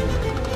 Thank 0.00 0.44
you. 0.46 0.49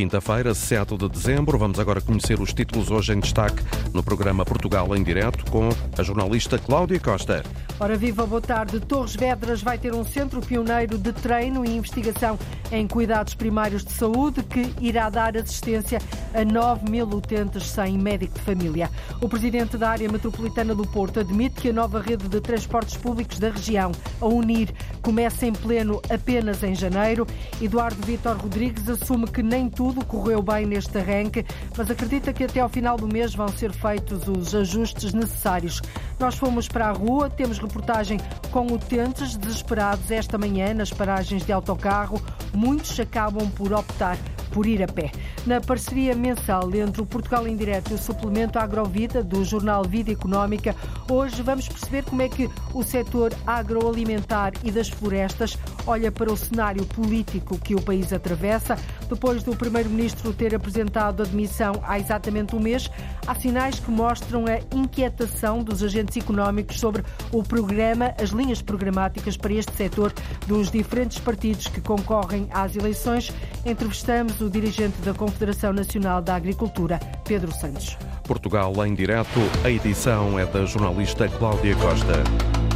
Quinta-feira, 0.00 0.54
7 0.54 0.96
de 0.96 1.10
dezembro. 1.10 1.58
Vamos 1.58 1.78
agora 1.78 2.00
conhecer 2.00 2.40
os 2.40 2.54
títulos 2.54 2.90
hoje 2.90 3.12
em 3.12 3.20
destaque 3.20 3.62
no 3.92 4.02
programa 4.02 4.46
Portugal 4.46 4.96
em 4.96 5.02
Direto 5.02 5.44
com 5.50 5.68
a 5.98 6.02
jornalista 6.02 6.58
Cláudia 6.58 6.98
Costa. 6.98 7.42
Ora 7.78 7.96
viva, 7.96 8.24
boa 8.24 8.40
tarde. 8.40 8.80
Torres 8.80 9.14
Vedras 9.14 9.62
vai 9.62 9.76
ter 9.76 9.94
um 9.94 10.02
centro 10.02 10.40
pioneiro 10.40 10.96
de 10.96 11.12
treino 11.12 11.66
e 11.66 11.76
investigação 11.76 12.38
em 12.72 12.86
cuidados 12.86 13.34
primários 13.34 13.84
de 13.84 13.92
saúde 13.92 14.42
que 14.42 14.72
irá 14.80 15.10
dar 15.10 15.36
assistência 15.36 15.98
a 16.34 16.44
9 16.44 16.90
mil 16.90 17.06
utentes 17.06 17.66
sem 17.66 17.98
médico 17.98 18.34
de 18.34 18.40
família. 18.40 18.90
O 19.20 19.28
presidente 19.28 19.76
da 19.76 19.90
área 19.90 20.10
metropolitana 20.10 20.74
do 20.74 20.86
Porto 20.86 21.20
admite 21.20 21.60
que 21.60 21.70
a 21.70 21.72
nova 21.72 22.00
rede 22.00 22.28
de 22.28 22.40
transportes 22.40 22.96
públicos 22.96 23.38
da 23.38 23.50
região, 23.50 23.92
a 24.20 24.26
UNIR, 24.26 24.72
começa 25.02 25.46
em 25.46 25.52
pleno 25.52 26.00
apenas 26.08 26.62
em 26.62 26.74
janeiro. 26.74 27.26
Eduardo 27.60 28.00
Vítor 28.06 28.36
Rodrigues 28.36 28.88
assume 28.88 29.26
que 29.26 29.42
nem 29.42 29.68
tudo 29.68 29.89
correu 30.06 30.42
bem 30.42 30.66
neste 30.66 30.98
arranque, 30.98 31.44
mas 31.76 31.90
acredita 31.90 32.32
que 32.32 32.44
até 32.44 32.60
ao 32.60 32.68
final 32.68 32.96
do 32.96 33.08
mês 33.08 33.34
vão 33.34 33.48
ser 33.48 33.72
feitos 33.72 34.26
os 34.28 34.54
ajustes 34.54 35.12
necessários. 35.12 35.80
Nós 36.18 36.36
fomos 36.36 36.68
para 36.68 36.88
a 36.88 36.92
rua, 36.92 37.30
temos 37.30 37.58
reportagem 37.58 38.18
com 38.50 38.66
utentes 38.66 39.36
desesperados 39.36 40.10
esta 40.10 40.36
manhã 40.36 40.74
nas 40.74 40.90
paragens 40.90 41.44
de 41.44 41.52
autocarro. 41.52 42.20
Muitos 42.52 42.98
acabam 43.00 43.48
por 43.50 43.72
optar 43.72 44.18
por 44.50 44.66
ir 44.66 44.82
a 44.82 44.86
pé. 44.86 45.10
Na 45.46 45.60
parceria 45.60 46.14
mensal 46.14 46.74
entre 46.74 47.00
o 47.00 47.06
Portugal 47.06 47.46
em 47.46 47.56
Direto 47.56 47.92
e 47.92 47.94
o 47.94 47.98
suplemento 47.98 48.58
Agrovida 48.58 49.22
do 49.22 49.44
jornal 49.44 49.84
Vida 49.84 50.12
Económica, 50.12 50.74
hoje 51.08 51.42
vamos 51.42 51.68
perceber 51.68 52.04
como 52.04 52.22
é 52.22 52.28
que 52.28 52.50
o 52.74 52.82
setor 52.82 53.32
agroalimentar 53.46 54.52
e 54.62 54.70
das 54.70 54.88
florestas 54.88 55.56
olha 55.86 56.12
para 56.12 56.32
o 56.32 56.36
cenário 56.36 56.84
político 56.84 57.58
que 57.58 57.74
o 57.74 57.80
país 57.80 58.12
atravessa. 58.12 58.76
Depois 59.08 59.42
do 59.42 59.56
Primeiro-Ministro 59.80 60.34
ter 60.34 60.54
apresentado 60.54 61.22
a 61.22 61.26
demissão 61.26 61.72
há 61.82 61.98
exatamente 61.98 62.54
um 62.54 62.60
mês, 62.60 62.90
há 63.26 63.34
sinais 63.34 63.80
que 63.80 63.90
mostram 63.90 64.44
a 64.46 64.58
inquietação 64.76 65.62
dos 65.62 65.82
agentes 65.82 66.18
económicos 66.18 66.78
sobre 66.78 67.02
o 67.32 67.42
programa, 67.42 68.14
as 68.20 68.28
linhas 68.28 68.60
programáticas 68.60 69.38
para 69.38 69.54
este 69.54 69.72
setor 69.72 70.12
dos 70.46 70.70
diferentes 70.70 71.18
partidos 71.18 71.66
que 71.68 71.80
concorrem 71.80 72.46
às 72.50 72.76
eleições. 72.76 73.32
Entrevistamos 73.64 74.40
o 74.42 74.50
dirigente 74.50 74.98
da 75.02 75.14
Confederação 75.14 75.72
Nacional 75.72 76.20
da 76.20 76.34
Agricultura, 76.34 77.00
Pedro 77.24 77.50
Santos. 77.50 77.96
Portugal 78.24 78.74
em 78.84 78.94
direto, 78.94 79.40
a 79.64 79.70
edição 79.70 80.38
é 80.38 80.44
da 80.44 80.66
jornalista 80.66 81.26
Cláudia 81.26 81.74
Costa. 81.76 82.69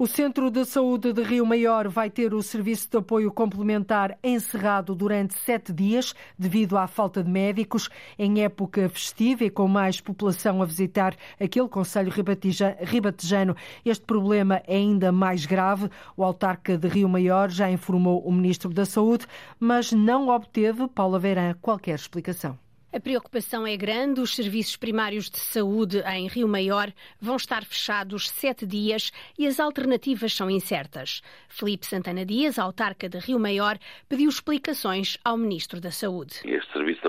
O 0.00 0.06
Centro 0.06 0.50
de 0.50 0.64
Saúde 0.64 1.12
de 1.12 1.22
Rio 1.22 1.44
Maior 1.44 1.86
vai 1.86 2.08
ter 2.08 2.32
o 2.32 2.42
serviço 2.42 2.88
de 2.90 2.96
apoio 2.96 3.30
complementar 3.30 4.18
encerrado 4.24 4.94
durante 4.94 5.34
sete 5.34 5.74
dias 5.74 6.14
devido 6.38 6.78
à 6.78 6.86
falta 6.86 7.22
de 7.22 7.30
médicos 7.30 7.90
em 8.18 8.42
época 8.42 8.88
festiva 8.88 9.44
e 9.44 9.50
com 9.50 9.68
mais 9.68 10.00
população 10.00 10.62
a 10.62 10.64
visitar 10.64 11.14
aquele 11.38 11.68
Conselho 11.68 12.10
ribatejano. 12.10 13.54
Este 13.84 14.06
problema 14.06 14.62
é 14.66 14.76
ainda 14.76 15.12
mais 15.12 15.44
grave. 15.44 15.90
O 16.16 16.24
autarca 16.24 16.78
de 16.78 16.88
Rio 16.88 17.06
Maior 17.06 17.50
já 17.50 17.70
informou 17.70 18.22
o 18.22 18.32
Ministro 18.32 18.70
da 18.72 18.86
Saúde, 18.86 19.26
mas 19.58 19.92
não 19.92 20.28
obteve, 20.28 20.88
Paula 20.88 21.18
Verã, 21.18 21.54
qualquer 21.60 21.96
explicação. 21.96 22.69
A 22.92 22.98
preocupação 22.98 23.64
é 23.64 23.76
grande. 23.76 24.20
Os 24.20 24.34
serviços 24.34 24.76
primários 24.76 25.30
de 25.30 25.38
saúde 25.38 26.00
em 26.00 26.26
Rio 26.26 26.48
Maior 26.48 26.92
vão 27.20 27.36
estar 27.36 27.64
fechados 27.64 28.28
sete 28.28 28.66
dias 28.66 29.12
e 29.38 29.46
as 29.46 29.60
alternativas 29.60 30.34
são 30.34 30.50
incertas. 30.50 31.22
Felipe 31.48 31.86
Santana 31.86 32.26
Dias, 32.26 32.58
autarca 32.58 33.08
de 33.08 33.18
Rio 33.18 33.38
Maior, 33.38 33.78
pediu 34.08 34.28
explicações 34.28 35.16
ao 35.24 35.36
Ministro 35.36 35.80
da 35.80 35.92
Saúde. 35.92 36.40
Este 36.44 36.72
serviço 36.72 37.00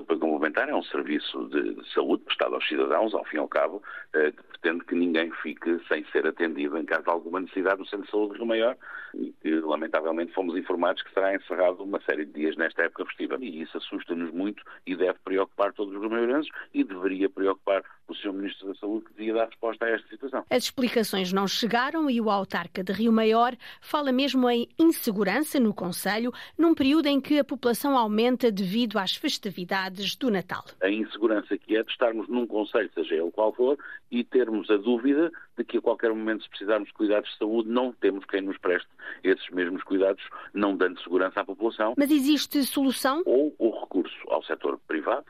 complementar 0.42 0.70
é 0.70 0.76
um 0.76 0.84
serviço 0.84 1.48
de 1.50 1.94
saúde 1.94 2.24
prestado 2.24 2.56
aos 2.56 2.68
cidadãos, 2.68 3.14
ao 3.14 3.24
fim 3.26 3.38
e 3.38 3.40
ao 3.40 3.48
cabo, 3.48 3.84
eh, 4.14 4.32
que 4.32 4.44
pretende 4.44 4.84
que 4.86 4.96
ninguém 4.96 5.30
fique 5.44 5.80
sem 5.88 6.04
ser 6.06 6.26
atendido 6.26 6.78
em 6.80 6.86
caso 6.86 7.04
de 7.04 7.10
alguma 7.12 7.40
necessidade 7.42 7.80
no 7.80 7.86
Centro 7.86 8.06
de 8.06 8.12
Saúde 8.12 8.32
de 8.34 8.38
Rio 8.40 8.48
Maior 8.48 8.76
e 9.14 9.34
que, 9.42 9.60
lamentavelmente, 9.60 10.34
fomos 10.34 10.58
informados 10.58 11.04
que 11.04 11.14
será 11.14 11.36
encerrado 11.36 11.84
uma 11.84 12.02
série 12.02 12.26
de 12.26 12.34
dias 12.34 12.58
nesta 12.58 12.82
época 12.82 13.06
festiva. 13.06 13.38
E 13.40 13.62
isso 13.62 13.78
assusta-nos 13.78 14.32
muito 14.32 14.64
e 14.88 14.96
deve 14.96 15.20
preocupar 15.24 15.74
todos 15.74 15.94
os 15.94 16.02
romeirenses 16.02 16.52
e 16.74 16.84
deveria 16.84 17.30
preocupar 17.30 17.84
o 18.12 18.16
Sr. 18.16 18.34
Ministro 18.34 18.68
da 18.68 18.76
Saúde 18.76 19.06
que 19.06 19.14
devia 19.14 19.34
dar 19.34 19.46
resposta 19.46 19.86
a 19.86 19.90
esta 19.90 20.08
situação. 20.08 20.46
As 20.50 20.64
explicações 20.64 21.34
não 21.34 21.48
chegaram 21.48 22.10
e 22.10 22.22
o 22.22 22.30
autarca 22.30 22.84
de 22.84 22.92
Rio 22.92 23.12
Maior 23.12 23.56
fala 23.82 24.12
mesmo 24.12 24.50
em 24.50 24.68
insegurança 24.78 25.60
no 25.60 25.74
Conselho, 25.74 26.32
num 26.58 26.74
período 26.74 27.08
em 27.08 27.20
que 27.20 27.40
a 27.40 27.44
população 27.44 27.98
aumenta 27.98 28.52
devido 28.52 28.98
às 28.98 29.16
festividades 29.16 30.16
do 30.16 30.30
Natal. 30.30 30.64
A 30.82 30.90
insegurança 30.90 31.58
que 31.58 31.76
é 31.76 31.84
de 31.84 31.92
estarmos 31.92 32.28
num 32.28 32.46
Conselho, 32.46 32.90
seja 32.94 33.16
ele 33.16 33.32
qual 33.32 33.54
for, 33.54 33.78
e 34.12 34.24
termos 34.24 34.70
a 34.70 34.78
dúvida 34.78 35.32
de 35.58 35.64
que 35.64 35.78
a 35.78 35.82
qualquer 35.82 36.10
momento, 36.10 36.44
se 36.44 36.50
precisarmos 36.50 36.88
de 36.90 36.94
cuidados 36.94 37.30
de 37.32 37.38
saúde, 37.38 37.70
não 37.70 37.92
temos 37.94 38.26
quem 38.26 38.42
nos 38.42 38.58
preste 38.58 38.90
esses 39.24 39.50
mesmos 39.50 39.84
cuidados, 39.84 40.24
não 40.54 40.76
dando 40.76 41.02
segurança 41.02 41.42
à 41.42 41.46
população. 41.46 41.94
Mas 41.98 42.12
existe 42.12 42.64
solução? 42.64 43.22
Ou 43.26 43.56
o 43.58 43.80
recurso 43.80 44.16
ao 44.28 44.44
setor 44.44 44.80
privado, 44.88 45.26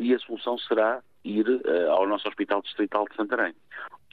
e 0.00 0.14
a 0.14 0.18
solução 0.18 0.58
será 0.58 1.02
ir 1.24 1.48
uh, 1.48 1.90
ao 1.90 2.06
nosso 2.06 2.28
Hospital 2.28 2.62
Distrital 2.62 3.06
de 3.08 3.16
Santarém. 3.16 3.54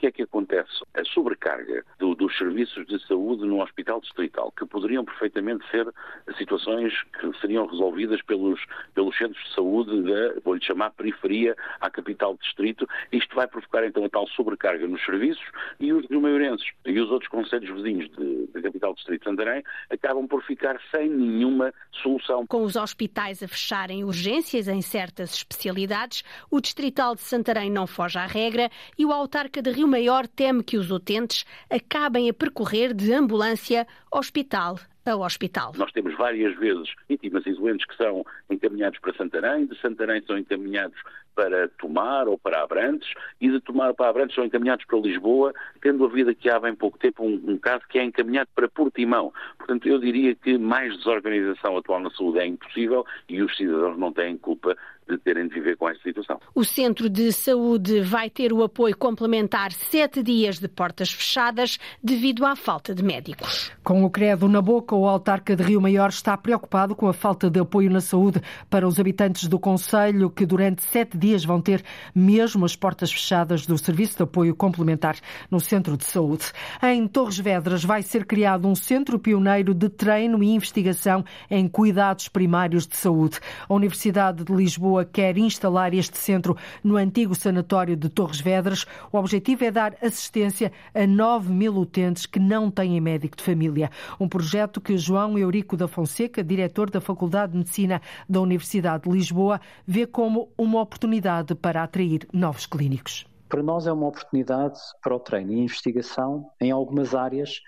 Que 0.04 0.08
é 0.08 0.12
que 0.12 0.22
acontece? 0.24 0.84
A 0.92 1.02
sobrecarga 1.02 1.82
do, 1.98 2.14
dos 2.14 2.36
serviços 2.36 2.86
de 2.86 3.02
saúde 3.06 3.46
no 3.46 3.62
Hospital 3.62 4.02
Distrital, 4.02 4.52
que 4.52 4.66
poderiam 4.66 5.02
perfeitamente 5.02 5.64
ser 5.70 5.90
situações 6.36 6.92
que 7.18 7.32
seriam 7.40 7.64
resolvidas 7.64 8.20
pelos, 8.20 8.60
pelos 8.94 9.16
centros 9.16 9.42
de 9.42 9.54
saúde 9.54 10.02
da, 10.02 10.40
vou-lhe 10.44 10.62
chamar, 10.62 10.90
periferia 10.90 11.56
à 11.80 11.88
capital 11.88 12.36
distrito, 12.36 12.86
isto 13.10 13.34
vai 13.34 13.46
provocar 13.46 13.86
então 13.86 14.04
a 14.04 14.10
tal 14.10 14.28
sobrecarga 14.28 14.86
nos 14.86 15.02
serviços 15.06 15.42
e 15.80 15.90
os 15.90 16.06
maiorenses 16.10 16.66
e 16.84 17.00
os 17.00 17.10
outros 17.10 17.30
conselhos 17.30 17.70
vizinhos 17.70 18.10
da 18.52 18.60
capital 18.60 18.92
distrito 18.92 19.22
de 19.22 19.30
Santarém 19.30 19.62
acabam 19.88 20.28
por 20.28 20.42
ficar 20.42 20.78
sem 20.90 21.08
nenhuma 21.08 21.72
solução. 22.02 22.46
Com 22.46 22.62
os 22.62 22.76
hospitais 22.76 23.42
a 23.42 23.48
fecharem 23.48 24.04
urgências 24.04 24.68
em 24.68 24.82
certas 24.82 25.32
especialidades, 25.32 26.22
o 26.50 26.60
Distrital 26.60 27.14
de 27.14 27.22
Santarém 27.22 27.70
não 27.70 27.86
foge 27.86 28.18
à 28.18 28.26
regra 28.26 28.68
e 28.98 29.06
o 29.06 29.10
autarca 29.10 29.62
de 29.62 29.70
Rio 29.70 29.93
Maior 29.94 30.26
teme 30.26 30.64
que 30.64 30.76
os 30.76 30.90
utentes 30.90 31.44
acabem 31.70 32.28
a 32.28 32.34
percorrer 32.34 32.92
de 32.92 33.12
ambulância 33.12 33.86
hospital 34.10 34.76
a 35.06 35.14
hospital. 35.16 35.72
Nós 35.76 35.92
temos 35.92 36.16
várias 36.16 36.56
vezes 36.56 36.88
vítimas 37.08 37.44
e 37.46 37.52
doentes 37.52 37.86
que 37.86 37.96
são 37.96 38.24
encaminhados 38.50 38.98
para 38.98 39.14
Santarém, 39.14 39.66
de 39.66 39.78
Santarém 39.80 40.22
são 40.26 40.38
encaminhados 40.38 40.98
para 41.34 41.68
Tomar 41.78 42.26
ou 42.26 42.38
para 42.38 42.62
Abrantes 42.62 43.08
e 43.40 43.50
de 43.50 43.60
Tomar 43.60 43.92
para 43.94 44.08
Abrantes 44.08 44.34
são 44.34 44.44
encaminhados 44.44 44.84
para 44.86 44.98
Lisboa, 44.98 45.52
tendo 45.82 46.04
havido 46.04 46.30
aqui 46.30 46.48
há 46.48 46.58
bem 46.58 46.74
pouco 46.74 46.98
tempo 46.98 47.24
um, 47.24 47.40
um, 47.46 47.58
caso 47.58 47.82
que 47.88 47.98
é 47.98 48.04
encaminhado 48.04 48.48
para 48.54 48.68
Portimão. 48.68 49.32
Portanto, 49.58 49.86
eu 49.86 49.98
diria 49.98 50.34
que 50.34 50.56
mais 50.56 50.96
desorganização 50.96 51.76
atual 51.76 52.00
na 52.00 52.10
saúde 52.10 52.38
é 52.38 52.46
impossível 52.46 53.04
e 53.28 53.42
os 53.42 53.54
cidadãos 53.56 53.98
não 53.98 54.12
têm 54.12 54.38
culpa 54.38 54.76
de 55.08 55.18
terem 55.18 55.48
de 55.48 55.54
viver 55.54 55.76
com 55.76 55.88
esta 55.88 56.02
situação. 56.02 56.40
O 56.54 56.64
Centro 56.64 57.08
de 57.08 57.32
Saúde 57.32 58.00
vai 58.00 58.30
ter 58.30 58.52
o 58.52 58.62
apoio 58.62 58.96
complementar 58.96 59.72
sete 59.72 60.22
dias 60.22 60.58
de 60.58 60.68
portas 60.68 61.12
fechadas 61.12 61.78
devido 62.02 62.44
à 62.46 62.56
falta 62.56 62.94
de 62.94 63.02
médicos. 63.02 63.70
Com 63.82 64.04
o 64.04 64.10
credo 64.10 64.48
na 64.48 64.62
boca, 64.62 64.94
o 64.94 65.06
autarca 65.06 65.54
de 65.54 65.62
Rio 65.62 65.80
Maior 65.80 66.08
está 66.08 66.36
preocupado 66.36 66.94
com 66.94 67.08
a 67.08 67.12
falta 67.12 67.50
de 67.50 67.60
apoio 67.60 67.90
na 67.90 68.00
saúde 68.00 68.40
para 68.70 68.86
os 68.86 68.98
habitantes 68.98 69.48
do 69.48 69.58
Conselho, 69.58 70.30
que 70.30 70.46
durante 70.46 70.82
sete 70.82 71.18
dias 71.18 71.44
vão 71.44 71.60
ter 71.60 71.82
mesmo 72.14 72.64
as 72.64 72.76
portas 72.76 73.12
fechadas 73.12 73.66
do 73.66 73.76
Serviço 73.76 74.16
de 74.16 74.22
Apoio 74.22 74.54
Complementar 74.54 75.16
no 75.50 75.60
Centro 75.60 75.96
de 75.96 76.04
Saúde. 76.04 76.44
Em 76.82 77.06
Torres 77.06 77.38
Vedras 77.38 77.84
vai 77.84 78.02
ser 78.02 78.24
criado 78.24 78.66
um 78.66 78.74
centro 78.74 79.18
pioneiro 79.18 79.74
de 79.74 79.88
treino 79.88 80.42
e 80.42 80.54
investigação 80.54 81.24
em 81.50 81.68
cuidados 81.68 82.28
primários 82.28 82.86
de 82.86 82.96
saúde. 82.96 83.38
A 83.68 83.74
Universidade 83.74 84.44
de 84.44 84.52
Lisboa 84.52 84.93
Lisboa 84.94 85.04
quer 85.04 85.36
instalar 85.36 85.92
este 85.92 86.16
centro 86.18 86.56
no 86.82 86.96
antigo 86.96 87.34
sanatório 87.34 87.96
de 87.96 88.08
Torres 88.08 88.40
Vedras. 88.40 88.86
O 89.10 89.18
objetivo 89.18 89.64
é 89.64 89.70
dar 89.70 89.96
assistência 90.00 90.70
a 90.94 91.06
9 91.06 91.52
mil 91.52 91.74
utentes 91.76 92.26
que 92.26 92.38
não 92.38 92.70
têm 92.70 93.00
médico 93.00 93.36
de 93.36 93.42
família. 93.42 93.90
Um 94.20 94.28
projeto 94.28 94.80
que 94.80 94.96
João 94.96 95.36
Eurico 95.36 95.76
da 95.76 95.88
Fonseca, 95.88 96.44
diretor 96.44 96.90
da 96.90 97.00
Faculdade 97.00 97.52
de 97.52 97.58
Medicina 97.58 98.00
da 98.28 98.40
Universidade 98.40 99.04
de 99.04 99.10
Lisboa, 99.10 99.60
vê 99.84 100.06
como 100.06 100.48
uma 100.56 100.80
oportunidade 100.80 101.54
para 101.54 101.82
atrair 101.82 102.28
novos 102.32 102.66
clínicos. 102.66 103.26
Para 103.48 103.62
nós 103.62 103.86
é 103.86 103.92
uma 103.92 104.06
oportunidade 104.06 104.78
para 105.02 105.14
o 105.14 105.20
treino 105.20 105.52
e 105.52 105.60
investigação 105.60 106.50
em 106.60 106.70
algumas 106.70 107.14
áreas 107.14 107.60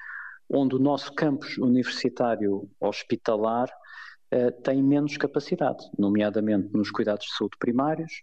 onde 0.48 0.76
o 0.76 0.78
nosso 0.78 1.12
campus 1.12 1.58
universitário 1.58 2.68
hospitalar 2.80 3.68
tem 4.62 4.82
menos 4.82 5.16
capacidade, 5.16 5.84
nomeadamente 5.98 6.70
nos 6.72 6.90
cuidados 6.90 7.26
de 7.26 7.36
saúde 7.36 7.56
primários, 7.58 8.22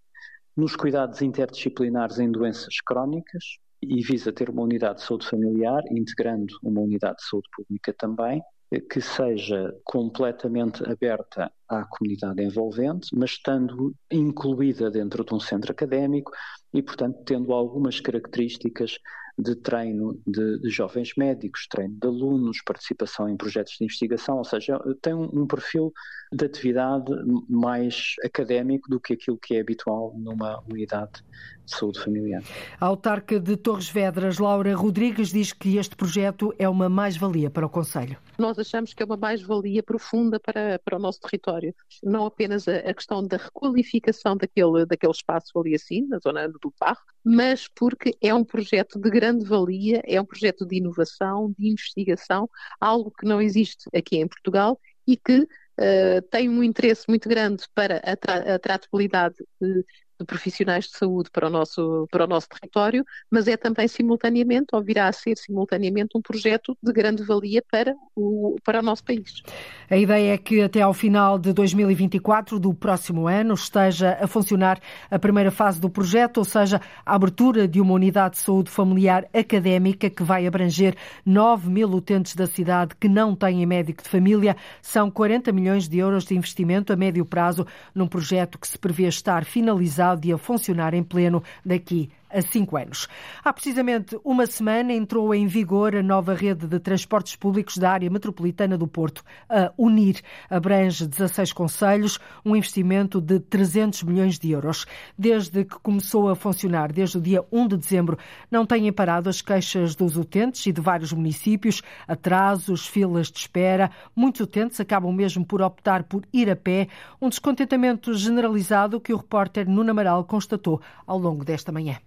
nos 0.55 0.75
cuidados 0.75 1.21
interdisciplinares 1.21 2.19
em 2.19 2.31
doenças 2.31 2.75
crónicas 2.85 3.43
e 3.81 4.01
visa 4.01 4.31
ter 4.31 4.49
uma 4.49 4.61
unidade 4.61 4.99
de 4.99 5.05
saúde 5.05 5.27
familiar, 5.27 5.83
integrando 5.91 6.53
uma 6.63 6.81
unidade 6.81 7.17
de 7.17 7.23
saúde 7.23 7.49
pública 7.55 7.93
também, 7.97 8.41
que 8.89 9.01
seja 9.01 9.73
completamente 9.83 10.83
aberta 10.89 11.51
à 11.67 11.85
comunidade 11.85 12.41
envolvente, 12.41 13.09
mas 13.13 13.31
estando 13.31 13.93
incluída 14.11 14.89
dentro 14.89 15.23
de 15.23 15.33
um 15.33 15.39
centro 15.39 15.71
académico 15.71 16.31
e, 16.73 16.81
portanto, 16.81 17.21
tendo 17.25 17.53
algumas 17.53 17.99
características 17.99 18.97
de 19.37 19.55
treino 19.55 20.19
de, 20.27 20.59
de, 20.59 20.69
jovens 20.69 21.13
médicos, 21.17 21.67
treino 21.67 21.95
de 21.99 22.07
alunos, 22.07 22.61
participação 22.63 23.27
em 23.27 23.35
projetos 23.35 23.75
de 23.77 23.83
investigação, 23.83 24.37
ou 24.37 24.43
seja, 24.43 24.79
tem 25.01 25.13
um, 25.13 25.29
um, 25.33 25.47
perfil 25.47 25.91
de 26.31 26.45
atividade 26.45 27.11
mais 27.49 28.13
académico 28.23 28.89
do 28.89 28.99
que 28.99 29.13
aquilo 29.13 29.37
que 29.37 29.55
é 29.55 29.61
habitual 29.61 30.13
numa 30.17 30.61
unidade 30.71 31.23
de 31.65 31.75
saúde 31.75 31.99
familiar. 31.99 32.43
A 32.79 32.85
autarca 32.85 33.39
de 33.39 33.55
Torres 33.57 33.89
Vedras, 33.89 34.37
Laura 34.37 34.75
Rodrigues, 34.75 35.31
diz 35.31 35.53
que 35.53 35.77
este 35.77 35.95
projeto 35.95 36.53
é 36.59 36.67
uma 36.67 36.89
mais-valia 36.89 37.49
para 37.49 37.65
o 37.65 37.69
Conselho. 37.69 38.17
Nós 38.37 38.57
achamos 38.57 38.93
que 38.93 39.03
é 39.03 39.05
uma 39.05 39.17
mais-valia 39.17 39.83
profunda 39.83 40.39
para, 40.39 40.79
para 40.79 40.97
o 40.97 40.99
nosso 40.99 41.19
território. 41.19 41.73
Não 42.01 42.25
apenas 42.25 42.67
a, 42.67 42.77
a, 42.77 42.93
questão 42.93 43.25
da 43.25 43.37
requalificação 43.37 44.35
daquele, 44.35 44.85
daquele 44.85 45.11
espaço 45.11 45.57
ali 45.59 45.75
assim, 45.75 46.07
na 46.07 46.19
zona 46.19 46.47
do 46.47 46.71
Parro, 46.79 47.01
mas 47.23 47.67
porque 47.67 48.15
é 48.21 48.33
um 48.33 48.43
projeto 48.43 48.99
de 48.99 49.09
grande 49.09 49.45
valia, 49.45 50.01
é 50.05 50.19
um 50.19 50.25
projeto 50.25 50.65
de 50.65 50.77
inovação, 50.77 51.53
de 51.57 51.69
investigação, 51.69 52.49
algo 52.79 53.11
que 53.11 53.25
não 53.25 53.41
existe 53.41 53.87
aqui 53.95 54.17
em 54.17 54.27
Portugal 54.27 54.79
e 55.07 55.17
que 55.17 55.41
uh, 55.41 56.21
tem 56.31 56.49
um 56.49 56.63
interesse 56.63 57.05
muito 57.07 57.27
grande 57.27 57.65
para 57.73 57.97
a, 57.97 58.15
tra 58.15 58.55
a 58.55 58.59
tratabilidade 58.59 59.35
de, 59.61 59.85
de 60.23 60.27
profissionais 60.27 60.85
de 60.85 60.97
saúde 60.97 61.29
para 61.31 61.47
o 61.47 61.49
nosso, 61.49 62.07
para 62.09 62.23
o 62.23 62.27
nosso 62.27 62.47
território, 62.49 63.05
mas 63.29 63.47
é 63.47 63.55
também 63.55 63.87
simultaneamente, 63.87 64.67
ou 64.73 64.81
virá 64.81 65.07
a 65.07 65.11
ser 65.11 65.37
simultaneamente, 65.37 66.17
um 66.17 66.21
projeto 66.21 66.75
de 66.81 66.91
grande 66.91 67.23
valia 67.23 67.63
para 67.69 67.95
o, 68.15 68.55
para 68.63 68.79
o 68.79 68.81
nosso 68.81 69.03
país. 69.03 69.43
A 69.89 69.97
ideia 69.97 70.33
é 70.33 70.37
que 70.37 70.61
até 70.61 70.81
ao 70.81 70.93
final 70.93 71.37
de 71.37 71.53
2024 71.53 72.59
do 72.59 72.73
próximo 72.73 73.27
ano 73.27 73.53
esteja 73.53 74.17
a 74.19 74.27
funcionar 74.27 74.79
a 75.11 75.19
primeira 75.19 75.51
fase 75.51 75.79
do 75.79 75.89
projeto, 75.89 76.37
ou 76.37 76.45
seja, 76.45 76.81
a 77.05 77.15
abertura 77.15 77.67
de 77.67 77.79
uma 77.79 77.93
unidade 77.93 78.35
de 78.35 78.41
saúde 78.41 78.71
familiar 78.71 79.27
académica 79.33 80.09
que 80.09 80.23
vai 80.23 80.47
abranger 80.47 80.95
9 81.25 81.69
mil 81.69 81.89
utentes 81.89 82.35
da 82.35 82.47
cidade 82.47 82.95
que 82.99 83.09
não 83.09 83.35
têm 83.35 83.65
médico 83.65 84.03
de 84.03 84.09
família. 84.09 84.55
São 84.81 85.11
40 85.11 85.51
milhões 85.51 85.87
de 85.87 85.97
euros 85.97 86.25
de 86.25 86.35
investimento 86.35 86.93
a 86.93 86.95
médio 86.95 87.25
prazo 87.25 87.65
num 87.93 88.07
projeto 88.07 88.57
que 88.57 88.67
se 88.67 88.77
prevê 88.77 89.07
estar 89.07 89.45
finalizado 89.45 90.12
de 90.15 90.31
a 90.33 90.37
funcionar 90.37 90.93
em 90.93 91.03
pleno 91.03 91.43
daqui 91.65 92.09
a 92.33 92.41
cinco 92.41 92.75
anos. 92.75 93.07
Há 93.43 93.53
precisamente 93.53 94.19
uma 94.23 94.47
semana 94.47 94.91
entrou 94.91 95.33
em 95.33 95.45
vigor 95.45 95.95
a 95.95 96.01
nova 96.01 96.33
rede 96.33 96.67
de 96.67 96.79
transportes 96.79 97.35
públicos 97.35 97.77
da 97.77 97.91
área 97.91 98.09
metropolitana 98.09 98.77
do 98.77 98.87
Porto. 98.87 99.23
A 99.47 99.71
UNIR 99.77 100.21
abrange 100.49 101.07
16 101.07 101.53
conselhos, 101.53 102.19
um 102.43 102.55
investimento 102.55 103.21
de 103.21 103.39
300 103.39 104.03
milhões 104.03 104.39
de 104.39 104.51
euros. 104.51 104.85
Desde 105.17 105.63
que 105.63 105.79
começou 105.79 106.29
a 106.29 106.35
funcionar, 106.35 106.91
desde 106.91 107.17
o 107.17 107.21
dia 107.21 107.45
1 107.51 107.67
de 107.67 107.77
dezembro, 107.77 108.17
não 108.49 108.65
têm 108.65 108.91
parado 108.91 109.29
as 109.29 109.41
queixas 109.41 109.95
dos 109.95 110.17
utentes 110.17 110.65
e 110.65 110.71
de 110.71 110.81
vários 110.81 111.13
municípios, 111.13 111.81
atrasos, 112.07 112.87
filas 112.87 113.31
de 113.31 113.39
espera. 113.39 113.91
Muitos 114.15 114.41
utentes 114.41 114.79
acabam 114.79 115.13
mesmo 115.13 115.45
por 115.45 115.61
optar 115.61 116.03
por 116.03 116.23
ir 116.33 116.49
a 116.49 116.55
pé, 116.55 116.87
um 117.21 117.29
descontentamento 117.29 118.13
generalizado 118.13 118.99
que 118.99 119.13
o 119.13 119.17
repórter 119.17 119.67
Nuno 119.69 119.91
Amaral 119.91 120.23
constatou 120.23 120.81
ao 121.05 121.17
longo 121.17 121.45
desta 121.45 121.71
manhã. 121.71 121.97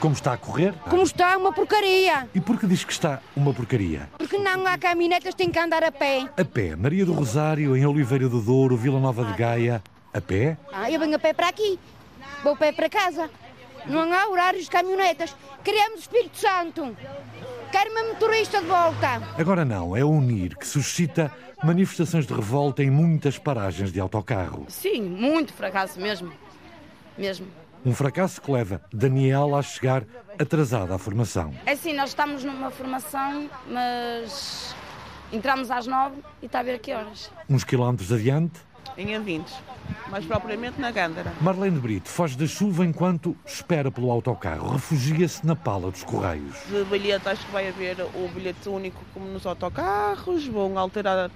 Como 0.00 0.14
está 0.14 0.32
a 0.32 0.36
correr? 0.38 0.72
Como 0.88 1.02
está, 1.02 1.36
uma 1.36 1.52
porcaria. 1.52 2.26
E 2.34 2.40
por 2.40 2.58
que 2.58 2.66
diz 2.66 2.82
que 2.84 2.92
está 2.92 3.20
uma 3.36 3.52
porcaria? 3.52 4.08
Porque 4.16 4.38
não 4.38 4.66
há 4.66 4.78
caminhonetas, 4.78 5.34
tem 5.34 5.50
que 5.50 5.58
andar 5.58 5.84
a 5.84 5.92
pé. 5.92 6.26
A 6.38 6.44
pé. 6.44 6.74
Maria 6.74 7.04
do 7.04 7.12
Rosário, 7.12 7.76
em 7.76 7.84
Oliveira 7.84 8.26
do 8.26 8.40
Douro, 8.40 8.78
Vila 8.78 8.98
Nova 8.98 9.24
de 9.26 9.34
Gaia. 9.34 9.82
A 10.12 10.20
pé? 10.20 10.56
Ah, 10.72 10.90
eu 10.90 10.98
venho 10.98 11.16
a 11.16 11.18
pé 11.18 11.34
para 11.34 11.48
aqui. 11.48 11.78
Vou 12.42 12.54
a 12.54 12.56
pé 12.56 12.72
para 12.72 12.88
casa. 12.88 13.30
Não 13.86 14.12
há 14.12 14.28
horários 14.28 14.64
de 14.64 14.70
caminhonetas. 14.70 15.36
Queremos 15.62 15.98
o 15.98 16.00
Espírito 16.00 16.38
Santo. 16.38 16.96
Quero 17.70 17.90
uma 17.90 18.04
motorista 18.04 18.60
de 18.60 18.66
volta. 18.66 19.22
Agora 19.38 19.64
não, 19.64 19.94
é 19.94 20.02
o 20.02 20.10
UNIR 20.10 20.56
que 20.56 20.66
suscita 20.66 21.30
manifestações 21.62 22.26
de 22.26 22.32
revolta 22.32 22.82
em 22.82 22.90
muitas 22.90 23.38
paragens 23.38 23.92
de 23.92 24.00
autocarro. 24.00 24.64
Sim, 24.68 25.02
muito 25.02 25.52
fracasso 25.52 26.00
mesmo. 26.00 26.32
Mesmo. 27.18 27.46
Um 27.84 27.94
fracasso 27.94 28.42
que 28.42 28.50
leva 28.50 28.82
Daniela 28.92 29.58
a 29.58 29.62
chegar 29.62 30.04
atrasada 30.38 30.94
à 30.94 30.98
formação. 30.98 31.52
É 31.64 31.72
assim, 31.72 31.94
nós 31.94 32.10
estamos 32.10 32.44
numa 32.44 32.70
formação, 32.70 33.48
mas 33.66 34.74
entramos 35.32 35.70
às 35.70 35.86
nove 35.86 36.16
e 36.42 36.46
está 36.46 36.60
a 36.60 36.62
ver 36.62 36.74
a 36.74 36.78
que 36.78 36.92
horas. 36.92 37.30
Uns 37.48 37.64
quilómetros 37.64 38.12
adiante. 38.12 38.60
Em 38.98 39.14
Avintes, 39.14 39.54
mais 40.10 40.26
propriamente 40.26 40.78
na 40.78 40.90
Gândara. 40.90 41.32
Marlene 41.40 41.78
Brito 41.78 42.08
foge 42.08 42.36
da 42.36 42.46
chuva 42.46 42.84
enquanto 42.84 43.34
espera 43.46 43.90
pelo 43.90 44.10
autocarro. 44.10 44.72
Refugia-se 44.72 45.46
na 45.46 45.56
pala 45.56 45.90
dos 45.90 46.04
Correios. 46.04 46.56
De 46.68 46.84
bilhete, 46.84 47.28
acho 47.28 47.46
que 47.46 47.52
vai 47.52 47.68
haver 47.68 47.96
o 48.00 48.28
bilhete 48.28 48.68
único 48.68 49.02
como 49.14 49.26
nos 49.26 49.46
autocarros, 49.46 50.46
vão 50.46 50.76
alterar 50.76 51.30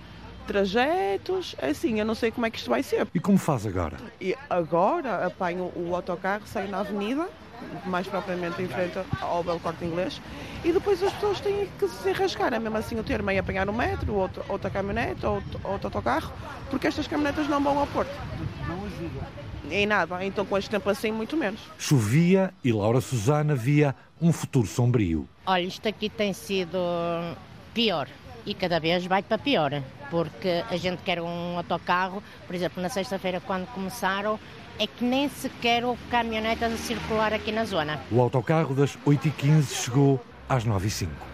trajetos, 0.44 1.55
é 1.58 1.70
assim, 1.70 1.99
eu 1.99 2.06
não 2.06 2.14
sei 2.14 2.31
como 2.31 2.46
é 2.46 2.50
que 2.50 2.58
isto 2.58 2.70
vai 2.70 2.82
ser. 2.82 3.06
E 3.14 3.20
como 3.20 3.38
faz 3.38 3.67
agora? 3.67 3.96
E 4.20 4.37
agora 4.49 5.26
apanho 5.26 5.73
o 5.75 5.94
autocarro, 5.94 6.46
saio 6.46 6.70
na 6.70 6.81
avenida, 6.81 7.29
mais 7.87 8.06
propriamente 8.06 8.62
em 8.62 8.69
frente 8.69 8.99
ao 9.20 9.43
Belo 9.43 9.61
Corte 9.61 9.85
Inglês, 9.85 10.20
e 10.64 10.73
depois 10.73 11.02
as 11.02 11.12
pessoas 11.12 11.41
têm 11.41 11.69
que 11.79 11.88
se 11.88 12.12
rascar, 12.12 12.52
é 12.52 12.58
mesmo 12.58 12.76
assim 12.76 12.99
o 12.99 13.02
termo 13.02 13.31
é 13.31 13.38
apanhar 13.38 13.69
um 13.69 13.73
metro, 13.73 14.14
outro, 14.14 14.44
outra 14.49 14.70
caminhonete, 14.70 15.25
outro, 15.26 15.61
outro 15.64 15.87
autocarro, 15.88 16.32
porque 16.70 16.87
estas 16.87 17.06
caminhonetas 17.06 17.49
não 17.49 17.62
vão 17.62 17.79
ao 17.79 17.87
Porto. 17.87 18.12
Não 18.69 18.85
ajudam. 18.85 19.44
Em 19.70 19.87
nada, 19.87 20.25
então 20.25 20.44
com 20.44 20.58
este 20.58 20.70
tempo 20.70 20.88
assim, 20.90 21.11
muito 21.11 21.37
menos. 21.37 21.61
Chovia 21.79 22.52
e 22.62 22.73
Laura 22.73 23.00
Susana 23.00 23.55
via 23.55 23.94
um 24.20 24.32
futuro 24.32 24.67
sombrio. 24.67 25.26
Olha, 25.47 25.62
isto 25.62 25.88
aqui 25.88 26.08
tem 26.08 26.32
sido 26.32 26.79
pior 27.73 28.08
e 28.46 28.55
cada 28.55 28.79
vez 28.79 29.06
vai 29.06 29.23
para 29.23 29.38
pior, 29.38 29.82
porque 30.11 30.64
a 30.70 30.76
gente 30.76 31.02
quer 31.02 31.20
um 31.20 31.56
autocarro, 31.56 32.23
por 32.46 32.55
exemplo, 32.55 32.82
na 32.82 32.88
sexta-feira 32.88 33.41
quando 33.41 33.67
começaram, 33.69 34.38
é 34.79 34.87
que 34.87 35.05
nem 35.05 35.29
sequer 35.29 35.85
houve 35.85 36.02
caminhonetas 36.11 36.73
a 36.73 36.76
circular 36.76 37.33
aqui 37.33 37.52
na 37.52 37.64
zona. 37.64 38.00
O 38.11 38.21
autocarro 38.21 38.75
das 38.75 38.97
8h15 39.07 39.85
chegou 39.85 40.25
às 40.49 40.64
9h05. 40.64 41.34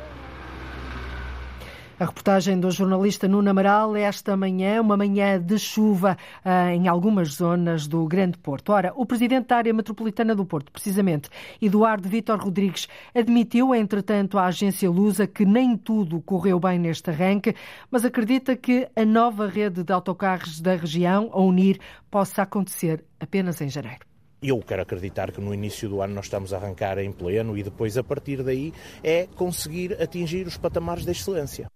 A 2.01 2.07
reportagem 2.07 2.59
do 2.59 2.71
jornalista 2.71 3.29
Nuno 3.29 3.51
Amaral 3.51 3.95
esta 3.95 4.35
manhã, 4.35 4.81
uma 4.81 4.97
manhã 4.97 5.39
de 5.39 5.59
chuva 5.59 6.17
uh, 6.43 6.71
em 6.71 6.89
algumas 6.89 7.35
zonas 7.35 7.87
do 7.87 8.07
Grande 8.07 8.39
Porto. 8.39 8.73
Ora, 8.73 8.91
o 8.97 9.05
presidente 9.05 9.49
da 9.49 9.59
área 9.59 9.75
metropolitana 9.75 10.35
do 10.35 10.47
Porto, 10.47 10.73
precisamente, 10.73 11.29
Eduardo 11.61 12.09
Vítor 12.09 12.39
Rodrigues, 12.39 12.89
admitiu, 13.15 13.75
entretanto, 13.75 14.39
à 14.39 14.47
agência 14.47 14.91
Lusa 14.91 15.27
que 15.27 15.45
nem 15.45 15.77
tudo 15.77 16.23
correu 16.23 16.59
bem 16.59 16.79
neste 16.79 17.11
arranque, 17.11 17.55
mas 17.91 18.03
acredita 18.03 18.57
que 18.57 18.89
a 18.97 19.05
nova 19.05 19.47
rede 19.47 19.85
de 19.85 19.93
autocarros 19.93 20.59
da 20.59 20.77
região, 20.77 21.29
a 21.35 21.41
Unir, 21.43 21.79
possa 22.11 22.41
acontecer 22.41 23.05
apenas 23.21 23.61
em 23.61 23.69
janeiro. 23.69 24.07
Eu 24.43 24.59
quero 24.61 24.81
acreditar 24.81 25.31
que 25.33 25.41
no 25.43 25.53
início 25.53 25.87
do 25.87 26.01
ano 26.01 26.15
nós 26.15 26.25
estamos 26.25 26.55
a 26.55 26.57
arrancar 26.57 26.97
em 26.97 27.13
pleno 27.13 27.59
e 27.59 27.63
depois, 27.63 27.99
a 27.99 28.03
partir 28.03 28.43
daí, 28.43 28.73
é 29.05 29.27
conseguir 29.37 30.01
atingir 30.01 30.47
os 30.47 30.57
patamares 30.57 31.05
da 31.05 31.13
excelência. 31.13 31.69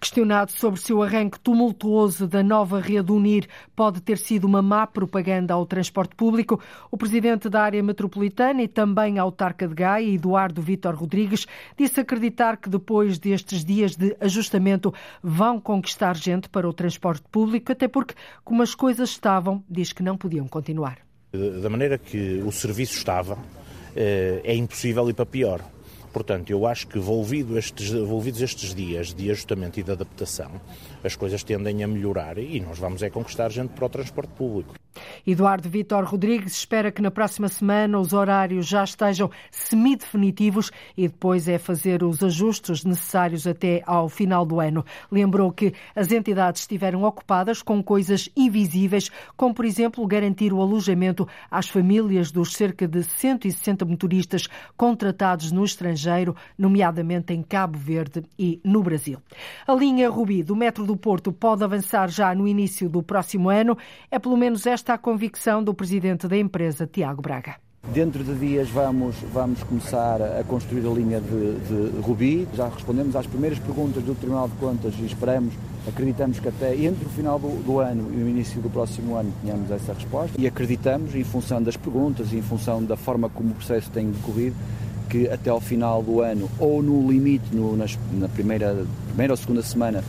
Questionado 0.00 0.52
sobre 0.52 0.80
se 0.80 0.92
o 0.92 1.02
arranque 1.02 1.38
tumultuoso 1.40 2.26
da 2.26 2.42
nova 2.42 2.80
rede 2.80 3.12
Unir 3.12 3.46
pode 3.76 4.00
ter 4.00 4.18
sido 4.18 4.44
uma 4.44 4.62
má 4.62 4.86
propaganda 4.86 5.54
ao 5.54 5.66
transporte 5.66 6.14
público, 6.14 6.60
o 6.90 6.96
presidente 6.96 7.48
da 7.48 7.62
área 7.62 7.82
metropolitana 7.82 8.62
e 8.62 8.68
também 8.68 9.18
autarca 9.18 9.68
de 9.68 9.74
Gaia, 9.74 10.14
Eduardo 10.14 10.62
Vítor 10.62 10.94
Rodrigues, 10.94 11.46
disse 11.76 12.00
acreditar 12.00 12.56
que 12.56 12.68
depois 12.68 13.18
destes 13.18 13.64
dias 13.64 13.96
de 13.96 14.16
ajustamento 14.20 14.92
vão 15.22 15.60
conquistar 15.60 16.16
gente 16.16 16.48
para 16.48 16.68
o 16.68 16.72
transporte 16.72 17.24
público, 17.30 17.72
até 17.72 17.88
porque, 17.88 18.14
como 18.44 18.62
as 18.62 18.74
coisas 18.74 19.10
estavam, 19.10 19.62
diz 19.68 19.92
que 19.92 20.02
não 20.02 20.16
podiam 20.16 20.48
continuar. 20.48 20.98
Da 21.32 21.70
maneira 21.70 21.96
que 21.96 22.42
o 22.44 22.50
serviço 22.50 22.96
estava, 22.96 23.38
eh, 23.94 24.40
é 24.42 24.54
impossível 24.54 25.08
ir 25.08 25.14
para 25.14 25.26
pior. 25.26 25.60
Portanto, 26.12 26.50
eu 26.50 26.66
acho 26.66 26.86
que 26.88 26.98
envolvido 26.98 27.58
estes, 27.58 27.90
envolvidos 27.92 28.40
estes 28.40 28.74
dias 28.74 29.14
de 29.14 29.30
ajustamento 29.30 29.78
e 29.78 29.82
de 29.82 29.92
adaptação, 29.92 30.50
as 31.02 31.16
coisas 31.16 31.42
tendem 31.42 31.82
a 31.82 31.88
melhorar 31.88 32.38
e 32.38 32.60
nós 32.60 32.78
vamos 32.78 33.02
é 33.02 33.10
conquistar 33.10 33.50
gente 33.50 33.70
para 33.70 33.86
o 33.86 33.88
transporte 33.88 34.32
público. 34.34 34.74
Eduardo 35.26 35.68
Vitor 35.68 36.04
Rodrigues 36.04 36.52
espera 36.52 36.90
que 36.90 37.00
na 37.00 37.10
próxima 37.10 37.48
semana 37.48 37.98
os 37.98 38.12
horários 38.12 38.66
já 38.66 38.82
estejam 38.82 39.30
semidefinitivos 39.50 40.70
e 40.96 41.08
depois 41.08 41.48
é 41.48 41.58
fazer 41.58 42.02
os 42.02 42.22
ajustes 42.22 42.84
necessários 42.84 43.46
até 43.46 43.82
ao 43.86 44.08
final 44.08 44.44
do 44.44 44.60
ano. 44.60 44.84
Lembrou 45.10 45.52
que 45.52 45.72
as 45.94 46.10
entidades 46.10 46.62
estiveram 46.62 47.04
ocupadas 47.04 47.62
com 47.62 47.82
coisas 47.82 48.28
invisíveis, 48.36 49.10
como 49.36 49.54
por 49.54 49.64
exemplo 49.64 50.06
garantir 50.06 50.52
o 50.52 50.60
alojamento 50.60 51.26
às 51.50 51.68
famílias 51.68 52.30
dos 52.30 52.54
cerca 52.54 52.88
de 52.88 53.02
160 53.02 53.84
motoristas 53.84 54.48
contratados 54.76 55.52
no 55.52 55.64
estrangeiro, 55.64 56.34
nomeadamente 56.58 57.32
em 57.32 57.42
Cabo 57.42 57.78
Verde 57.78 58.24
e 58.38 58.60
no 58.64 58.82
Brasil. 58.82 59.18
A 59.66 59.74
linha 59.74 60.10
Rubi 60.10 60.42
do 60.42 60.56
Metro 60.56 60.84
do 60.90 60.96
Porto 60.96 61.32
pode 61.32 61.62
avançar 61.62 62.08
já 62.08 62.34
no 62.34 62.48
início 62.48 62.88
do 62.88 63.00
próximo 63.00 63.48
ano. 63.48 63.78
É 64.10 64.18
pelo 64.18 64.36
menos 64.36 64.66
esta 64.66 64.94
a 64.94 64.98
convicção 64.98 65.62
do 65.62 65.72
presidente 65.72 66.26
da 66.26 66.36
empresa, 66.36 66.84
Tiago 66.84 67.22
Braga. 67.22 67.54
Dentro 67.94 68.22
de 68.24 68.34
dias 68.34 68.68
vamos, 68.68 69.14
vamos 69.32 69.62
começar 69.62 70.20
a 70.20 70.42
construir 70.44 70.84
a 70.86 70.90
linha 70.90 71.20
de, 71.20 71.54
de, 71.60 72.00
Rubi. 72.00 72.46
Já 72.54 72.68
respondemos 72.68 73.14
às 73.14 73.26
primeiras 73.26 73.58
perguntas 73.60 74.02
do 74.02 74.14
Tribunal 74.16 74.48
de 74.48 74.56
Contas 74.56 74.94
e 74.98 75.06
esperamos, 75.06 75.54
acreditamos 75.88 76.40
que 76.40 76.48
até 76.48 76.74
entre 76.74 77.06
o 77.06 77.08
final 77.08 77.38
do, 77.38 77.62
do, 77.62 77.78
ano 77.78 78.10
e 78.12 78.22
o 78.22 78.28
início 78.28 78.60
do 78.60 78.68
próximo 78.68 79.14
ano 79.14 79.32
tenhamos 79.42 79.70
essa 79.70 79.94
resposta. 79.94 80.40
E 80.40 80.46
acreditamos, 80.46 81.14
em 81.14 81.24
função 81.24 81.62
das 81.62 81.76
perguntas 81.76 82.32
e 82.32 82.36
em 82.36 82.42
função 82.42 82.84
da 82.84 82.96
forma 82.96 83.28
como 83.30 83.52
o 83.52 83.54
processo 83.54 83.90
tem 83.90 84.10
decorrido, 84.10 84.56
que 85.08 85.28
até 85.28 85.50
ao 85.50 85.60
final 85.60 86.02
do 86.02 86.20
ano, 86.20 86.50
ou 86.58 86.82
no 86.82 87.10
limite, 87.10 87.54
no, 87.54 87.76
nas, 87.76 87.98
na 88.12 88.28
primeira, 88.28 88.84
primeira 89.08 89.32
ou 89.32 89.36
segunda 89.36 89.62
semana 89.62 90.04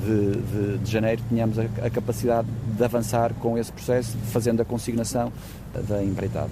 de, 0.00 0.36
de, 0.36 0.78
de 0.78 0.90
janeiro, 0.90 1.22
tenhamos 1.28 1.58
a, 1.58 1.62
a 1.82 1.90
capacidade 1.90 2.48
de 2.76 2.84
avançar 2.84 3.32
com 3.34 3.56
esse 3.58 3.72
processo, 3.72 4.16
fazendo 4.32 4.60
a 4.60 4.64
consignação 4.64 5.32
da 5.80 6.02
empreitada. 6.02 6.50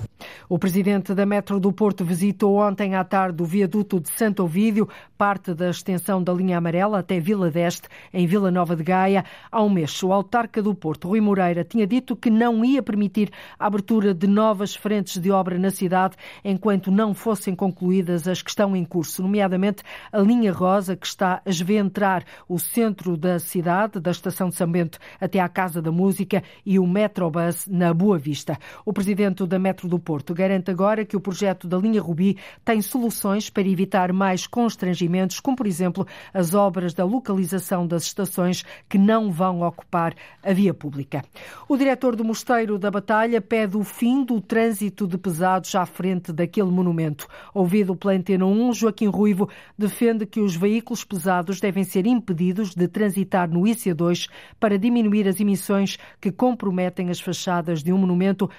O 0.48 0.58
presidente 0.58 1.14
da 1.14 1.24
Metro 1.24 1.58
do 1.58 1.72
Porto 1.72 2.04
visitou 2.04 2.56
ontem 2.56 2.94
à 2.94 3.04
tarde 3.04 3.42
o 3.42 3.46
viaduto 3.46 4.00
de 4.00 4.10
Santo 4.10 4.44
Ovídio, 4.44 4.88
parte 5.16 5.54
da 5.54 5.70
extensão 5.70 6.22
da 6.22 6.32
linha 6.32 6.58
amarela 6.58 6.98
até 6.98 7.18
Vila 7.18 7.50
d'Este, 7.50 7.88
em 8.12 8.26
Vila 8.26 8.50
Nova 8.50 8.76
de 8.76 8.82
Gaia. 8.82 9.24
Há 9.50 9.62
um 9.62 9.70
mês, 9.70 10.02
o 10.02 10.12
autarca 10.12 10.62
do 10.62 10.74
Porto, 10.74 11.08
Rui 11.08 11.20
Moreira, 11.20 11.64
tinha 11.64 11.86
dito 11.86 12.14
que 12.14 12.28
não 12.28 12.64
ia 12.64 12.82
permitir 12.82 13.30
a 13.58 13.66
abertura 13.66 14.12
de 14.12 14.26
novas 14.26 14.74
frentes 14.74 15.20
de 15.20 15.30
obra 15.30 15.58
na 15.58 15.70
cidade 15.70 16.16
enquanto 16.44 16.90
não 16.90 17.14
fossem 17.14 17.54
concluídas 17.54 18.28
as 18.28 18.42
que 18.42 18.50
estão 18.50 18.76
em 18.76 18.84
curso, 18.84 19.22
nomeadamente 19.22 19.82
a 20.12 20.18
linha 20.18 20.52
rosa 20.52 20.96
que 20.96 21.06
está 21.06 21.40
a 21.44 21.48
esventrar 21.48 22.24
o 22.48 22.58
centro 22.58 23.16
da 23.16 23.38
cidade, 23.38 24.00
da 24.00 24.10
Estação 24.10 24.48
de 24.48 24.56
São 24.56 24.70
Bento 24.70 24.98
até 25.20 25.40
à 25.40 25.48
Casa 25.48 25.80
da 25.80 25.90
Música 25.90 26.42
e 26.66 26.78
o 26.78 26.86
Metrobus 26.86 27.66
na 27.66 27.94
Boa 27.94 28.18
Vista. 28.18 28.58
O 28.84 28.92
presidente 28.92 29.11
da 29.46 29.58
Metro 29.58 29.88
do 29.88 29.98
Porto 29.98 30.32
garante 30.32 30.70
agora 30.70 31.04
que 31.04 31.16
o 31.16 31.20
projeto 31.20 31.68
da 31.68 31.76
linha 31.76 32.00
Rubi 32.00 32.38
tem 32.64 32.80
soluções 32.80 33.50
para 33.50 33.68
evitar 33.68 34.12
mais 34.12 34.46
constrangimentos, 34.46 35.38
como 35.38 35.56
por 35.56 35.66
exemplo 35.66 36.06
as 36.32 36.54
obras 36.54 36.94
da 36.94 37.04
localização 37.04 37.86
das 37.86 38.04
estações 38.04 38.64
que 38.88 38.96
não 38.96 39.30
vão 39.30 39.62
ocupar 39.62 40.14
a 40.42 40.52
via 40.52 40.72
pública. 40.72 41.22
O 41.68 41.76
diretor 41.76 42.16
do 42.16 42.24
Mosteiro 42.24 42.78
da 42.78 42.90
Batalha 42.90 43.40
pede 43.40 43.76
o 43.76 43.84
fim 43.84 44.24
do 44.24 44.40
trânsito 44.40 45.06
de 45.06 45.18
pesados 45.18 45.74
à 45.74 45.84
frente 45.84 46.32
daquele 46.32 46.70
monumento. 46.70 47.26
Ouvido 47.54 47.94
pela 47.94 48.14
Antena 48.14 48.46
1, 48.46 48.72
Joaquim 48.72 49.08
Ruivo 49.08 49.48
defende 49.76 50.24
que 50.26 50.40
os 50.40 50.56
veículos 50.56 51.04
pesados 51.04 51.60
devem 51.60 51.84
ser 51.84 52.06
impedidos 52.06 52.74
de 52.74 52.88
transitar 52.88 53.48
no 53.50 53.62
IC2 53.62 54.28
para 54.58 54.78
diminuir 54.78 55.28
as 55.28 55.38
emissões 55.38 55.98
que 56.20 56.32
comprometem 56.32 57.10
as 57.10 57.20
fachadas 57.20 57.82
de 57.82 57.92
um 57.92 57.98
monumento 57.98 58.50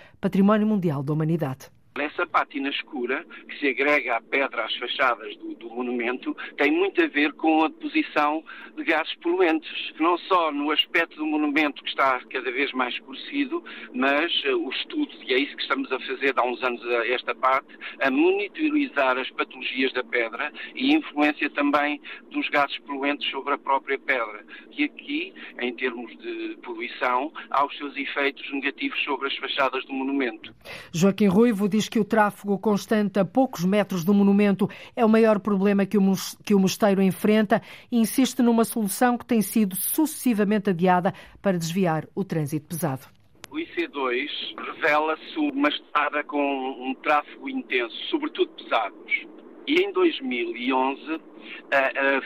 património 0.43 0.67
mundial 0.67 1.01
da 1.01 1.13
humanidade. 1.13 1.71
Essa 1.95 2.25
pátina 2.25 2.69
escura 2.69 3.23
que 3.47 3.59
se 3.59 3.67
agrega 3.67 4.17
à 4.17 4.21
pedra 4.21 4.65
às 4.65 4.75
fachadas 4.77 5.35
do, 5.37 5.53
do, 5.53 5.69
monumento 5.69 6.35
tem 6.57 6.71
muito 6.71 7.01
a 7.03 7.07
ver 7.07 7.33
com 7.33 7.63
a 7.63 7.67
deposição 7.67 8.43
de 8.75 8.83
gases 8.83 9.13
poluentes, 9.15 9.93
não 9.99 10.17
só 10.17 10.51
no 10.51 10.71
aspecto 10.71 11.15
do 11.17 11.25
monumento 11.25 11.83
que 11.83 11.89
está 11.89 12.19
cada 12.31 12.51
vez 12.51 12.71
mais 12.73 12.95
escurecido, 12.95 13.63
mas 13.93 14.31
uh, 14.45 14.57
o 14.57 14.71
estudo, 14.71 15.11
e 15.27 15.33
é 15.33 15.37
isso 15.37 15.55
que 15.55 15.61
estamos 15.61 15.91
a 15.91 15.99
fazer 15.99 16.33
há 16.35 16.43
uns 16.43 16.63
anos 16.63 16.83
a 16.83 17.07
esta 17.07 17.35
parte, 17.35 17.77
a 18.01 18.09
monitorizar 18.09 19.17
as 19.17 19.29
patologias 19.29 19.93
da 19.93 20.03
pedra 20.03 20.51
e 20.75 20.93
a 20.93 20.97
influência 20.97 21.49
também 21.51 22.01
dos 22.31 22.49
gases 22.49 22.77
poluentes 22.79 23.29
sobre 23.29 23.53
a 23.53 23.57
própria 23.57 23.99
pedra. 23.99 24.43
E 24.75 24.83
aqui, 24.83 25.33
em 25.59 25.75
termos 25.75 26.11
de 26.17 26.57
poluição, 26.63 27.31
há 27.51 27.63
os 27.65 27.77
seus 27.77 27.95
efeitos 27.95 28.51
negativos 28.51 28.99
sobre 29.03 29.27
as 29.27 29.35
fachadas 29.37 29.85
do 29.85 29.93
monumento. 29.93 30.53
Joaquim 30.91 31.27
Ruivo 31.27 31.69
diz 31.69 31.82
diz 31.83 31.89
que 31.89 31.99
o 31.99 32.05
tráfego 32.05 32.57
constante 32.57 33.19
a 33.19 33.25
poucos 33.25 33.65
metros 33.65 34.03
do 34.05 34.13
monumento 34.13 34.69
é 34.95 35.03
o 35.03 35.09
maior 35.09 35.39
problema 35.39 35.85
que 35.85 35.97
o, 35.97 36.01
que 36.43 36.53
o 36.53 36.59
mosteiro 36.59 37.01
enfrenta 37.01 37.61
e 37.91 37.97
insiste 37.97 38.41
numa 38.41 38.63
solução 38.63 39.17
que 39.17 39.25
tem 39.25 39.41
sido 39.41 39.75
sucessivamente 39.75 40.69
adiada 40.69 41.13
para 41.41 41.57
desviar 41.57 42.07
o 42.15 42.23
trânsito 42.23 42.67
pesado. 42.67 43.05
O 43.51 43.55
IC2 43.55 44.27
revela-se 44.57 45.37
uma 45.37 45.69
estrada 45.69 46.23
com 46.23 46.39
um 46.39 46.95
tráfego 46.95 47.49
intenso, 47.49 47.95
sobretudo 48.09 48.49
pesados. 48.51 49.27
E 49.67 49.81
em 49.81 49.91
2011 49.91 51.01
uh, 51.11 51.15
uh, 51.15 51.19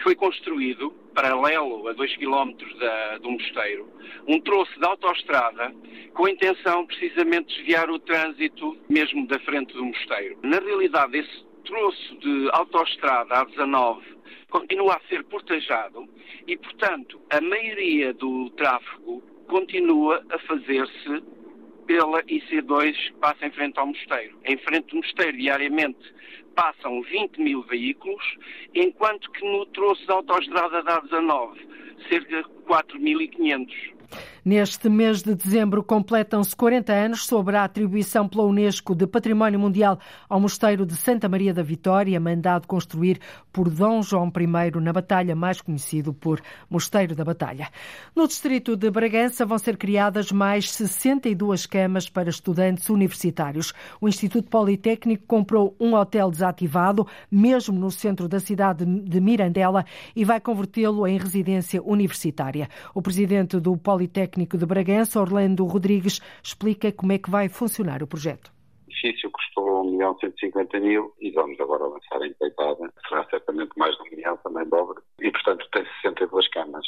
foi 0.03 0.15
construído 0.15 0.93
paralelo 1.17 1.87
a 1.87 1.93
2 1.93 2.15
km 2.17 2.53
da, 2.79 3.17
do 3.17 3.31
mosteiro, 3.31 3.91
um 4.27 4.39
troço 4.39 4.79
de 4.79 4.85
autoestrada 4.85 5.73
com 6.13 6.25
a 6.25 6.29
intenção 6.29 6.85
precisamente 6.85 7.47
de 7.47 7.55
desviar 7.55 7.89
o 7.89 7.97
trânsito 7.97 8.77
mesmo 8.87 9.25
da 9.25 9.39
frente 9.39 9.73
do 9.73 9.83
mosteiro. 9.83 10.37
Na 10.43 10.59
realidade, 10.59 11.17
esse 11.17 11.43
troço 11.65 12.17
de 12.19 12.49
autoestrada 12.53 13.33
A19 13.33 14.03
continua 14.51 14.93
a 14.93 15.07
ser 15.09 15.23
portajado 15.23 16.07
e, 16.45 16.55
portanto, 16.55 17.19
a 17.31 17.41
maioria 17.41 18.13
do 18.13 18.51
tráfego 18.51 19.23
continua 19.47 20.23
a 20.29 20.37
fazer-se 20.39 21.23
pela 21.87 22.21
IC2 22.23 22.93
que 22.93 23.13
passa 23.13 23.47
em 23.47 23.51
frente 23.51 23.79
ao 23.79 23.87
mosteiro. 23.87 24.37
Em 24.45 24.57
frente 24.57 24.89
do 24.89 24.97
mosteiro, 24.97 25.37
diariamente, 25.37 26.13
passam 26.55 27.01
20 27.01 27.41
mil 27.41 27.63
veículos, 27.63 28.23
enquanto 28.75 29.31
que 29.31 29.43
no 29.49 29.65
troço 29.67 30.05
da 30.05 30.15
autoestrada 30.15 30.83
da 30.83 31.01
A19, 31.01 31.57
cerca 32.09 32.43
de 32.43 32.49
4.500. 32.67 33.97
Neste 34.47 34.87
mês 34.87 35.23
de 35.23 35.35
dezembro 35.35 35.83
completam-se 35.83 36.55
40 36.55 36.93
anos 36.93 37.25
sobre 37.25 37.57
a 37.57 37.65
atribuição 37.65 38.29
pela 38.29 38.45
Unesco 38.45 38.95
de 38.95 39.05
Património 39.05 39.59
Mundial 39.59 39.99
ao 40.29 40.39
Mosteiro 40.39 40.85
de 40.85 40.95
Santa 40.95 41.27
Maria 41.27 41.53
da 41.53 41.61
Vitória, 41.61 42.17
mandado 42.17 42.65
construir 42.65 43.19
por 43.51 43.69
Dom 43.69 44.01
João 44.01 44.31
I 44.33 44.79
na 44.79 44.93
Batalha, 44.93 45.35
mais 45.35 45.59
conhecido 45.59 46.13
por 46.13 46.39
Mosteiro 46.69 47.13
da 47.13 47.25
Batalha. 47.25 47.67
No 48.15 48.25
distrito 48.25 48.77
de 48.77 48.89
Bragança 48.89 49.45
vão 49.45 49.57
ser 49.57 49.75
criadas 49.75 50.31
mais 50.31 50.71
62 50.71 51.65
camas 51.65 52.07
para 52.07 52.29
estudantes 52.29 52.89
universitários. 52.89 53.73
O 53.99 54.07
Instituto 54.07 54.49
Politécnico 54.49 55.25
comprou 55.27 55.75
um 55.77 55.93
hotel 55.93 56.31
desativado, 56.31 57.05
mesmo 57.29 57.77
no 57.77 57.91
centro 57.91 58.29
da 58.29 58.39
cidade 58.39 58.85
de 58.85 59.19
Mirandela, 59.19 59.83
e 60.15 60.23
vai 60.23 60.39
convertê-lo 60.39 61.05
em 61.05 61.17
residência 61.17 61.83
universitária. 61.83 62.69
O 62.95 63.01
presidente 63.01 63.59
do 63.59 63.75
Politécnico 63.75 64.36
Politécnico 64.37 64.57
de 64.57 64.65
Bragança, 64.67 65.19
Orlando 65.19 65.65
Rodrigues, 65.65 66.21
explica 66.43 66.91
como 66.91 67.11
é 67.11 67.17
que 67.17 67.29
vai 67.29 67.49
funcionar 67.49 68.03
o 68.03 68.07
projeto. 68.07 68.51
O 68.85 68.91
edifício 68.91 69.31
custou 69.31 69.81
1 69.81 69.91
milhão 69.91 70.17
150 70.19 70.79
mil 70.79 71.11
e 71.19 71.31
vamos 71.31 71.59
agora 71.59 71.85
lançar 71.85 72.21
a 72.21 72.27
empreitada. 72.27 72.93
Será 73.07 73.25
certamente 73.29 73.71
mais 73.77 73.95
de 73.95 74.03
um 74.03 74.15
milhão, 74.15 74.37
também 74.37 74.65
dobre. 74.69 75.01
E, 75.21 75.31
portanto, 75.31 75.67
tem 75.71 75.83
62 76.03 76.47
camas. 76.49 76.85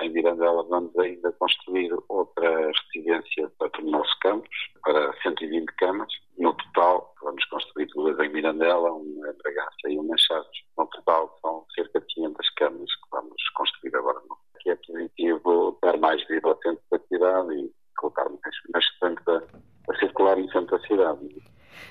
Em 0.00 0.10
Mirandela 0.10 0.62
vamos 0.64 0.98
ainda 0.98 1.30
construir 1.32 1.92
outra 2.08 2.72
residência 2.94 3.50
para 3.58 3.70
o 3.82 3.90
nosso 3.90 4.18
campus, 4.20 4.56
para 4.82 5.12
120 5.22 5.66
camas. 5.76 6.08
No 6.38 6.54
total, 6.54 7.14
vamos 7.22 7.44
construir 7.46 7.86
duas 7.94 8.18
em 8.20 8.32
Mirandela, 8.32 8.90
uma 8.92 9.28
em 9.28 9.36
Bragança 9.42 9.88
e 9.88 9.98
uma 9.98 10.14
em 10.14 10.18
Chaves. 10.18 10.58
No 10.78 10.86
total, 10.86 11.36
são 11.42 11.66
cerca 11.74 12.00
de 12.00 12.06
500 12.06 12.50
camas 12.54 12.94
que 12.94 13.10
vamos 13.10 13.48
construir 13.54 13.94
agora 13.96 14.20
no 14.28 14.45
que 14.66 14.70
é 14.70 14.76
positivo 14.76 15.78
dar 15.80 15.96
mais 15.98 16.26
vida 16.26 16.48
ao 16.48 16.58
centro 16.60 16.82
da 16.90 16.98
cidade 16.98 17.54
e 17.54 17.72
colocar 17.98 18.28
mais, 18.28 18.56
mais 18.72 18.84
centro 18.98 19.42
a 19.88 19.98
circular 19.98 20.38
em 20.38 20.50
centro 20.50 20.76
da 20.76 20.86
cidade. 20.86 21.42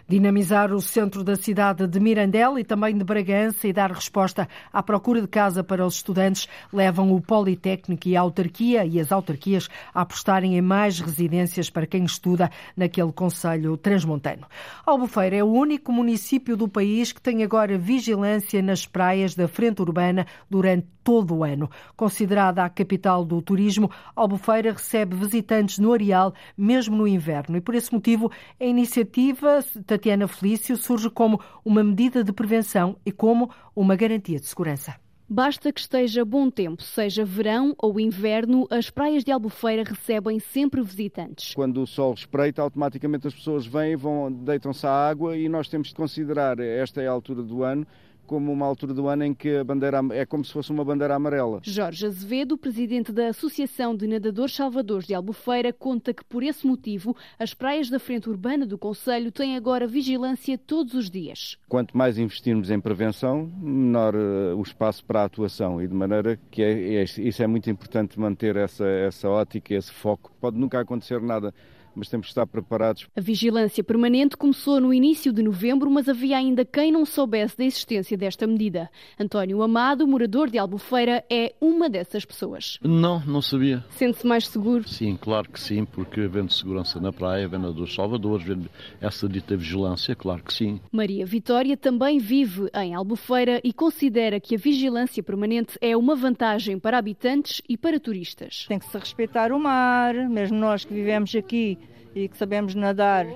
Dinamizar 0.07 0.73
o 0.73 0.81
centro 0.81 1.23
da 1.23 1.35
cidade 1.35 1.87
de 1.87 1.99
Mirandela 1.99 2.59
e 2.59 2.63
também 2.63 2.97
de 2.97 3.03
Bragança 3.03 3.67
e 3.67 3.73
dar 3.73 3.91
resposta 3.91 4.47
à 4.71 4.83
procura 4.83 5.21
de 5.21 5.27
casa 5.27 5.63
para 5.63 5.85
os 5.85 5.95
estudantes 5.95 6.47
levam 6.71 7.13
o 7.13 7.21
Politécnico 7.21 8.07
e 8.07 8.15
a 8.15 8.21
autarquia 8.21 8.85
e 8.85 8.99
as 8.99 9.11
autarquias 9.11 9.69
a 9.93 10.01
apostarem 10.01 10.57
em 10.57 10.61
mais 10.61 10.99
residências 10.99 11.69
para 11.69 11.87
quem 11.87 12.03
estuda 12.03 12.49
naquele 12.75 13.11
Conselho 13.11 13.77
Transmontano. 13.77 14.45
Albufeira 14.85 15.35
é 15.35 15.43
o 15.43 15.51
único 15.51 15.91
município 15.91 16.55
do 16.55 16.67
país 16.67 17.11
que 17.11 17.21
tem 17.21 17.43
agora 17.43 17.77
vigilância 17.77 18.61
nas 18.61 18.85
praias 18.85 19.35
da 19.35 19.47
frente 19.47 19.81
urbana 19.81 20.25
durante 20.49 20.87
todo 21.05 21.35
o 21.35 21.43
ano. 21.43 21.69
Considerada 21.95 22.65
a 22.65 22.69
capital 22.69 23.23
do 23.23 23.39
turismo, 23.39 23.91
Albufeira 24.15 24.73
recebe 24.73 25.15
visitantes 25.15 25.77
no 25.77 25.93
areal, 25.93 26.33
mesmo 26.57 26.97
no 26.97 27.07
inverno. 27.07 27.55
E 27.55 27.61
por 27.61 27.75
esse 27.75 27.93
motivo, 27.93 28.31
a 28.59 28.65
iniciativa 28.65 29.61
Tatiana 29.83 30.27
Felício 30.27 30.77
surge 30.77 31.09
como 31.09 31.39
uma 31.63 31.83
medida 31.83 32.23
de 32.23 32.31
prevenção 32.31 32.97
e 33.05 33.11
como 33.11 33.49
uma 33.75 33.95
garantia 33.95 34.39
de 34.39 34.45
segurança. 34.45 34.95
Basta 35.27 35.73
que 35.73 35.79
esteja 35.79 36.23
bom 36.23 36.51
tempo, 36.51 36.83
seja 36.83 37.25
verão 37.25 37.73
ou 37.79 37.99
inverno, 37.99 38.67
as 38.69 38.91
praias 38.91 39.23
de 39.23 39.31
Albufeira 39.31 39.83
recebem 39.83 40.39
sempre 40.39 40.83
visitantes. 40.83 41.55
Quando 41.55 41.81
o 41.81 41.87
sol 41.87 42.13
espreita, 42.13 42.61
automaticamente 42.61 43.27
as 43.27 43.33
pessoas 43.33 43.65
vêm, 43.65 43.95
vão, 43.95 44.31
deitam-se 44.31 44.85
à 44.85 44.91
água 44.91 45.35
e 45.35 45.49
nós 45.49 45.67
temos 45.67 45.87
de 45.87 45.95
considerar 45.95 46.59
esta 46.59 47.01
é 47.01 47.07
a 47.07 47.11
altura 47.11 47.41
do 47.41 47.63
ano 47.63 47.87
como 48.25 48.51
uma 48.51 48.65
altura 48.65 48.93
do 48.93 49.07
ano 49.07 49.23
em 49.23 49.33
que 49.33 49.57
a 49.57 49.63
bandeira 49.63 50.01
é 50.11 50.25
como 50.25 50.43
se 50.43 50.51
fosse 50.51 50.71
uma 50.71 50.83
bandeira 50.83 51.15
amarela. 51.15 51.59
Jorge 51.63 52.05
Azevedo, 52.05 52.57
presidente 52.57 53.11
da 53.11 53.29
Associação 53.29 53.95
de 53.95 54.07
Nadadores 54.07 54.55
Salvadores 54.55 55.07
de 55.07 55.13
Albufeira, 55.13 55.71
conta 55.71 56.13
que 56.13 56.23
por 56.23 56.43
esse 56.43 56.65
motivo 56.65 57.15
as 57.39 57.53
praias 57.53 57.89
da 57.89 57.99
frente 57.99 58.29
urbana 58.29 58.65
do 58.65 58.77
Conselho 58.77 59.31
têm 59.31 59.55
agora 59.55 59.87
vigilância 59.87 60.57
todos 60.57 60.93
os 60.93 61.09
dias. 61.09 61.57
Quanto 61.67 61.97
mais 61.97 62.17
investirmos 62.17 62.69
em 62.69 62.79
prevenção, 62.79 63.51
menor 63.61 64.15
uh, 64.15 64.57
o 64.57 64.61
espaço 64.61 65.03
para 65.05 65.21
a 65.21 65.25
atuação 65.25 65.81
e 65.81 65.87
de 65.87 65.93
maneira 65.93 66.39
que 66.49 66.61
é, 66.61 66.95
é, 66.95 67.03
isso 67.03 67.43
é 67.43 67.47
muito 67.47 67.69
importante 67.69 68.19
manter 68.19 68.55
essa, 68.55 68.85
essa 68.85 69.29
ótica, 69.29 69.73
esse 69.73 69.91
foco. 69.91 70.31
Pode 70.39 70.57
nunca 70.57 70.79
acontecer 70.79 71.21
nada 71.21 71.53
mas 71.95 72.09
temos 72.09 72.27
que 72.27 72.31
estar 72.31 72.45
preparados. 72.45 73.07
A 73.15 73.21
vigilância 73.21 73.83
permanente 73.83 74.37
começou 74.37 74.79
no 74.79 74.93
início 74.93 75.31
de 75.31 75.41
novembro, 75.41 75.89
mas 75.89 76.09
havia 76.09 76.37
ainda 76.37 76.65
quem 76.65 76.91
não 76.91 77.05
soubesse 77.05 77.57
da 77.57 77.63
existência 77.63 78.17
desta 78.17 78.45
medida. 78.45 78.89
António 79.19 79.61
Amado, 79.61 80.07
morador 80.07 80.49
de 80.49 80.57
Albufeira, 80.57 81.23
é 81.29 81.53
uma 81.59 81.89
dessas 81.89 82.25
pessoas. 82.25 82.77
Não, 82.83 83.19
não 83.25 83.41
sabia. 83.41 83.83
Sente-se 83.89 84.25
mais 84.25 84.47
seguro? 84.47 84.87
Sim, 84.87 85.17
claro 85.19 85.49
que 85.49 85.59
sim, 85.59 85.85
porque 85.85 86.21
havendo 86.21 86.51
segurança 86.51 86.99
na 86.99 87.11
praia, 87.11 87.45
havendo 87.45 87.73
dos 87.73 87.93
Salvadores, 87.93 88.45
havendo 88.45 88.69
essa 89.01 89.27
dita 89.27 89.55
vigilância, 89.55 90.15
claro 90.15 90.43
que 90.43 90.53
sim. 90.53 90.79
Maria 90.91 91.25
Vitória 91.25 91.77
também 91.77 92.19
vive 92.19 92.69
em 92.73 92.93
Albufeira 92.93 93.61
e 93.63 93.71
considera 93.71 94.39
que 94.39 94.55
a 94.55 94.57
vigilância 94.57 95.21
permanente 95.21 95.77
é 95.81 95.95
uma 95.95 96.15
vantagem 96.15 96.79
para 96.79 96.97
habitantes 96.97 97.61
e 97.67 97.77
para 97.77 97.99
turistas. 97.99 98.65
Tem 98.67 98.79
que 98.79 98.85
se 98.85 98.97
respeitar 98.97 99.51
o 99.51 99.59
mar, 99.59 100.13
mesmo 100.29 100.57
nós 100.57 100.85
que 100.85 100.93
vivemos 100.93 101.33
aqui 101.35 101.77
e 102.15 102.29
que 102.29 102.37
sabemos 102.37 102.73
nadar, 102.73 103.27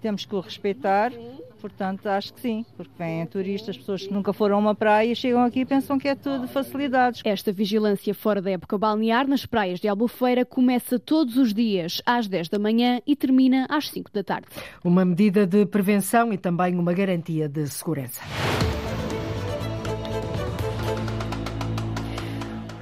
temos 0.00 0.24
que 0.24 0.34
o 0.34 0.40
respeitar. 0.40 1.12
Portanto, 1.60 2.08
acho 2.08 2.34
que 2.34 2.40
sim, 2.40 2.66
porque 2.76 2.90
vêm 2.98 3.24
turistas, 3.24 3.78
pessoas 3.78 4.04
que 4.04 4.12
nunca 4.12 4.32
foram 4.32 4.56
a 4.56 4.58
uma 4.58 4.74
praia 4.74 5.12
e 5.12 5.14
chegam 5.14 5.44
aqui 5.44 5.60
e 5.60 5.64
pensam 5.64 5.96
que 5.96 6.08
é 6.08 6.16
tudo 6.16 6.48
facilidades. 6.48 7.22
Esta 7.24 7.52
vigilância 7.52 8.12
fora 8.12 8.42
da 8.42 8.50
época 8.50 8.76
balnear 8.76 9.28
nas 9.28 9.46
praias 9.46 9.78
de 9.78 9.86
Albufeira 9.86 10.44
começa 10.44 10.98
todos 10.98 11.36
os 11.36 11.54
dias 11.54 12.02
às 12.04 12.26
10 12.26 12.48
da 12.48 12.58
manhã 12.58 13.00
e 13.06 13.14
termina 13.14 13.66
às 13.68 13.90
5 13.90 14.10
da 14.12 14.24
tarde. 14.24 14.48
Uma 14.82 15.04
medida 15.04 15.46
de 15.46 15.64
prevenção 15.64 16.32
e 16.32 16.38
também 16.38 16.76
uma 16.76 16.92
garantia 16.92 17.48
de 17.48 17.64
segurança. 17.68 18.20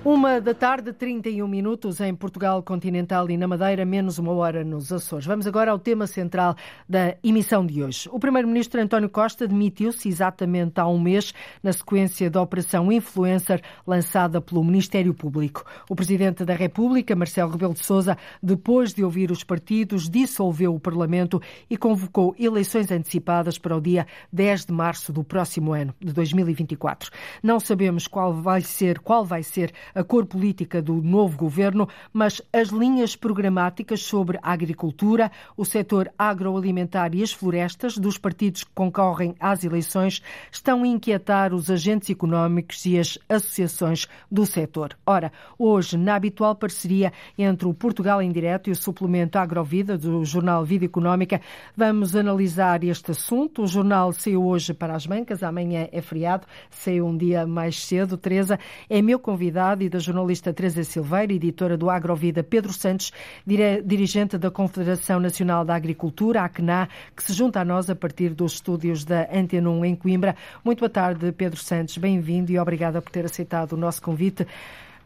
Uma 0.02 0.40
da 0.40 0.54
tarde, 0.54 0.94
31 0.94 1.46
minutos 1.46 2.00
em 2.00 2.14
Portugal 2.14 2.62
continental 2.62 3.28
e 3.28 3.36
na 3.36 3.46
Madeira, 3.46 3.84
menos 3.84 4.18
uma 4.18 4.32
hora 4.32 4.64
nos 4.64 4.90
Açores. 4.90 5.26
Vamos 5.26 5.46
agora 5.46 5.70
ao 5.70 5.78
tema 5.78 6.06
central 6.06 6.56
da 6.88 7.18
emissão 7.22 7.66
de 7.66 7.82
hoje. 7.82 8.08
O 8.10 8.18
Primeiro-Ministro 8.18 8.80
António 8.80 9.10
Costa 9.10 9.46
demitiu-se 9.46 10.08
exatamente 10.08 10.80
há 10.80 10.86
um 10.86 10.98
mês 10.98 11.34
na 11.62 11.70
sequência 11.70 12.30
da 12.30 12.40
Operação 12.40 12.90
Influencer 12.90 13.60
lançada 13.86 14.40
pelo 14.40 14.64
Ministério 14.64 15.12
Público. 15.12 15.66
O 15.86 15.94
Presidente 15.94 16.46
da 16.46 16.54
República, 16.54 17.14
Marcelo 17.14 17.50
Rebelo 17.50 17.74
de 17.74 17.84
Sousa, 17.84 18.16
depois 18.42 18.94
de 18.94 19.04
ouvir 19.04 19.30
os 19.30 19.44
partidos, 19.44 20.08
dissolveu 20.08 20.74
o 20.74 20.80
Parlamento 20.80 21.42
e 21.68 21.76
convocou 21.76 22.34
eleições 22.38 22.90
antecipadas 22.90 23.58
para 23.58 23.76
o 23.76 23.80
dia 23.82 24.06
10 24.32 24.64
de 24.64 24.72
março 24.72 25.12
do 25.12 25.22
próximo 25.22 25.74
ano, 25.74 25.94
de 26.00 26.14
2024. 26.14 27.10
Não 27.42 27.60
sabemos 27.60 28.08
qual 28.08 28.32
vai 28.32 28.62
ser, 28.62 28.98
qual 29.00 29.26
vai 29.26 29.42
ser 29.42 29.70
a 29.94 30.04
cor 30.04 30.26
política 30.26 30.80
do 30.80 30.94
novo 30.94 31.36
governo, 31.36 31.88
mas 32.12 32.40
as 32.52 32.68
linhas 32.68 33.16
programáticas 33.16 34.02
sobre 34.02 34.38
a 34.42 34.52
agricultura, 34.52 35.30
o 35.56 35.64
setor 35.64 36.10
agroalimentar 36.18 37.14
e 37.14 37.22
as 37.22 37.32
florestas 37.32 37.98
dos 37.98 38.18
partidos 38.18 38.64
que 38.64 38.70
concorrem 38.74 39.34
às 39.40 39.64
eleições 39.64 40.22
estão 40.50 40.82
a 40.82 40.86
inquietar 40.86 41.54
os 41.54 41.70
agentes 41.70 42.10
económicos 42.10 42.84
e 42.86 42.98
as 42.98 43.18
associações 43.28 44.06
do 44.30 44.46
setor. 44.46 44.96
Ora, 45.06 45.32
hoje, 45.58 45.96
na 45.96 46.14
habitual 46.14 46.54
parceria 46.54 47.12
entre 47.36 47.66
o 47.66 47.74
Portugal 47.74 48.22
em 48.22 48.30
Direto 48.30 48.68
e 48.68 48.72
o 48.72 48.76
suplemento 48.76 49.38
Agrovida 49.38 49.96
do 49.96 50.24
jornal 50.24 50.64
Vida 50.64 50.84
Económica, 50.84 51.40
vamos 51.76 52.14
analisar 52.14 52.84
este 52.84 53.10
assunto. 53.10 53.62
O 53.62 53.66
jornal 53.66 54.12
saiu 54.12 54.44
hoje 54.44 54.74
para 54.74 54.94
as 54.94 55.06
bancas, 55.06 55.42
amanhã 55.42 55.88
é 55.92 56.00
feriado, 56.00 56.46
saiu 56.70 57.06
um 57.06 57.16
dia 57.16 57.46
mais 57.46 57.84
cedo. 57.84 58.16
Teresa 58.16 58.58
é 58.88 59.00
meu 59.02 59.18
convidado 59.18 59.79
e 59.82 59.88
da 59.88 59.98
jornalista 59.98 60.52
Teresa 60.52 60.84
Silveira, 60.84 61.32
editora 61.32 61.76
do 61.76 61.88
Agrovida 61.88 62.42
Pedro 62.42 62.72
Santos, 62.72 63.12
dirigente 63.46 64.36
da 64.36 64.50
Confederação 64.50 65.18
Nacional 65.20 65.64
da 65.64 65.74
Agricultura, 65.74 66.42
a 66.42 66.44
ACNA, 66.44 66.88
que 67.16 67.22
se 67.22 67.32
junta 67.32 67.60
a 67.60 67.64
nós 67.64 67.88
a 67.88 67.94
partir 67.94 68.30
dos 68.30 68.54
estúdios 68.54 69.04
da 69.04 69.28
Antena 69.32 69.70
1 69.70 69.84
em 69.84 69.96
Coimbra. 69.96 70.36
Muito 70.64 70.80
boa 70.80 70.90
tarde, 70.90 71.32
Pedro 71.32 71.58
Santos, 71.58 71.96
bem-vindo 71.98 72.52
e 72.52 72.58
obrigada 72.58 73.00
por 73.00 73.10
ter 73.10 73.24
aceitado 73.24 73.72
o 73.72 73.76
nosso 73.76 74.02
convite. 74.02 74.46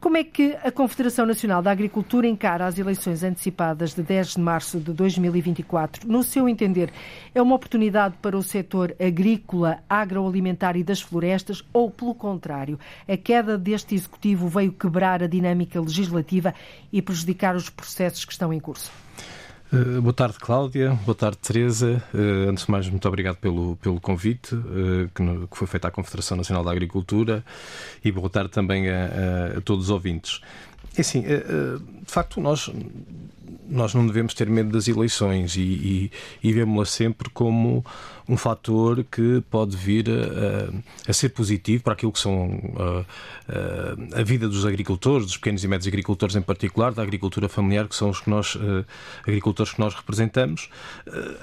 Como 0.05 0.19
é 0.19 0.23
que 0.23 0.55
a 0.62 0.71
Confederação 0.71 1.25
Nacional 1.25 1.62
da 1.62 1.71
Agricultura 1.71 2.27
encara 2.27 2.67
as 2.67 2.79
eleições 2.79 3.23
antecipadas 3.23 3.95
de 3.95 4.03
10 4.03 4.35
de 4.35 4.40
março 4.40 4.79
de 4.79 4.93
2024? 4.93 6.07
No 6.07 6.23
seu 6.23 6.47
entender, 6.47 6.93
é 7.35 7.40
uma 7.40 7.55
oportunidade 7.55 8.14
para 8.21 8.37
o 8.37 8.43
setor 8.43 8.95
agrícola, 9.01 9.79
agroalimentar 9.88 10.77
e 10.77 10.85
das 10.85 11.01
florestas 11.01 11.64
ou, 11.73 11.90
pelo 11.90 12.14
contrário, 12.14 12.79
a 13.09 13.17
queda 13.17 13.57
deste 13.57 13.95
executivo 13.95 14.47
veio 14.47 14.73
quebrar 14.73 15.23
a 15.23 15.27
dinâmica 15.27 15.81
legislativa 15.81 16.55
e 16.93 17.01
prejudicar 17.01 17.57
os 17.57 17.71
processos 17.71 18.27
que 18.27 18.33
estão 18.33 18.53
em 18.53 18.61
curso? 18.61 19.04
Uh, 19.75 20.01
boa 20.01 20.13
tarde, 20.13 20.39
Cláudia. 20.39 20.91
Boa 21.05 21.15
tarde, 21.15 21.39
Teresa. 21.39 22.01
Uh, 22.15 22.49
antes 22.49 22.65
de 22.65 22.71
mais, 22.71 22.89
muito 22.89 23.09
obrigado 23.09 23.37
pelo, 23.37 23.77
pelo 23.77 24.01
convite 24.01 24.57
que, 25.13 25.23
no, 25.23 25.49
que, 25.49 25.57
foi 25.57 25.67
feito 25.67 25.85
à 25.87 25.91
Confederação 25.91 26.37
Nacional 26.37 26.63
da 26.63 26.71
Agricultura 26.71 27.45
e 28.05 28.13
boa 28.13 28.31
tarde 28.31 28.51
também 28.51 28.89
a, 28.89 29.55
a, 29.55 29.59
a 29.59 29.61
todos 29.61 29.87
os 29.87 29.91
ouvintes. 29.91 30.41
É 30.97 31.01
assim, 31.01 31.25
de 32.05 32.12
facto, 32.12 32.40
nós 32.40 32.71
nós 33.69 33.95
não 33.95 34.07
devemos 34.07 34.35
ter 34.35 34.49
medo 34.49 34.71
das 34.71 34.88
eleições 34.88 35.57
e, 35.57 35.61
e, 35.61 36.12
e 36.43 36.53
vemos-las 36.53 36.90
sempre 36.90 37.31
como 37.31 37.85
um 38.29 38.37
fator 38.37 39.05
que 39.05 39.43
pode 39.51 39.77
vir 39.77 40.07
a, 40.09 41.11
a, 41.11 41.12
ser 41.12 41.29
positivo 41.31 41.83
para 41.83 41.93
aquilo 41.93 42.11
que 42.11 42.19
são 42.19 42.59
a, 42.79 44.21
a, 44.21 44.23
vida 44.23 44.49
dos 44.49 44.64
agricultores, 44.64 45.27
dos 45.27 45.37
pequenos 45.37 45.62
e 45.62 45.69
médios 45.69 45.87
agricultores 45.87 46.35
em 46.35 46.40
particular, 46.40 46.93
da 46.93 47.03
agricultura 47.03 47.49
familiar, 47.49 47.87
que 47.87 47.95
são 47.95 48.09
os 48.09 48.21
que 48.21 48.31
nós, 48.31 48.57
agricultores 49.23 49.73
que 49.73 49.81
nós 49.81 49.95
representamos. 49.95 50.71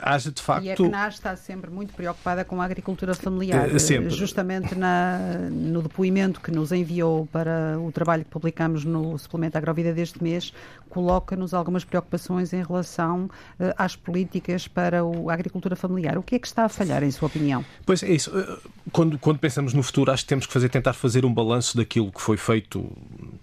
Haja 0.02 0.32
de 0.32 0.42
facto. 0.42 0.66
E 0.66 0.72
a 0.72 0.76
CNAS 0.76 1.16
está 1.16 1.36
sempre 1.36 1.70
muito 1.70 1.94
preocupada 1.94 2.44
com 2.44 2.60
a 2.62 2.66
agricultura 2.66 3.14
familiar. 3.14 3.74
Eh, 3.74 3.80
sempre. 3.80 4.10
Justamente 4.10 4.74
na, 4.74 5.20
no 5.52 5.84
depoimento 5.84 6.42
que 6.42 6.50
nos 6.50 6.72
enviou 6.72 7.28
para 7.28 7.78
o 7.80 7.92
trabalho 7.92 8.24
que 8.24 8.32
publicamos 8.32 8.84
no 8.84 9.18
suplemento 9.20 9.58
Agrovida 9.58 9.94
deste 9.94 10.24
mês, 10.24 10.51
coloca-nos 10.92 11.54
algumas 11.54 11.86
preocupações 11.86 12.52
em 12.52 12.62
relação 12.62 13.26
uh, 13.26 13.74
às 13.78 13.96
políticas 13.96 14.68
para 14.68 15.04
o, 15.04 15.30
a 15.30 15.34
agricultura 15.34 15.76
familiar. 15.76 16.18
O 16.18 16.24
que 16.24 16.36
é 16.36 16.40
que 16.40 16.46
está 16.46 16.66
a 16.66 16.70
falhar, 16.70 17.02
em 17.02 17.10
sua 17.10 17.28
opinião? 17.28 17.66
Pois 17.86 18.04
é 18.04 18.12
isso. 18.12 18.38
Eh, 18.38 18.58
quando, 18.92 19.18
quando 19.18 19.40
pensamos 19.40 19.74
no 19.74 19.82
futuro, 19.82 20.12
acho 20.12 20.24
que 20.24 20.30
temos 20.30 20.46
que 20.46 20.52
fazer, 20.52 20.68
tentar 20.70 20.94
fazer 20.94 21.26
um 21.26 21.34
balanço 21.34 21.78
daquilo 21.78 22.12
que 22.12 22.22
foi 22.22 22.36
feito, 22.36 22.92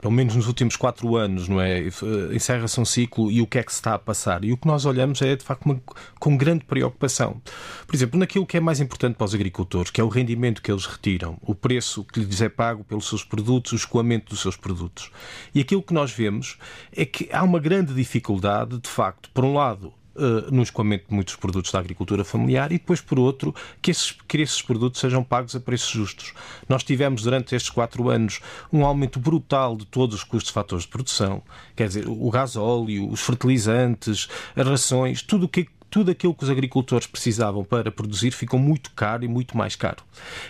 pelo 0.01 0.13
menos 0.13 0.37
nos 0.37 0.47
últimos 0.47 0.77
quatro 0.77 1.17
anos, 1.17 1.49
não 1.49 1.61
é? 1.61 1.81
Eh, 1.81 1.91
encerra-se 2.33 2.81
um 2.81 2.85
ciclo 2.85 3.31
e 3.31 3.41
o 3.41 3.47
que 3.47 3.59
é 3.59 3.63
que 3.63 3.73
se 3.73 3.79
está 3.79 3.95
a 3.95 3.99
passar. 3.99 4.45
E 4.45 4.53
o 4.53 4.57
que 4.57 4.67
nós 4.67 4.85
olhamos 4.85 5.21
é, 5.23 5.35
de 5.35 5.45
facto, 5.45 5.65
uma, 5.67 5.81
com 6.19 6.37
grande 6.37 6.65
preocupação. 6.65 7.41
Por 7.87 7.95
exemplo, 7.95 8.19
naquilo 8.19 8.47
que 8.47 8.57
é 8.57 8.61
mais 8.61 8.81
importante 8.81 9.17
para 9.17 9.25
os 9.25 9.35
agricultores, 9.35 9.91
que 9.91 10.01
é 10.01 10.05
o 10.05 10.09
rendimento 10.09 10.63
que 10.63 10.71
eles 10.71 10.87
retiram, 10.87 11.39
o 11.43 11.55
preço 11.55 12.05
que 12.05 12.21
lhes 12.21 12.41
é 12.41 12.49
pago 12.49 12.85
pelos 12.85 13.09
seus 13.09 13.25
produtos, 13.25 13.73
o 13.73 13.77
escoamento 13.77 14.31
dos 14.31 14.41
seus 14.41 14.57
produtos. 14.57 15.11
E 15.55 15.61
aquilo 15.61 15.83
que 15.83 15.93
nós 15.93 16.13
vemos 16.13 16.59
é 16.93 17.05
que 17.05 17.29
há 17.33 17.43
uma 17.43 17.59
grande 17.59 17.93
dificuldade, 17.93 18.79
de 18.79 18.89
facto, 18.89 19.31
por 19.35 19.45
um 19.45 19.55
lado, 19.55 19.93
uh, 20.19 20.55
no 20.55 20.63
escoamento 20.63 21.09
de 21.09 21.15
muitos 21.15 21.37
produtos 21.37 21.71
da 21.73 21.79
agricultura 21.79 22.25
familiar 22.25 22.71
e 22.73 22.79
depois, 22.79 23.01
por 23.01 23.19
outro, 23.19 23.55
que 23.81 23.91
esses, 23.91 24.13
que 24.13 24.39
esses 24.39 24.61
produtos 24.61 25.01
sejam 25.01 25.23
pagos 25.23 25.55
a 25.55 25.61
preços 25.61 25.91
justos. 25.91 26.35
Nós 26.69 26.83
tivemos 26.83 27.23
durante 27.23 27.55
estes 27.55 27.71
quatro 27.71 28.09
anos 28.09 28.41
um 28.73 28.85
aumento 28.85 29.19
brutal 29.19 29.77
de 29.77 29.87
todos 29.87 30.17
os 30.17 30.25
custos 30.25 30.49
de 30.49 30.53
fatores 30.53 30.85
de 30.85 30.91
produção, 30.91 31.43
quer 31.75 31.89
dizer, 31.89 32.07
o 32.09 32.31
gasóleo, 32.31 33.09
os 33.09 33.21
fertilizantes, 33.21 34.29
as 34.55 34.67
rações, 34.67 35.23
tudo 35.23 35.47
o 35.47 35.49
que 35.49 35.69
tudo 35.91 36.11
aquilo 36.11 36.35
que 36.35 36.45
os 36.45 36.51
agricultores 36.51 37.07
precisavam 37.07 37.65
para 37.65 37.91
produzir 37.91 38.31
ficou 38.31 38.61
muito 38.61 38.91
caro 38.93 39.25
e 39.25 39.29
muito 39.29 39.57
mais 39.57 39.75
caro. 39.75 40.03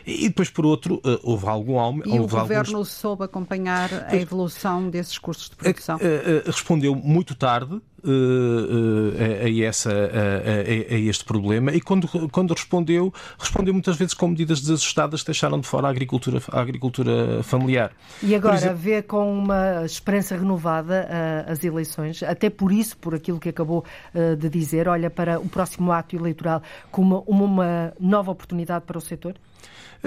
E 0.06 0.28
depois, 0.28 0.50
por 0.50 0.66
outro, 0.66 1.00
eh, 1.04 1.18
houve 1.22 1.46
algum 1.46 1.78
aumento. 1.78 2.08
E 2.08 2.18
o 2.18 2.26
governo 2.26 2.78
alguns... 2.78 2.88
soube 2.88 3.24
acompanhar 3.24 4.06
a 4.08 4.16
evolução 4.16 4.90
desses 4.90 5.16
custos 5.18 5.50
de 5.50 5.56
produção? 5.56 5.98
Eh, 6.00 6.42
eh, 6.42 6.42
respondeu 6.44 6.94
muito 6.94 7.34
tarde, 7.34 7.80
a, 8.04 9.44
a, 9.44 9.64
essa, 9.64 9.90
a, 9.90 10.94
a, 10.94 10.98
este 10.98 11.24
problema 11.24 11.72
e 11.72 11.80
quando, 11.80 12.08
quando 12.30 12.54
respondeu, 12.54 13.12
respondeu 13.38 13.72
muitas 13.72 13.96
vezes 13.96 14.14
com 14.14 14.28
medidas 14.28 14.60
desajustadas 14.60 15.22
que 15.22 15.26
deixaram 15.26 15.60
de 15.60 15.66
fora 15.66 15.86
a 15.88 15.90
agricultura, 15.90 16.40
a 16.52 16.60
agricultura 16.60 17.42
familiar. 17.42 17.92
E 18.22 18.34
agora 18.34 18.56
exemplo, 18.56 18.76
vê 18.76 19.02
com 19.02 19.38
uma 19.38 19.84
esperança 19.84 20.36
renovada 20.36 21.08
uh, 21.08 21.52
as 21.52 21.64
eleições, 21.64 22.22
até 22.22 22.50
por 22.50 22.72
isso, 22.72 22.96
por 22.96 23.14
aquilo 23.14 23.38
que 23.38 23.48
acabou 23.48 23.84
uh, 24.14 24.36
de 24.36 24.48
dizer, 24.48 24.88
olha 24.88 25.10
para 25.10 25.40
o 25.40 25.48
próximo 25.48 25.92
ato 25.92 26.16
eleitoral 26.16 26.62
como 26.90 27.24
uma, 27.26 27.44
uma 27.44 27.92
nova 27.98 28.30
oportunidade 28.30 28.84
para 28.84 28.98
o 28.98 29.00
setor? 29.00 29.34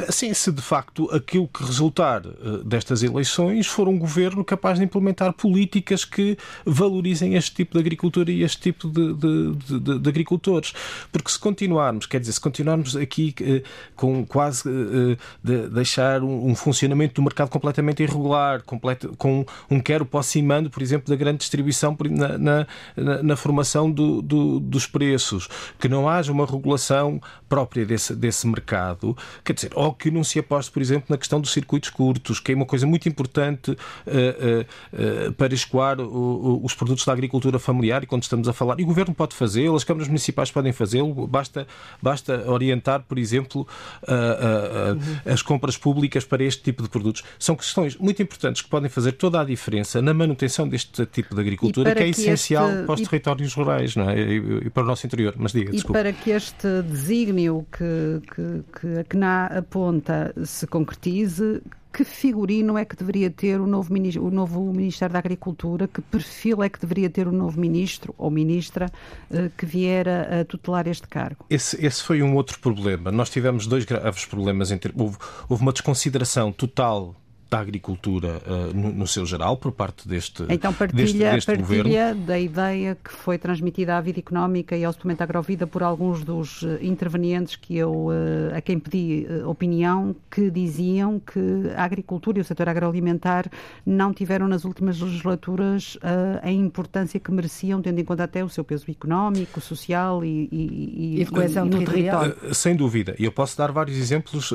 Sim, 0.10 0.34
se 0.34 0.52
de 0.52 0.62
facto 0.62 1.10
aquilo 1.14 1.48
que 1.50 1.64
resultar 1.64 2.26
eh, 2.26 2.32
destas 2.64 3.04
eleições 3.04 3.68
for 3.68 3.90
um 3.90 4.00
governo 4.00 4.44
capaz 4.44 4.80
de 4.80 4.86
implementar 4.86 5.34
políticas 5.34 6.06
que 6.06 6.38
valorizem 6.66 7.36
este 7.36 7.54
tipo 7.56 7.74
de 7.74 7.81
agricultura 7.82 8.32
e 8.32 8.44
este 8.44 8.62
tipo 8.62 8.90
de, 8.90 9.14
de, 9.14 9.80
de, 9.80 10.00
de 10.00 10.10
agricultores. 10.10 10.74
Porque 11.12 11.30
se 11.30 11.40
continuarmos, 11.40 12.06
quer 12.06 12.20
dizer, 12.20 12.34
se 12.34 12.42
continuarmos 12.42 12.96
aqui 12.96 13.34
eh, 13.42 13.64
com 13.96 14.26
quase 14.26 14.70
eh, 14.70 15.18
de 15.44 15.70
deixar 15.70 16.24
um, 16.24 16.50
um, 16.50 16.56
funcionamento 16.56 17.16
do 17.16 17.22
mercado 17.22 17.50
completamente 17.50 18.04
irregular, 18.04 18.62
completo, 18.64 19.14
com 19.18 19.46
um 19.70 19.80
quero 19.80 20.06
posse 20.06 20.40
e 20.40 20.44
mando, 20.44 20.70
por 20.70 20.82
exemplo, 20.82 21.10
da 21.10 21.16
grande 21.16 21.40
distribuição 21.40 21.98
na, 22.10 22.38
na, 22.38 23.24
na 23.24 23.36
formação 23.36 23.92
do, 23.92 24.22
do, 24.22 24.60
dos 24.60 24.86
preços, 24.86 25.48
que 25.80 25.88
não 25.88 26.08
haja 26.08 26.32
uma 26.32 26.46
regulação 26.46 27.22
própria 27.50 27.86
desse, 27.86 28.16
desse 28.16 28.48
mercado, 28.48 29.16
quer 29.44 29.54
dizer, 29.54 29.72
ou 29.76 29.94
que 29.94 30.10
não 30.10 30.24
se 30.24 30.40
aposte, 30.40 30.72
por 30.72 30.82
exemplo, 30.82 31.08
na 31.10 31.18
questão 31.18 31.42
dos 31.42 31.52
circuitos 31.52 31.90
curtos, 31.90 32.40
que 32.40 32.52
é 32.52 32.56
uma 32.56 32.66
coisa 32.66 32.88
muito 32.88 33.10
importante 33.10 33.72
uh, 33.72 33.76
uh, 33.76 35.28
uh, 35.30 35.34
para 35.34 35.54
escoar 35.54 36.00
os 36.00 36.74
produtos 36.74 37.06
da 37.06 37.14
agricultura 37.14 37.60
familiar 37.60 37.71
e 38.04 38.06
quando 38.06 38.24
estamos 38.24 38.48
a 38.48 38.54
falar. 38.54 38.80
E 38.80 38.84
o 38.84 38.86
Governo 38.86 39.14
pode 39.14 39.36
fazê-lo, 39.36 39.76
as 39.76 39.84
câmaras 39.84 40.08
municipais 40.08 40.52
podem 40.52 40.72
fazê-lo, 40.72 41.28
basta, 41.28 41.68
basta 42.02 42.50
orientar, 42.50 43.04
por 43.08 43.18
exemplo, 43.18 43.68
uhum. 44.08 45.32
as 45.32 45.42
compras 45.42 45.78
públicas 45.78 46.26
para 46.26 46.44
este 46.44 46.62
tipo 46.62 46.84
de 46.84 46.90
produtos. 46.90 47.24
São 47.40 47.56
questões 47.56 47.96
muito 47.96 48.22
importantes 48.22 48.62
que 48.62 48.70
podem 48.70 48.90
fazer 48.90 49.14
toda 49.14 49.42
a 49.42 49.44
diferença 49.44 50.02
na 50.02 50.14
manutenção 50.14 50.68
deste 50.68 51.06
tipo 51.06 51.34
de 51.34 51.42
agricultura, 51.42 51.94
que 51.96 52.00
é 52.00 52.04
que 52.04 52.22
essencial 52.22 52.70
este... 52.70 52.86
para 52.86 52.96
os 52.96 53.02
territórios 53.02 53.54
rurais 53.54 53.96
não 53.96 54.10
é? 54.10 54.20
e, 54.20 54.70
para 54.70 54.84
o 54.84 54.86
nosso 54.86 55.06
interior. 55.06 55.34
Mas 55.38 55.52
diga, 55.52 55.70
e 55.70 55.74
desculpa. 55.74 56.00
para 56.00 56.14
que 56.14 56.32
este 56.32 56.82
desígnio 56.84 57.66
que, 57.72 58.22
que, 58.34 58.80
que 58.80 59.00
a 59.00 59.04
CNA 59.04 59.66
ponta 59.70 60.34
se 60.44 60.66
concretize, 60.68 61.62
que 61.92 62.04
figurino 62.04 62.78
é 62.78 62.86
que 62.86 62.96
deveria 62.96 63.30
ter 63.30 63.60
o 63.60 63.68
novo, 63.68 63.94
o 63.94 64.32
novo 64.32 64.74
Ministério 64.74 65.14
da 65.14 65.20
Agricultura? 65.20 65.88
Que 65.88 66.02
perfil 66.02 66.64
é 66.64 66.70
que 66.70 66.80
deveria 66.80 67.10
ter 67.10 67.28
o 67.28 67.32
novo 67.32 67.60
Ministro 67.60 68.14
ou 68.18 68.32
Ministra 68.32 68.90
eh, 69.30 69.50
que 69.58 69.66
vier 69.66 70.08
a, 70.08 70.46
tutelar 70.46 70.88
este 70.88 71.08
cargo? 71.08 71.46
Esse, 71.50 71.84
esse 71.86 72.02
foi 72.04 72.22
um 72.22 72.36
outro 72.36 72.60
problema. 72.60 73.12
Nós 73.12 73.30
tivemos 73.30 73.68
dois 73.68 73.86
graves 73.86 74.26
problemas. 74.26 74.72
Entre, 74.72 74.94
houve, 74.96 75.18
houve 75.50 75.62
uma 75.62 75.74
desconsideração 75.74 76.52
total 76.52 77.16
da 77.52 77.60
agricultura 77.60 78.42
uh, 78.48 78.74
no, 78.74 78.94
no, 78.94 79.06
seu 79.06 79.26
geral 79.26 79.58
por 79.58 79.74
parte 79.74 80.08
deste 80.08 80.46
Então 80.48 80.74
partilha, 80.74 81.04
deste, 81.04 81.18
deste 81.18 81.46
partilha 81.48 81.84
governo. 81.84 82.26
da 82.26 82.40
ideia 82.40 82.96
que 83.04 83.12
foi 83.12 83.38
transmitida 83.38 83.98
à 83.98 84.02
vida 84.02 84.20
económica 84.20 84.78
e 84.78 84.86
ao 84.86 84.94
suplemento 84.94 85.22
agrovida 85.22 85.68
por 85.68 85.84
alguns 85.84 86.24
dos 86.24 86.62
uh, 86.62 86.78
intervenientes 86.82 87.58
que 87.58 87.76
eu, 87.76 87.92
uh, 88.06 88.56
a 88.56 88.62
quem 88.62 88.80
pedi 88.80 89.28
opinião, 89.46 90.16
que 90.30 90.50
diziam 90.50 91.20
que 91.20 91.40
a 91.76 91.84
agricultura 91.84 92.38
e 92.38 92.42
o 92.42 92.46
setor 92.46 92.70
agroalimentar 92.70 93.52
não 93.86 94.14
tiveram 94.14 94.48
nas 94.48 94.64
últimas 94.64 95.02
legislaturas 95.02 95.98
a 96.42 96.52
importância 96.52 97.20
que 97.20 97.32
mereciam, 97.32 97.82
tendo 97.82 98.00
em 98.00 98.06
conta 98.06 98.24
até 98.24 98.44
o 98.44 98.50
seu 98.50 98.64
peso 98.64 98.90
económico, 98.90 99.60
social 99.60 100.24
e, 100.24 100.48
e, 100.52 101.18
e, 101.18 101.22
e 101.22 101.26
coesão 101.26 101.66
no 101.66 101.84
território. 101.84 102.36
Sem 102.54 102.76
dúvida, 102.76 103.16
e 103.20 103.26
eu 103.26 103.32
posso 103.32 103.58
dar 103.58 103.72
vários 103.72 103.98
exemplos 103.98 104.54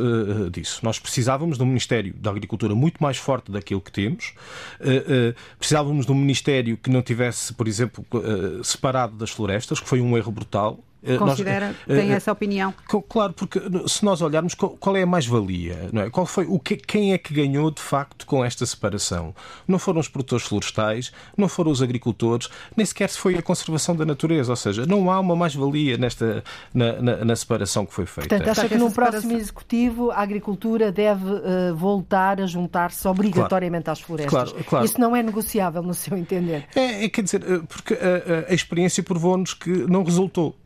disso. 0.51 0.81
Nós 0.83 0.99
precisávamos 0.99 1.59
de 1.59 1.63
um 1.63 1.67
Ministério 1.67 2.15
da 2.15 2.31
Agricultura 2.31 2.75
muito 2.75 2.86
muito 2.87 3.03
mais 3.03 3.17
forte 3.17 3.51
daquilo 3.51 3.81
que 3.81 3.91
temos. 3.91 4.33
Uh, 4.81 5.31
uh, 5.31 5.35
precisávamos 5.59 6.07
de 6.07 6.13
um 6.13 6.15
Ministério 6.15 6.77
que 6.77 6.89
não 6.89 7.03
tivesse, 7.03 7.53
por 7.53 7.67
exemplo, 7.67 8.07
uh, 8.15 8.63
separado 8.63 9.17
das 9.17 9.31
florestas, 9.31 9.81
que 9.81 9.89
foi 9.89 10.01
um 10.01 10.17
erro 10.17 10.31
brutal. 10.31 10.79
Eh, 11.07 11.17
Considera, 11.19 11.75
nós, 11.87 11.99
tem 11.99 12.13
essa 12.13 12.33
opinião? 12.33 12.75
Claro, 13.09 13.33
porque 13.33 13.61
se 13.87 14.05
nós 14.05 14.21
olharmos 14.21 14.55
qual 14.55 14.97
é 14.97 15.03
a 15.03 15.07
mais-valia, 15.07 15.89
não 15.93 16.03
é? 16.03 16.11
Qual 16.11 16.27
foi 16.27 16.47
o 16.47 16.59
que, 16.59 16.77
quem 16.77 17.13
é 17.13 17.19
que 17.19 17.33
ganhou 17.33 17.71
de 17.71 17.81
facto 17.81 18.27
com 18.27 18.45
esta 18.45 18.67
separação? 18.67 19.35
Não 19.69 19.79
foram 19.79 20.01
os 20.01 20.09
produtores 20.09 20.45
florestais, 20.47 21.13
não 21.37 21.49
foram 21.49 21.71
os 21.71 21.81
agricultores, 21.81 22.49
nem 22.77 22.85
sequer 22.85 23.09
foi 23.11 23.37
a 23.37 23.43
conservação 23.43 23.95
da 23.95 24.05
natureza, 24.05 24.51
ou 24.53 24.57
seja, 24.57 24.85
não 24.85 25.11
há 25.11 25.21
uma 25.21 25.37
mais-valia 25.37 25.97
nesta 25.97 26.43
na, 26.75 27.01
na, 27.01 27.25
na, 27.25 27.37
separação 27.37 27.87
que 27.87 27.95
foi 27.95 28.05
feita. 28.05 28.29
Portanto, 28.29 28.49
acha 28.49 28.69
que 28.69 28.77
no 28.77 28.91
próximo 28.91 29.33
executivo 29.33 30.11
a 30.11 30.21
agricultura 30.21 30.91
deve 30.91 31.25
uh, 31.25 31.77
voltar 31.77 32.41
a 32.41 32.47
juntar-se 32.47 33.07
obrigatoriamente 33.07 33.85
claro. 33.85 33.99
às 33.99 34.05
florestas? 34.05 34.33
Claro, 34.33 34.65
claro. 34.65 34.85
Isso 34.85 35.01
não 35.01 35.15
é 35.15 35.23
negociável, 35.23 35.83
no 35.83 35.95
seu 35.95 36.17
entender? 36.17 36.67
É, 36.75 37.05
é 37.05 37.09
quer 37.09 37.23
dizer, 37.23 37.43
eh, 37.43 37.61
porque 37.69 37.95
a, 37.95 38.51
a 38.51 38.55
experiência 38.55 39.03
provou-nos 39.03 39.55
que 39.55 39.71
não 39.71 40.03
resultou. 40.03 40.57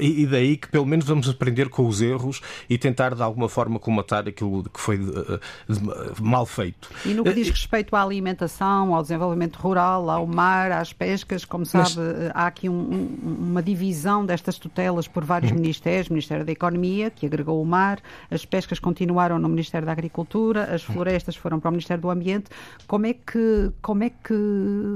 E 0.00 0.26
daí 0.26 0.56
que 0.56 0.68
pelo 0.68 0.86
menos 0.86 1.06
vamos 1.06 1.28
aprender 1.28 1.68
com 1.68 1.86
os 1.86 2.00
erros 2.00 2.40
e 2.68 2.76
tentar 2.76 3.14
de 3.14 3.22
alguma 3.22 3.48
forma 3.48 3.78
comatar 3.78 4.26
aquilo 4.26 4.64
que 4.64 4.80
foi 4.80 4.96
eh, 4.96 5.40
mal 6.20 6.44
feito. 6.46 6.88
E 7.04 7.14
no 7.14 7.22
que 7.22 7.32
diz 7.32 7.48
eh, 7.48 7.50
respeito 7.50 7.94
à 7.94 8.02
alimentação, 8.02 8.94
ao 8.94 9.02
desenvolvimento 9.02 9.56
rural, 9.56 10.10
ao 10.10 10.26
mar, 10.26 10.72
às 10.72 10.92
pescas, 10.92 11.44
como 11.44 11.64
sabe, 11.64 11.90
Mas... 11.96 11.98
Eh, 11.98 12.32
há 12.34 12.46
aqui 12.46 12.68
um, 12.68 13.08
uma 13.22 13.62
divisão 13.62 14.24
destas 14.26 14.58
tutelas 14.58 15.06
por 15.06 15.24
vários 15.24 15.52
hum. 15.52 15.56
ministérios, 15.56 16.08
Ministério 16.08 16.44
da 16.44 16.52
Economia, 16.52 17.10
que 17.10 17.26
agregou 17.26 17.62
o 17.62 17.66
mar, 17.66 18.00
as 18.30 18.44
pescas 18.44 18.78
continuaram 18.78 19.38
no 19.38 19.48
Ministério 19.48 19.86
da 19.86 19.92
Agricultura, 19.92 20.74
as 20.74 20.88
hum. 20.88 20.92
florestas 20.92 21.36
foram 21.36 21.60
para 21.60 21.68
o 21.68 21.72
Ministério 21.72 22.02
do 22.02 22.10
Ambiente. 22.10 22.46
Como 22.86 23.06
é 23.06 23.14
que, 23.14 23.70
como 23.80 24.02
é 24.02 24.10
que 24.10 24.34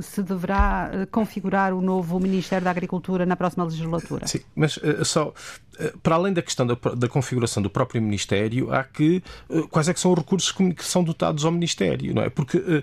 se 0.02 0.22
deverá 0.22 0.90
configurar 1.10 1.72
o 1.72 1.80
novo 1.80 2.18
Ministério 2.18 2.64
da 2.64 2.70
Agricultura 2.70 3.24
na 3.24 3.36
próxima 3.36 3.64
legislatura? 3.64 4.26
Sim, 4.26 4.40
mas 4.54 4.71
mas 4.80 5.00
uh, 5.00 5.04
só 5.04 5.34
eh, 5.71 5.71
para 6.02 6.16
além 6.16 6.32
da 6.32 6.42
questão 6.42 6.66
da, 6.66 6.74
da, 6.96 7.08
configuração 7.08 7.62
do 7.62 7.70
próprio 7.70 8.00
Ministério, 8.02 8.72
há 8.72 8.84
que 8.84 9.22
uh, 9.48 9.66
quais 9.68 9.88
é 9.88 9.94
que 9.94 10.00
são 10.00 10.12
os 10.12 10.18
recursos 10.18 10.52
que 10.52 10.84
são 10.84 11.02
dotados 11.02 11.44
ao 11.44 11.52
Ministério, 11.52 12.14
não 12.14 12.22
é? 12.22 12.28
Porque 12.28 12.58
uh, 12.58 12.82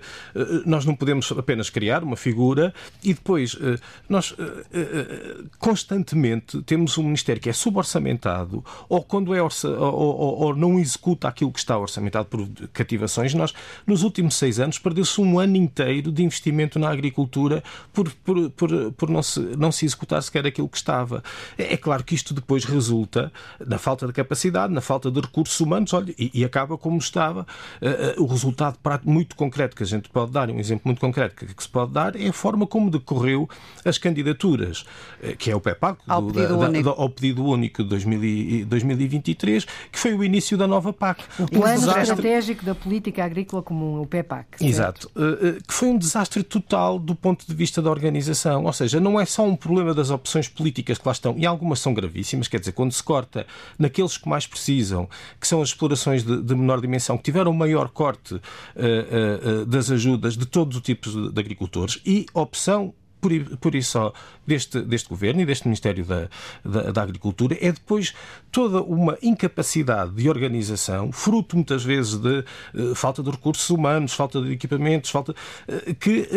nós 0.65 0.85
não 0.85 0.95
podemos 0.95 1.31
apenas 1.31 1.69
criar 1.69 2.03
uma 2.03 2.15
figura 2.15 2.73
e 3.03 3.13
depois 3.13 3.57
nós 4.07 4.35
constantemente 5.57 6.61
temos 6.63 6.97
um 6.97 7.03
Ministério 7.03 7.41
que 7.41 7.49
é 7.49 7.53
suborçamentado 7.53 8.63
ou 8.87 9.03
quando 9.03 9.33
é 9.33 9.41
orça, 9.41 9.69
ou, 9.69 9.93
ou, 9.93 10.39
ou, 10.39 10.55
não 10.55 10.79
executa 10.79 11.27
aquilo 11.27 11.51
que 11.51 11.59
está 11.59 11.77
orçamentado 11.77 12.27
por 12.27 12.47
cativações. 12.73 13.33
Nós, 13.33 13.53
nos 13.85 14.03
últimos 14.03 14.35
seis 14.35 14.59
anos, 14.59 14.79
perdeu-se 14.79 15.19
um 15.21 15.39
ano 15.39 15.55
inteiro 15.55 16.11
de 16.11 16.23
investimento 16.23 16.79
na 16.79 16.89
agricultura 16.89 17.63
por, 17.93 18.11
por, 18.23 18.49
por, 18.51 18.91
por 18.93 19.09
não, 19.09 19.23
se, 19.23 19.39
não 19.57 19.71
se 19.71 19.85
executar 19.85 20.21
sequer 20.21 20.45
aquilo 20.45 20.69
que 20.69 20.77
estava. 20.77 21.23
É, 21.57 21.73
é 21.73 21.77
claro 21.77 22.03
que 22.03 22.15
isto 22.15 22.33
depois 22.33 22.63
resulta 22.79 23.31
na 23.65 23.77
falta 23.77 24.07
de 24.07 24.13
capacidade, 24.13 24.73
na 24.73 24.81
falta 24.81 25.11
de 25.11 25.19
recursos 25.19 25.59
humanos, 25.59 25.93
olha, 25.93 26.13
e, 26.17 26.31
e 26.33 26.45
acaba 26.45 26.77
como 26.77 26.97
estava. 26.97 27.45
Uh, 27.81 28.21
uh, 28.21 28.23
o 28.23 28.27
resultado 28.27 28.77
muito 29.03 29.35
concreto 29.35 29.75
que 29.75 29.83
a 29.83 29.85
gente 29.85 30.09
pode 30.09 30.31
dar, 30.31 30.49
um 30.49 30.59
exemplo 30.59 30.83
muito 30.85 30.99
concreto 30.99 31.35
que, 31.35 31.53
que 31.53 31.63
se 31.63 31.69
pode 31.69 31.91
dar, 31.91 32.15
é 32.15 32.29
a 32.29 32.33
forma 32.33 32.65
como 32.65 32.89
decorreu 32.89 33.47
as 33.85 33.97
candidaturas, 33.97 34.85
uh, 35.21 35.35
que 35.37 35.51
é 35.51 35.55
o 35.55 35.59
PEPAC, 35.59 35.99
ao, 36.07 36.21
do, 36.21 36.33
pedido, 36.33 36.57
da, 36.57 36.69
único. 36.69 36.83
Da, 36.83 37.01
ao 37.01 37.09
pedido 37.09 37.45
único 37.45 37.83
de 37.83 38.65
2023, 38.65 39.65
que 39.91 39.99
foi 39.99 40.13
o 40.13 40.23
início 40.23 40.57
da 40.57 40.67
nova 40.67 40.93
PAC. 40.93 41.23
O 41.37 41.47
Plano 41.47 41.73
um 41.73 41.79
desastre... 41.79 42.01
Estratégico 42.01 42.65
da 42.65 42.75
Política 42.75 43.25
Agrícola 43.25 43.61
Comum, 43.61 44.01
o 44.01 44.07
PEPAC. 44.07 44.57
Certo? 44.57 44.65
Exato. 44.65 45.11
que 45.67 45.73
foi 45.73 45.89
um 45.89 45.97
desastre 45.97 46.43
total 46.43 46.97
do 46.97 47.15
ponto 47.15 47.45
de 47.45 47.53
vista 47.53 47.81
da 47.81 47.89
organização. 47.89 48.63
Ou 48.63 48.73
seja, 48.73 48.99
não 48.99 49.19
é 49.19 49.25
só 49.25 49.45
um 49.45 49.55
problema 49.55 49.93
das 49.93 50.09
opções 50.09 50.47
políticas 50.47 50.97
que 50.97 51.07
lá 51.07 51.11
estão, 51.11 51.35
e 51.37 51.45
algumas 51.45 51.79
são 51.79 51.93
gravíssimas, 51.93 52.47
quer 52.47 52.59
dizer, 52.59 52.68
quando 52.71 52.91
se 52.91 53.03
corta 53.03 53.45
naqueles 53.77 54.17
que 54.17 54.27
mais 54.27 54.45
precisam, 54.47 55.09
que 55.39 55.47
são 55.47 55.61
as 55.61 55.69
explorações 55.69 56.23
de, 56.23 56.41
de 56.41 56.55
menor 56.55 56.81
dimensão, 56.81 57.17
que 57.17 57.23
tiveram 57.23 57.53
maior 57.53 57.89
corte 57.89 58.35
uh, 58.35 58.41
uh, 59.61 59.65
das 59.65 59.91
ajudas 59.91 60.37
de 60.37 60.45
todos 60.45 60.77
os 60.77 60.83
tipos 60.83 61.13
de, 61.13 61.31
de 61.31 61.39
agricultores, 61.39 62.01
e 62.05 62.25
opção 62.33 62.93
por, 63.19 63.31
por 63.57 63.75
isso 63.75 63.91
só 63.91 64.13
deste, 64.45 64.81
deste 64.81 65.09
governo 65.09 65.41
e 65.41 65.45
deste 65.45 65.67
Ministério 65.67 66.05
da, 66.05 66.27
da, 66.63 66.91
da, 66.91 67.01
Agricultura 67.01 67.57
é 67.59 67.71
depois 67.71 68.13
toda 68.51 68.81
uma 68.81 69.17
incapacidade 69.21 70.11
de 70.11 70.29
organização, 70.29 71.11
fruto 71.11 71.55
muitas 71.55 71.83
vezes 71.83 72.15
de 72.17 72.43
uh, 72.73 72.95
falta 72.95 73.21
de 73.21 73.29
recursos 73.29 73.69
humanos, 73.69 74.13
falta 74.13 74.41
de 74.41 74.51
equipamentos, 74.51 75.09
falta 75.09 75.31
uh, 75.31 75.95
que 75.95 76.27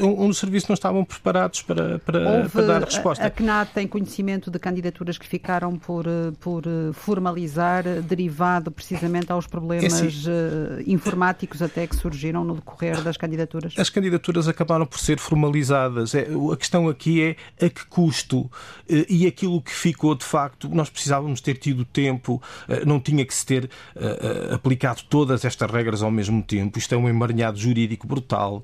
uh, 0.00 0.04
uh, 0.04 0.20
onde 0.20 0.30
os 0.30 0.38
serviços 0.38 0.68
não 0.68 0.74
estavam 0.74 1.04
preparados 1.04 1.62
para, 1.62 1.98
para, 2.00 2.48
para 2.48 2.62
dar 2.66 2.84
resposta. 2.84 3.24
A, 3.24 3.26
a 3.26 3.30
CNAD 3.30 3.70
tem 3.72 3.86
conhecimento 3.86 4.50
de 4.50 4.58
candidaturas 4.58 5.18
que 5.18 5.26
ficaram 5.26 5.76
por, 5.76 6.04
por 6.40 6.64
formalizar, 6.92 7.84
derivado 8.02 8.70
precisamente 8.70 9.32
aos 9.32 9.46
problemas 9.46 10.00
é 10.26 10.82
informáticos 10.86 11.62
até 11.62 11.86
que 11.86 11.96
surgiram 11.96 12.44
no 12.44 12.54
decorrer 12.54 13.02
das 13.02 13.16
candidaturas? 13.16 13.74
As 13.78 13.90
candidaturas 13.90 14.48
acabaram 14.48 14.86
por 14.86 14.98
ser 14.98 15.18
formalizadas. 15.18 15.99
É, 16.14 16.28
a 16.52 16.56
questão 16.56 16.88
aqui 16.88 17.22
é 17.22 17.66
a 17.66 17.68
que 17.68 17.84
custo 17.86 18.50
eh, 18.88 19.06
e 19.08 19.26
aquilo 19.26 19.60
que 19.60 19.72
ficou 19.72 20.14
de 20.14 20.24
facto, 20.24 20.68
nós 20.68 20.88
precisávamos 20.88 21.40
ter 21.40 21.56
tido 21.58 21.84
tempo, 21.84 22.42
eh, 22.68 22.84
não 22.84 23.00
tinha 23.00 23.24
que 23.24 23.34
se 23.34 23.44
ter 23.44 23.70
eh, 23.96 24.50
aplicado 24.54 25.02
todas 25.08 25.44
estas 25.44 25.70
regras 25.70 26.02
ao 26.02 26.10
mesmo 26.10 26.42
tempo. 26.42 26.78
Isto 26.78 26.94
é 26.94 26.98
um 26.98 27.08
emaranhado 27.08 27.58
jurídico 27.58 28.06
brutal, 28.06 28.62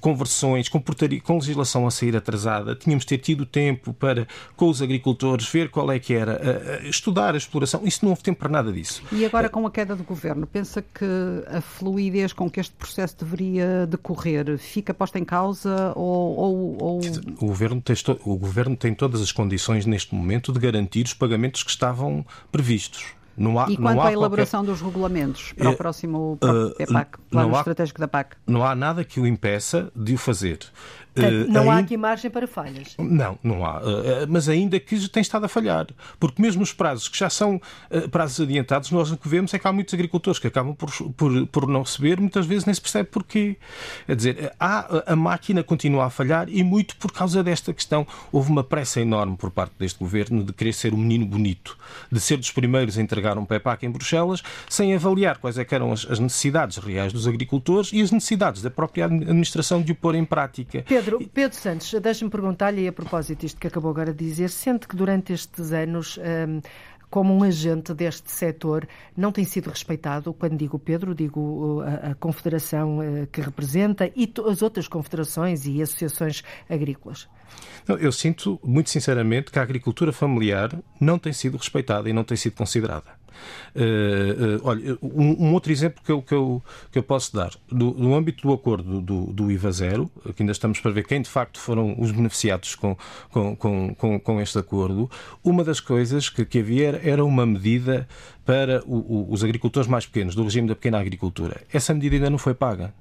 conversões, 0.00 0.68
com, 0.68 0.82
com 1.22 1.34
legislação 1.34 1.86
a 1.86 1.90
sair 1.90 2.16
atrasada. 2.16 2.74
Tínhamos 2.74 3.04
ter 3.04 3.18
tido 3.18 3.46
tempo 3.46 3.92
para, 3.94 4.26
com 4.56 4.68
os 4.68 4.82
agricultores, 4.82 5.48
ver 5.48 5.70
qual 5.70 5.90
é 5.90 5.98
que 5.98 6.14
era, 6.14 6.80
estudar 6.84 7.34
a 7.34 7.38
exploração. 7.38 7.82
Isso 7.84 8.04
não 8.04 8.10
houve 8.10 8.22
tempo 8.22 8.38
para 8.38 8.48
nada 8.48 8.72
disso. 8.72 9.02
E 9.12 9.24
agora, 9.24 9.48
com 9.48 9.66
a 9.66 9.70
queda 9.70 9.94
do 9.96 10.04
governo, 10.04 10.46
pensa 10.46 10.82
que 10.82 11.04
a 11.46 11.60
fluidez 11.60 12.32
com 12.32 12.50
que 12.50 12.60
este 12.60 12.74
processo 12.74 13.16
deveria 13.18 13.86
decorrer 13.86 14.58
fica 14.58 14.94
posta 14.94 15.18
em 15.18 15.24
causa 15.24 15.92
ou. 15.96 16.36
Ou, 16.40 16.76
ou... 16.80 17.00
O, 17.40 17.46
governo 17.46 17.82
tem, 17.82 17.96
o 18.24 18.36
governo 18.36 18.76
tem 18.76 18.94
todas 18.94 19.20
as 19.20 19.30
condições 19.30 19.84
neste 19.84 20.14
momento 20.14 20.52
de 20.52 20.58
garantir 20.58 21.04
os 21.04 21.12
pagamentos 21.12 21.62
que 21.62 21.70
estavam 21.70 22.24
previstos. 22.50 23.14
Não 23.36 23.58
há, 23.58 23.70
e 23.70 23.76
quanto 23.76 24.00
à 24.00 24.12
elaboração 24.12 24.60
qualquer... 24.60 24.72
dos 24.72 24.82
regulamentos 24.82 25.52
para 25.52 25.70
o 25.70 25.72
eh, 25.72 25.76
próximo 25.76 26.38
uh, 26.42 26.92
PAC, 26.92 27.18
Plano 27.30 27.54
há, 27.54 27.58
Estratégico 27.58 28.00
da 28.00 28.08
PAC? 28.08 28.36
Não 28.46 28.64
há 28.64 28.74
nada 28.74 29.04
que 29.04 29.20
o 29.20 29.26
impeça 29.26 29.90
de 29.94 30.14
o 30.14 30.18
fazer. 30.18 30.58
Portanto, 31.14 31.48
não 31.48 31.66
uh, 31.66 31.70
há 31.70 31.78
aqui 31.78 31.96
margem 31.96 32.30
para 32.30 32.46
falhas. 32.46 32.94
Não, 32.98 33.38
não 33.42 33.64
há. 33.64 33.78
Uh, 33.78 34.26
mas 34.28 34.48
ainda 34.48 34.78
que 34.78 35.08
tem 35.08 35.20
estado 35.20 35.44
a 35.44 35.48
falhar. 35.48 35.86
Porque 36.18 36.40
mesmo 36.40 36.62
os 36.62 36.72
prazos 36.72 37.08
que 37.08 37.18
já 37.18 37.30
são 37.30 37.56
uh, 37.90 38.08
prazos 38.10 38.40
adiantados, 38.40 38.90
nós 38.90 39.10
o 39.10 39.16
que 39.16 39.28
vemos 39.28 39.52
é 39.54 39.58
que 39.58 39.66
há 39.66 39.72
muitos 39.72 39.94
agricultores 39.94 40.38
que 40.38 40.46
acabam 40.46 40.74
por, 40.74 40.90
por, 41.12 41.46
por 41.46 41.66
não 41.66 41.82
receber, 41.82 42.20
muitas 42.20 42.46
vezes 42.46 42.64
nem 42.64 42.74
se 42.74 42.80
percebe 42.80 43.08
porquê. 43.08 43.56
Quer 44.06 44.16
dizer, 44.16 44.52
há, 44.58 45.12
a 45.12 45.16
máquina 45.16 45.62
continua 45.62 46.06
a 46.06 46.10
falhar 46.10 46.48
e 46.48 46.62
muito 46.62 46.96
por 46.96 47.12
causa 47.12 47.42
desta 47.42 47.72
questão. 47.72 48.06
Houve 48.30 48.50
uma 48.50 48.62
pressa 48.62 49.00
enorme 49.00 49.36
por 49.36 49.50
parte 49.50 49.72
deste 49.78 49.98
governo 49.98 50.44
de 50.44 50.52
querer 50.52 50.72
ser 50.72 50.94
um 50.94 50.98
menino 50.98 51.26
bonito, 51.26 51.76
de 52.10 52.20
ser 52.20 52.36
dos 52.36 52.50
primeiros 52.50 52.98
a 52.98 53.02
entregar 53.02 53.38
um 53.38 53.44
PEPAC 53.44 53.86
em 53.86 53.90
Bruxelas, 53.90 54.42
sem 54.68 54.94
avaliar 54.94 55.38
quais 55.38 55.58
é 55.58 55.64
eram 55.74 55.92
as, 55.92 56.06
as 56.10 56.18
necessidades 56.18 56.76
reais 56.76 57.12
dos 57.12 57.26
agricultores 57.26 57.90
e 57.92 58.02
as 58.02 58.10
necessidades 58.10 58.60
da 58.60 58.70
própria 58.70 59.06
administração 59.06 59.80
de 59.80 59.92
o 59.92 59.94
pôr 59.94 60.14
em 60.14 60.24
prática. 60.24 60.84
Pedro, 60.86 60.99
Pedro 61.32 61.56
Santos, 61.56 61.92
deixa-me 62.00 62.30
perguntar-lhe 62.30 62.86
a 62.86 62.92
propósito 62.92 63.40
disto 63.40 63.60
que 63.60 63.66
acabou 63.66 63.90
agora 63.90 64.12
de 64.12 64.24
dizer, 64.24 64.50
sente 64.50 64.86
que 64.86 64.96
durante 64.96 65.32
estes 65.32 65.72
anos 65.72 66.18
um, 66.18 66.60
como 67.10 67.34
um 67.34 67.42
agente 67.42 67.92
deste 67.92 68.30
setor, 68.30 68.88
não 69.16 69.32
tem 69.32 69.44
sido 69.44 69.68
respeitado. 69.68 70.32
Quando 70.32 70.56
digo 70.56 70.78
Pedro, 70.78 71.14
digo 71.14 71.40
uh, 71.40 71.80
a, 71.80 72.10
a 72.10 72.14
confederação 72.14 72.98
uh, 72.98 73.26
que 73.26 73.40
representa 73.40 74.10
e 74.14 74.32
as 74.46 74.62
outras 74.62 74.86
confederações 74.86 75.66
e 75.66 75.82
associações 75.82 76.42
agrícolas. 76.68 77.28
Não, 77.86 77.96
eu 77.96 78.12
sinto, 78.12 78.60
muito 78.62 78.90
sinceramente, 78.90 79.50
que 79.50 79.58
a 79.58 79.62
agricultura 79.62 80.12
familiar 80.12 80.70
não 81.00 81.18
tem 81.18 81.32
sido 81.32 81.56
respeitada 81.56 82.08
e 82.08 82.12
não 82.12 82.22
tem 82.22 82.36
sido 82.36 82.54
considerada. 82.54 83.18
Uh, 83.74 84.56
uh, 84.56 84.60
olha, 84.64 84.98
um, 85.02 85.46
um, 85.46 85.54
outro 85.54 85.72
exemplo 85.72 86.02
que 86.04 86.10
eu, 86.10 86.22
que 86.22 86.34
eu, 86.34 86.62
que 86.90 86.98
eu 86.98 87.02
posso 87.02 87.34
dar, 87.34 87.50
do, 87.68 87.92
no 87.92 88.14
âmbito 88.14 88.42
do 88.42 88.52
acordo 88.52 89.00
do, 89.00 89.26
do 89.26 89.50
IVA 89.50 89.72
zero, 89.72 90.10
que 90.34 90.42
ainda 90.42 90.52
estamos 90.52 90.80
para 90.80 90.90
ver 90.90 91.06
quem 91.06 91.22
de 91.22 91.28
facto 91.28 91.58
foram 91.58 91.94
os 91.98 92.10
beneficiados 92.10 92.74
com, 92.74 92.96
com, 93.30 93.56
com, 93.94 94.20
com, 94.20 94.40
este 94.40 94.58
acordo, 94.58 95.10
uma 95.42 95.62
das 95.62 95.80
coisas 95.80 96.28
que, 96.28 96.44
que 96.44 96.58
havia 96.58 97.00
era 97.02 97.24
uma 97.24 97.46
medida 97.46 98.08
para 98.44 98.82
o, 98.86 98.96
o, 98.96 99.32
os 99.32 99.44
agricultores 99.44 99.88
mais 99.88 100.06
pequenos, 100.06 100.34
do 100.34 100.42
regime 100.42 100.68
da 100.68 100.74
pequena 100.74 100.98
agricultura. 100.98 101.60
Essa 101.72 101.94
medida 101.94 102.16
ainda 102.16 102.30
não 102.30 102.38
foi 102.38 102.54
paga. 102.54 102.92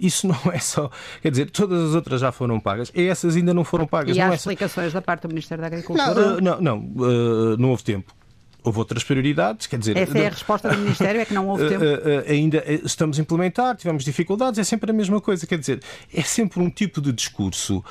Isso 0.00 0.26
não 0.26 0.52
é 0.52 0.58
só. 0.58 0.90
Quer 1.20 1.30
dizer, 1.30 1.50
todas 1.50 1.90
as 1.90 1.94
outras 1.94 2.20
já 2.20 2.32
foram 2.32 2.58
pagas 2.58 2.90
e 2.94 3.06
essas 3.06 3.36
ainda 3.36 3.52
não 3.52 3.64
foram 3.64 3.86
pagas. 3.86 4.16
E 4.16 4.20
há 4.20 4.30
é 4.30 4.34
explicações 4.34 4.92
só... 4.92 4.98
da 4.98 5.02
parte 5.02 5.22
do 5.22 5.28
Ministério 5.28 5.60
da 5.60 5.66
Agricultura? 5.66 6.40
Não, 6.40 6.40
não, 6.40 6.60
não, 6.60 6.78
uh, 6.78 7.56
não 7.58 7.70
houve 7.70 7.84
tempo 7.84 8.14
houve 8.62 8.78
outras 8.78 9.04
prioridades, 9.04 9.66
quer 9.66 9.78
dizer... 9.78 9.96
Essa 9.96 10.18
é 10.18 10.26
a 10.26 10.30
resposta 10.30 10.68
do 10.68 10.78
Ministério, 10.78 11.20
é 11.20 11.24
que 11.24 11.34
não 11.34 11.48
houve 11.48 11.68
tempo? 11.70 11.84
ainda 12.28 12.62
estamos 12.84 13.18
a 13.18 13.22
implementar, 13.22 13.76
tivemos 13.76 14.04
dificuldades, 14.04 14.58
é 14.58 14.64
sempre 14.64 14.90
a 14.90 14.94
mesma 14.94 15.20
coisa, 15.20 15.46
quer 15.46 15.58
dizer, 15.58 15.80
é 16.12 16.22
sempre 16.22 16.60
um 16.60 16.70
tipo 16.70 17.00
de 17.00 17.12
discurso, 17.12 17.84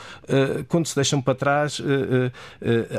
quando 0.67 0.85
se 0.85 0.95
deixam 0.95 1.21
para 1.21 1.35
trás, 1.35 1.81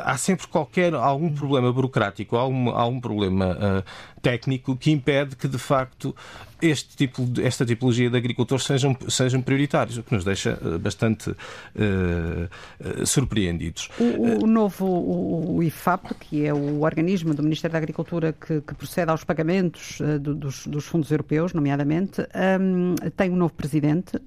há 0.05 0.17
sempre 0.17 0.47
qualquer, 0.47 0.95
algum 0.95 1.33
problema 1.33 1.73
burocrático, 1.73 2.37
algum, 2.37 2.71
algum 2.71 3.01
problema 3.01 3.85
técnico 4.21 4.77
que 4.77 4.91
impede 4.91 5.37
que, 5.37 5.49
de 5.49 5.59
facto, 5.59 6.15
este 6.63 6.97
tipo, 6.97 7.27
esta 7.43 7.65
tipologia 7.65 8.11
de 8.11 8.17
agricultores 8.17 8.65
sejam, 8.65 8.97
sejam 9.09 9.41
prioritários, 9.41 9.97
o 9.97 10.03
que 10.03 10.15
nos 10.15 10.25
deixa 10.25 10.59
eh, 10.63 10.79
bastante 10.79 11.31
uh, 11.31 11.35
uh, 11.75 13.07
surpreendidos. 13.07 13.89
O, 13.99 14.45
o 14.45 14.47
novo 14.47 14.87
o, 14.87 15.63
IFAP, 15.63 16.15
que 16.21 16.45
é 16.45 16.53
o 16.53 16.83
organismo 16.83 17.35
do 17.35 17.43
Ministério 17.43 17.73
da 17.73 17.79
Agricultura 17.79 18.35
que, 18.35 18.61
que 18.61 18.75
procede 18.75 19.11
aos 19.11 19.25
pagamentos 19.25 20.01
uh, 20.01 20.19
do, 20.19 20.35
dos, 20.35 20.67
dos, 20.67 20.85
fundos 20.85 21.11
europeus, 21.11 21.55
nomeadamente, 21.55 22.21
um, 22.61 22.95
tem 23.17 23.31
um 23.31 23.37
novo 23.37 23.55
presidente, 23.55 24.21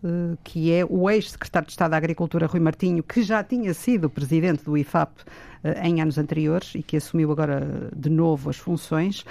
que 0.43 0.71
é 0.71 0.85
o 0.85 1.09
ex-secretário 1.09 1.67
de 1.67 1.73
Estado 1.73 1.91
da 1.91 1.97
Agricultura, 1.97 2.47
Rui 2.47 2.59
Martinho, 2.59 3.03
que 3.03 3.21
já 3.21 3.43
tinha 3.43 3.73
sido 3.73 4.09
presidente 4.09 4.63
do 4.63 4.77
IFAP 4.77 5.11
em 5.81 6.01
anos 6.01 6.17
anteriores 6.17 6.73
e 6.75 6.83
que 6.83 6.97
assumiu 6.97 7.31
agora 7.31 7.89
de 7.95 8.09
novo 8.09 8.49
as 8.49 8.57
funções. 8.57 9.25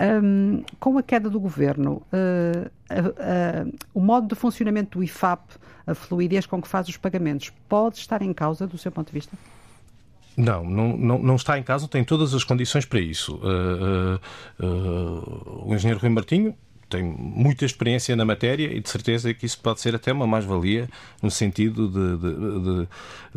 Um, 0.00 0.62
com 0.80 0.98
a 0.98 1.02
queda 1.02 1.30
do 1.30 1.38
governo, 1.38 2.02
uh, 2.12 2.68
uh, 2.90 3.68
uh, 3.68 3.78
o 3.94 4.00
modo 4.00 4.26
de 4.28 4.34
funcionamento 4.34 4.98
do 4.98 5.04
IFAP, 5.04 5.42
a 5.86 5.94
fluidez 5.94 6.46
com 6.46 6.60
que 6.60 6.68
faz 6.68 6.88
os 6.88 6.96
pagamentos, 6.96 7.52
pode 7.68 7.98
estar 7.98 8.22
em 8.22 8.32
causa 8.32 8.66
do 8.66 8.76
seu 8.76 8.90
ponto 8.90 9.06
de 9.08 9.12
vista? 9.12 9.36
Não, 10.36 10.64
não, 10.64 10.96
não, 10.96 11.18
não 11.18 11.36
está 11.36 11.58
em 11.58 11.62
causa, 11.62 11.88
tem 11.88 12.04
todas 12.04 12.34
as 12.34 12.44
condições 12.44 12.84
para 12.84 13.00
isso. 13.00 13.40
o 14.58 15.74
engenheiro 15.74 15.98
Rui 15.98 16.10
Martinho 16.10 16.54
tem 16.88 17.02
muita 17.02 17.64
experiência 17.64 18.14
na 18.14 18.24
matéria 18.24 18.72
e 18.72 18.80
de 18.80 18.88
certeza 18.88 19.32
que 19.34 19.44
isso 19.44 19.58
pode 19.60 19.80
ser 19.80 19.94
até 19.94 20.12
uma 20.12 20.26
mais-valia 20.26 20.88
no 21.20 21.30
sentido 21.30 21.88
de, 21.88 22.16
de, 22.16 22.60
de, 22.60 22.88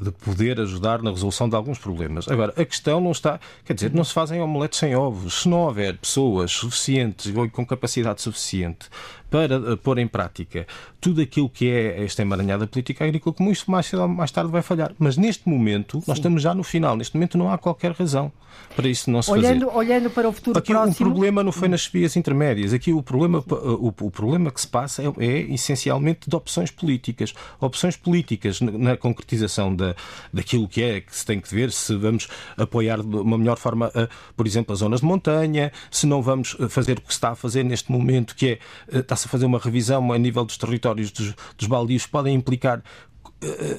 de, 0.06 0.12
poder 0.12 0.60
ajudar 0.60 1.02
na 1.02 1.10
resolução 1.10 1.50
de 1.50 1.56
alguns 1.56 1.80
problemas. 1.80 2.28
Agora, 2.28 2.54
a 2.56 2.66
questão 2.66 3.02
não 3.02 3.12
está, 3.12 3.40
quer 3.66 3.74
dizer, 3.74 3.94
não 3.94 4.04
se 4.04 4.14
fazem 4.14 4.42
omeletes 4.42 4.80
sem 4.80 4.96
ovos. 4.96 5.42
Se 5.42 5.50
não 5.50 5.60
houver 5.60 5.98
pessoas 5.98 6.52
suficientes 6.52 7.28
e 7.28 7.50
com 7.50 7.66
capacidade 7.66 8.22
suficiente 8.22 8.90
para 9.30 9.56
eh, 9.56 9.76
pôr 9.76 9.98
em 10.00 10.08
prática 10.08 10.66
tudo 11.00 11.22
aquilo 11.22 11.50
que 11.50 11.70
é 11.70 12.04
esta 12.04 12.22
emaranhada 12.22 12.68
política 12.68 13.06
agrícola 13.06 13.34
comum, 13.34 13.52
isto 13.52 13.70
mais, 13.70 13.92
mais 13.92 14.32
tarde 14.32 14.52
vai 14.52 14.62
falhar. 14.62 14.94
Mas 14.98 15.18
neste 15.18 15.48
momento, 15.48 16.00
Sim. 16.00 16.06
nós 16.08 16.18
estamos 16.18 16.42
já 16.42 16.54
no 16.54 16.64
final, 16.64 16.96
neste 16.96 17.16
momento 17.16 17.38
não 17.38 17.52
há 17.52 17.58
qualquer 17.58 17.92
razão 17.92 18.32
para 18.76 18.88
isso 18.88 19.10
não 19.10 19.22
se 19.22 19.32
olhando, 19.32 19.66
fazer. 19.66 19.78
Olhando 19.78 20.10
para 20.10 20.30
o 20.30 20.32
futuro 20.32 20.58
Aqui 20.58 20.72
próximo... 20.72 20.94
o 20.94 21.12
problema 21.12 21.44
não 21.44 21.52
foi 21.52 21.68
nas 21.68 21.86
vias 21.88 22.16
intermédias. 22.16 22.74
Aqui 22.74 22.94
o 22.94 23.02
problema, 23.02 23.44
o, 23.50 23.88
o 23.88 24.12
problema 24.12 24.52
que 24.52 24.62
se 24.62 24.68
passa 24.68 25.04
é, 25.04 25.26
é, 25.26 25.54
essencialmente 25.54 26.30
de 26.30 26.36
opções 26.36 26.72
políticas. 26.72 27.34
Opções 27.60 27.98
políticas 27.98 28.62
na, 28.62 28.72
na, 28.72 28.98
concretização 28.98 29.76
da, 29.76 29.96
daquilo 30.32 30.68
que 30.68 30.82
é 30.82 31.02
que 31.02 31.16
se 31.16 31.26
tem 31.26 31.40
que 31.40 31.54
ver, 31.54 31.72
se 31.72 31.96
vamos 31.96 32.28
apoiar 32.58 33.02
de 33.02 33.16
uma 33.16 33.38
melhor 33.38 33.58
forma, 33.58 33.88
a, 33.88 34.08
por 34.36 34.46
exemplo, 34.46 34.74
as 34.74 34.80
zonas 34.80 35.02
de 35.02 35.06
montanha, 35.06 35.72
se 35.90 36.06
não 36.06 36.22
vamos 36.22 36.56
fazer 36.70 37.00
o 37.00 37.02
que 37.02 37.08
se 37.08 37.18
está 37.18 37.32
a 37.32 37.36
fazer 37.36 37.64
neste 37.64 37.92
momento, 37.92 38.36
que 38.36 38.48
é 38.48 38.60
eh, 38.92 39.00
a 39.00 39.16
fazer 39.28 39.46
uma 39.46 39.60
revisão 39.60 40.12
a 40.12 40.18
nível 40.18 40.46
dos 40.46 40.58
territórios 40.58 41.12
dos, 41.12 41.34
dos 41.58 41.68
baldios, 41.68 42.06
podem 42.06 42.36
implicar 42.36 42.82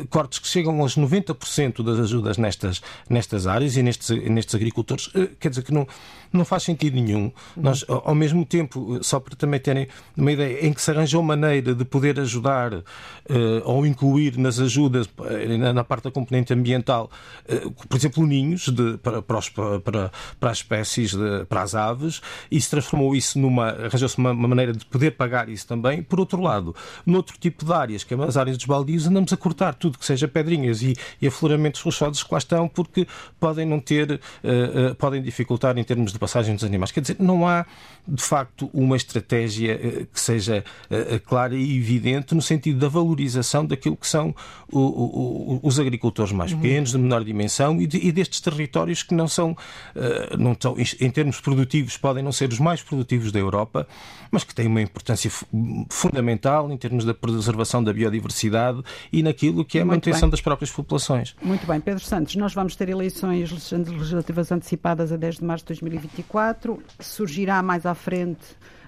cortes 0.09 0.39
que 0.39 0.49
chegam 0.49 0.81
aos 0.81 0.97
90% 0.97 1.83
das 1.83 1.99
ajudas 1.99 2.39
nestas, 2.39 2.81
nestas 3.09 3.47
áreas 3.47 3.77
e 3.77 3.83
nestes, 3.83 4.11
nestes 4.11 4.55
agricultores, 4.55 5.11
eh, 5.15 5.29
quer 5.39 5.51
dizer 5.51 5.63
que 5.63 5.73
não, 5.73 5.87
não 6.33 6.45
faz 6.45 6.63
sentido 6.63 6.95
nenhum. 6.95 7.31
Nós, 7.57 7.85
ao 7.89 8.15
mesmo 8.15 8.45
tempo, 8.45 8.99
só 9.03 9.21
para 9.21 9.37
também 9.37 9.61
terem 9.61 9.89
uma 10.17 10.33
ideia, 10.33 10.67
em 10.67 10.73
que 10.73 10.81
se 10.81 10.91
arranjou 10.91 11.23
maneira 11.23 11.75
de 11.75 11.85
poder 11.85 12.19
ajudar 12.21 12.73
uh, 12.75 12.83
ou 13.65 13.87
incluir 13.87 14.37
nas 14.39 14.59
ajudas, 14.59 15.09
na 15.75 15.85
parte 15.85 16.05
da 16.05 16.11
componente 16.11 16.53
ambiental, 16.53 17.11
uh, 17.49 17.71
por 17.71 17.97
exemplo, 17.97 18.25
ninhos 18.27 18.69
de, 18.69 18.97
para, 18.99 19.21
para, 19.21 19.39
os, 19.39 19.49
para, 19.49 19.79
para 20.39 20.51
as 20.51 20.59
espécies, 20.59 21.13
de, 21.15 21.45
para 21.47 21.63
as 21.63 21.75
aves, 21.75 22.21
e 22.51 22.61
se 22.61 22.71
transformou 22.71 23.15
isso 23.15 23.39
numa. 23.39 23.69
arranjou-se 23.71 24.17
uma, 24.19 24.31
uma, 24.31 24.49
maneira 24.49 24.73
de 24.73 24.85
poder 24.87 25.13
pagar 25.13 25.49
isso 25.49 25.67
também. 25.67 26.03
Por 26.03 26.21
outro 26.21 26.41
lado, 26.41 26.75
noutro 27.05 27.37
tipo 27.39 27.65
de 27.65 27.73
áreas, 27.73 28.05
que 28.05 28.15
é 28.15 28.23
as 28.23 28.37
áreas 28.37 28.57
dos 28.57 28.67
baldios, 28.67 29.07
andamos 29.07 29.33
a 29.33 29.37
cortar 29.51 29.75
tudo 29.75 29.99
que 29.99 30.07
seja 30.07 30.29
pedrinhas 30.29 30.81
e, 30.81 30.97
e 31.21 31.27
afloramentos 31.27 31.81
rochosos 31.81 32.23
que 32.23 32.33
lá 32.33 32.39
estão, 32.39 32.69
porque 32.69 33.07
podem 33.41 33.67
não 33.67 33.81
ter, 33.81 34.13
uh, 34.13 34.93
uh, 34.93 34.95
podem 34.95 35.21
dificultar 35.21 35.77
em 35.77 35.83
termos 35.83 36.13
de 36.13 36.19
passagem 36.19 36.55
dos 36.55 36.63
animais. 36.63 36.93
Quer 36.93 37.01
dizer, 37.01 37.17
não 37.19 37.49
há 37.49 37.67
de 38.07 38.23
facto 38.23 38.71
uma 38.73 38.97
estratégia 38.97 39.75
uh, 39.77 40.07
que 40.07 40.21
seja 40.21 40.65
clara 41.27 41.55
e 41.55 41.77
evidente 41.77 42.35
no 42.35 42.43
sentido 42.43 42.79
da 42.79 42.89
valorização 42.89 43.65
daquilo 43.65 43.97
que 43.97 44.07
são 44.07 44.35
o, 44.71 44.79
o, 44.79 45.61
os 45.63 45.81
agricultores 45.81 46.33
mais 46.33 46.53
uhum. 46.53 46.61
pequenos, 46.61 46.91
de 46.91 46.99
menor 46.99 47.25
dimensão 47.25 47.81
e, 47.81 47.87
de, 47.87 47.99
e, 47.99 48.13
destes 48.13 48.41
territórios 48.41 49.03
que 49.03 49.15
não 49.15 49.27
são, 49.27 49.57
não 50.39 50.57
são, 50.59 50.77
em 50.79 51.11
termos 51.11 51.41
produtivos, 51.41 51.97
podem 51.97 52.23
não 52.23 52.33
ser 52.33 52.51
os 52.51 52.59
mais 52.59 52.83
produtivos 52.83 53.33
da 53.33 53.39
Europa, 53.39 53.87
mas 54.31 54.45
que 54.45 54.55
têm 54.55 54.67
uma 54.67 54.83
importância 54.83 55.31
fundamental 55.89 56.71
em 56.71 56.77
termos 56.77 57.05
da 57.05 57.15
preservação 57.15 57.83
da 57.83 57.93
biodiversidade 57.93 58.83
e 59.13 59.23
naquilo 59.41 59.65
que 59.65 59.79
é 59.79 59.81
a 59.81 59.85
Muito 59.85 59.93
manutenção 59.93 60.29
bem. 60.29 60.31
das 60.31 60.41
próprias 60.41 60.71
populações. 60.71 61.35
Muito 61.43 61.67
bem, 61.67 61.81
Pedro 61.81 62.05
Santos, 62.05 62.37
nós 62.37 62.53
vamos 62.53 62.77
ter 62.77 62.89
eleições 62.89 63.51
legislativas 63.73 64.53
antecipadas 64.53 65.13
a 65.13 65.17
10 65.17 65.37
de 65.39 65.45
março 65.45 65.65
de 65.65 65.69
2024. 65.69 66.83
Surgirá 67.01 67.63
mais 67.63 67.87
à 67.87 67.95
frente 67.95 68.45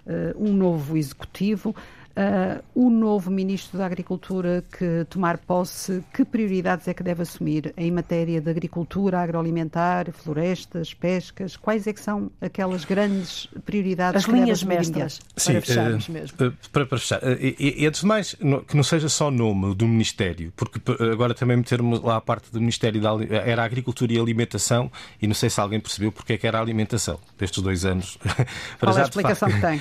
uh, 0.07 0.37
um 0.37 0.53
novo 0.53 0.97
executivo. 0.97 1.75
Uh, 2.13 2.63
o 2.75 2.91
novo 2.91 3.31
Ministro 3.31 3.79
da 3.79 3.87
Agricultura 3.87 4.63
que 4.71 5.07
tomar 5.09 5.39
posse, 5.39 6.05
que 6.13 6.25
prioridades 6.25 6.87
é 6.87 6.93
que 6.93 7.03
deve 7.03 7.23
assumir 7.23 7.73
em 7.75 7.91
matéria 7.91 8.39
de 8.39 8.51
agricultura, 8.51 9.21
agroalimentar, 9.21 10.13
florestas, 10.13 10.93
pescas? 10.93 11.57
Quais 11.57 11.87
é 11.87 11.93
que 11.93 12.01
são 12.01 12.31
aquelas 12.39 12.85
grandes 12.85 13.49
prioridades 13.65 14.25
As 14.25 14.31
linhas 14.31 14.63
mestras, 14.63 15.21
para 15.35 15.61
fecharmos 15.63 16.09
uh, 16.09 16.13
mesmo. 16.13 16.47
Uh, 16.47 16.53
para, 16.71 16.85
para 16.85 16.99
fechar. 16.99 17.21
E, 17.41 17.83
e, 17.83 17.87
antes 17.87 18.03
de 18.03 18.07
mais, 18.07 18.35
que 18.35 18.77
não 18.77 18.83
seja 18.83 19.09
só 19.09 19.31
nome 19.31 19.75
do 19.75 19.87
Ministério, 19.87 20.53
porque 20.55 20.81
agora 21.11 21.35
também 21.35 21.57
metermos 21.57 22.03
lá 22.03 22.17
a 22.17 22.21
parte 22.21 22.53
do 22.53 22.61
Ministério 22.61 23.01
da, 23.01 23.11
era 23.31 23.63
a 23.63 23.65
Agricultura 23.65 24.13
e 24.13 24.19
Alimentação, 24.19 24.91
e 25.21 25.27
não 25.27 25.35
sei 25.35 25.49
se 25.49 25.59
alguém 25.59 25.81
percebeu 25.81 26.13
porque 26.13 26.35
é 26.35 26.37
que 26.37 26.47
era 26.47 26.59
a 26.59 26.61
alimentação 26.61 27.19
destes 27.39 27.63
dois 27.63 27.87
anos. 27.87 28.19
Qual 28.79 28.97
é 28.97 29.01
a 29.01 29.05
explicação 29.05 29.49
que 29.51 29.61
tem? 29.61 29.81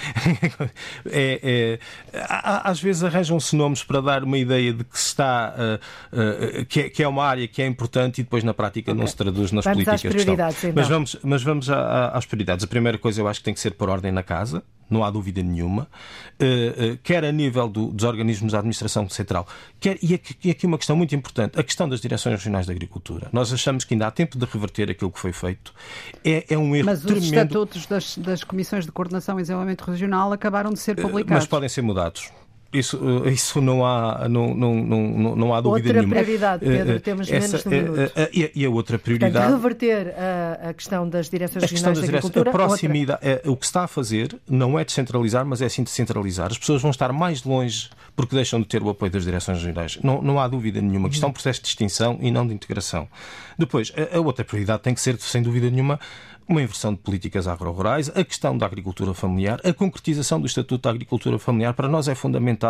é, 1.12 1.40
é 1.44 2.21
às 2.28 2.82
vezes 2.82 3.04
arranjam-se 3.04 3.56
nomes 3.56 3.84
para 3.84 4.02
dar 4.02 4.24
uma 4.24 4.38
ideia 4.38 4.74
de 4.74 4.84
que 4.84 4.98
está 4.98 5.54
uh, 5.56 6.62
uh, 6.62 6.66
que, 6.66 6.82
é, 6.82 6.90
que, 6.90 7.04
é, 7.04 7.08
uma 7.08 7.26
área 7.26 7.48
que 7.48 7.62
é 7.62 7.68
importante 7.68 8.22
e 8.22 8.24
depois 8.24 8.44
na 8.44 8.54
prática 8.54 8.92
okay. 8.92 9.00
não 9.00 9.08
se 9.08 9.16
traduz 9.16 9.52
nas 9.52 9.66
vamos 9.66 9.84
políticas 9.84 10.14
que 10.14 10.18
estão. 10.18 10.34
Então. 10.34 10.74
Mas 10.76 10.88
vamos, 10.88 11.18
mas 11.24 11.44
vamos 11.44 11.70
às 11.70 12.26
prioridades. 12.26 12.64
A 12.64 12.68
primeira 12.68 12.98
coisa 12.98 13.22
eu 13.22 13.28
acho 13.28 13.40
que 13.40 13.46
tem 13.46 13.54
que 13.54 13.60
ser 13.60 13.72
pôr 13.72 13.90
ordem 13.90 14.12
na 14.12 14.24
casa 14.24 14.64
não 14.92 15.04
há 15.06 15.10
dúvida 15.10 15.42
nenhuma, 15.42 15.84
uh, 15.84 16.94
uh, 16.94 16.98
quer 17.02 17.24
a 17.24 17.32
nível 17.32 17.68
do, 17.70 17.88
dos 17.88 18.04
organismos 18.04 18.52
da 18.52 18.60
administração 18.60 19.08
central, 19.10 19.48
quer, 19.80 19.98
e 20.04 20.14
aqui, 20.14 20.36
e 20.44 20.52
aqui 20.52 20.68
uma 20.68 20.78
questão 20.78 20.96
muito 20.96 21.16
importante, 21.16 21.58
a 21.58 21.64
questão 21.64 21.88
das 21.88 22.02
direções 22.02 22.36
regionais 22.36 22.68
da 22.68 22.74
agricultura. 22.74 23.30
Nós 23.32 23.54
achamos 23.54 23.86
que 23.86 23.94
ainda 23.94 24.08
há 24.08 24.12
tempo 24.12 24.38
de 24.38 24.46
reverter 24.46 24.92
aquilo 24.92 25.10
que 25.10 25.20
foi 25.20 25.32
feito. 25.32 25.74
É, 26.26 26.46
é 26.50 26.58
um 26.58 26.76
erro 26.76 26.86
Mas 26.88 27.02
tremendo. 27.02 27.22
os 27.22 27.26
estatutos 27.32 27.86
das, 27.86 28.18
das 28.18 28.44
comissões 28.44 28.86
de 28.86 28.92
coordenação 28.92 29.40
e 29.40 29.44
desenvolvimento 29.44 29.82
regional 29.82 30.34
acabaram 30.34 30.74
de 30.74 30.80
ser 30.80 31.00
eh, 31.00 31.02
publicados. 31.02 31.44
Mas 31.44 31.48
podem 31.48 31.70
ser 31.70 31.82
mudados. 31.82 32.11
candidatos. 32.12 32.41
Isso, 32.74 32.98
isso 33.28 33.60
não 33.60 33.86
há, 33.86 34.30
não, 34.30 34.56
não, 34.56 34.76
não, 34.76 35.36
não 35.36 35.54
há 35.54 35.60
dúvida 35.60 35.90
outra 35.90 35.94
nenhuma. 35.94 36.16
Outra 36.16 36.24
prioridade, 36.24 36.66
Pedro, 36.66 37.00
temos 37.02 37.30
Essa, 37.30 37.48
menos 37.48 37.64
de 37.64 37.68
um 37.68 37.94
minuto. 37.94 38.12
E 38.56 38.66
a, 38.66 38.70
outra 38.70 38.98
prioridade... 38.98 39.34
Portanto, 39.34 39.56
reverter 39.56 40.16
a, 40.18 40.70
a 40.70 40.74
questão 40.74 41.10
das 41.10 41.30
direções 41.30 41.64
regionais 41.70 42.00
da 42.00 42.06
agricultura... 42.06 42.50
A 42.50 42.54
proximidade, 42.54 43.20
é, 43.22 43.42
o 43.46 43.58
que 43.58 43.66
está 43.66 43.84
a 43.84 43.88
fazer 43.88 44.40
não 44.50 44.80
é 44.80 44.86
descentralizar, 44.86 45.46
mas 45.46 45.62
é 45.62 45.68
sim 45.68 45.84
descentralizar. 45.84 46.48
As 46.50 46.58
pessoas 46.58 46.82
vão 46.82 46.92
estar 46.92 47.12
mais 47.12 47.44
longe 47.44 47.90
porque 48.16 48.36
deixam 48.36 48.62
de 48.62 48.68
ter 48.68 48.82
o 48.82 48.90
apoio 48.90 49.12
das 49.12 49.26
direções 49.26 49.58
regionais. 49.58 50.00
Não, 50.02 50.22
não 50.22 50.40
há 50.40 50.48
dúvida 50.48 50.82
nenhuma 50.82 51.10
que 51.10 51.16
isto 51.16 51.26
é 51.26 51.28
um 51.28 51.34
processo 51.34 51.62
de 51.62 51.68
extinção 51.68 52.20
e 52.22 52.32
não 52.32 52.48
de 52.48 52.54
integração. 52.54 53.06
Depois, 53.58 53.92
a, 53.98 54.18
a 54.18 54.22
outra 54.22 54.46
prioridade 54.46 54.82
tem 54.82 54.94
que 54.94 55.02
ser, 55.02 55.20
sem 55.20 55.42
dúvida 55.42 55.70
nenhuma, 55.70 56.00
uma 56.48 56.62
inversão 56.62 56.94
de 56.94 57.00
políticas 57.00 57.48
agro-rurais, 57.48 58.12
a 58.14 58.26
questão 58.26 58.58
da 58.58 58.66
agricultura 58.66 59.14
familiar, 59.14 59.62
a 59.64 59.72
concretização 59.72 60.40
do 60.40 60.46
Estatuto 60.46 60.82
da 60.82 60.90
Agricultura 60.90 61.40
Familiar, 61.40 61.74
para 61.74 61.88
nós 61.88 62.10
é 62.10 62.16
fundamental. 62.16 62.61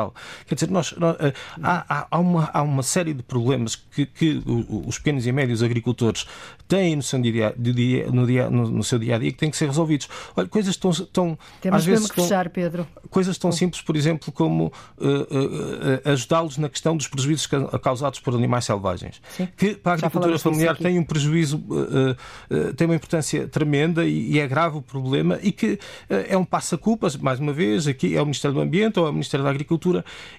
Quer 0.45 0.55
dizer, 0.55 0.69
nós, 0.69 0.93
nós 0.97 1.15
eh, 1.19 1.33
há, 1.61 2.07
há, 2.09 2.19
uma, 2.19 2.49
há 2.53 2.61
uma 2.61 2.83
série 2.83 3.13
de 3.13 3.23
problemas 3.23 3.75
que, 3.75 4.05
que 4.05 4.41
os 4.87 4.97
pequenos 4.97 5.25
e 5.27 5.31
médios 5.31 5.61
agricultores 5.61 6.25
têm 6.71 6.95
no 6.95 7.03
seu 7.03 7.21
dia, 7.21 7.53
dia, 7.57 8.09
no, 8.09 8.25
dia, 8.25 8.49
no, 8.49 8.69
no, 8.69 8.83
seu 8.83 8.97
dia 8.97 9.17
a 9.17 9.19
dia 9.19 9.29
que 9.29 9.37
têm 9.37 9.51
que 9.51 9.57
ser 9.57 9.65
resolvidos. 9.65 10.07
Olha, 10.35 10.47
coisas 10.47 10.77
tão. 10.77 10.91
tão 10.91 11.37
Temos 11.59 11.79
às 11.79 11.85
vezes, 11.85 12.09
que 12.09 12.21
fechar, 12.21 12.49
Pedro. 12.49 12.87
Coisas 13.09 13.37
tão 13.37 13.51
simples, 13.51 13.81
por 13.81 13.97
exemplo, 13.97 14.31
como 14.31 14.67
uh, 14.97 15.05
uh, 15.05 16.11
ajudá-los 16.11 16.57
na 16.57 16.69
questão 16.69 16.95
dos 16.95 17.09
prejuízos 17.09 17.47
causados 17.81 18.21
por 18.21 18.33
animais 18.33 18.63
selvagens. 18.63 19.21
Sim. 19.35 19.49
Que 19.57 19.75
para 19.75 19.91
a 19.91 19.95
agricultura 19.95 20.39
familiar 20.39 20.77
tem 20.77 20.97
um 20.97 21.03
prejuízo, 21.03 21.57
uh, 21.57 22.73
tem 22.75 22.87
uma 22.87 22.95
importância 22.95 23.47
tremenda 23.49 24.05
e, 24.05 24.31
e, 24.31 24.39
é 24.39 24.47
grave 24.47 24.77
o 24.77 24.81
problema 24.81 25.39
e 25.43 25.51
que 25.51 25.77
é 26.09 26.37
um 26.37 26.45
passa-culpas, 26.45 27.17
mais 27.17 27.39
uma 27.39 27.51
vez, 27.51 27.85
aqui 27.87 28.15
é 28.15 28.21
o 28.21 28.25
Ministério 28.25 28.55
do 28.55 28.61
Ambiente 28.61 28.99
ou 28.99 29.05
é 29.05 29.09
o 29.09 29.13
Ministério 29.13 29.43
da 29.43 29.49
Agricultura 29.49 29.80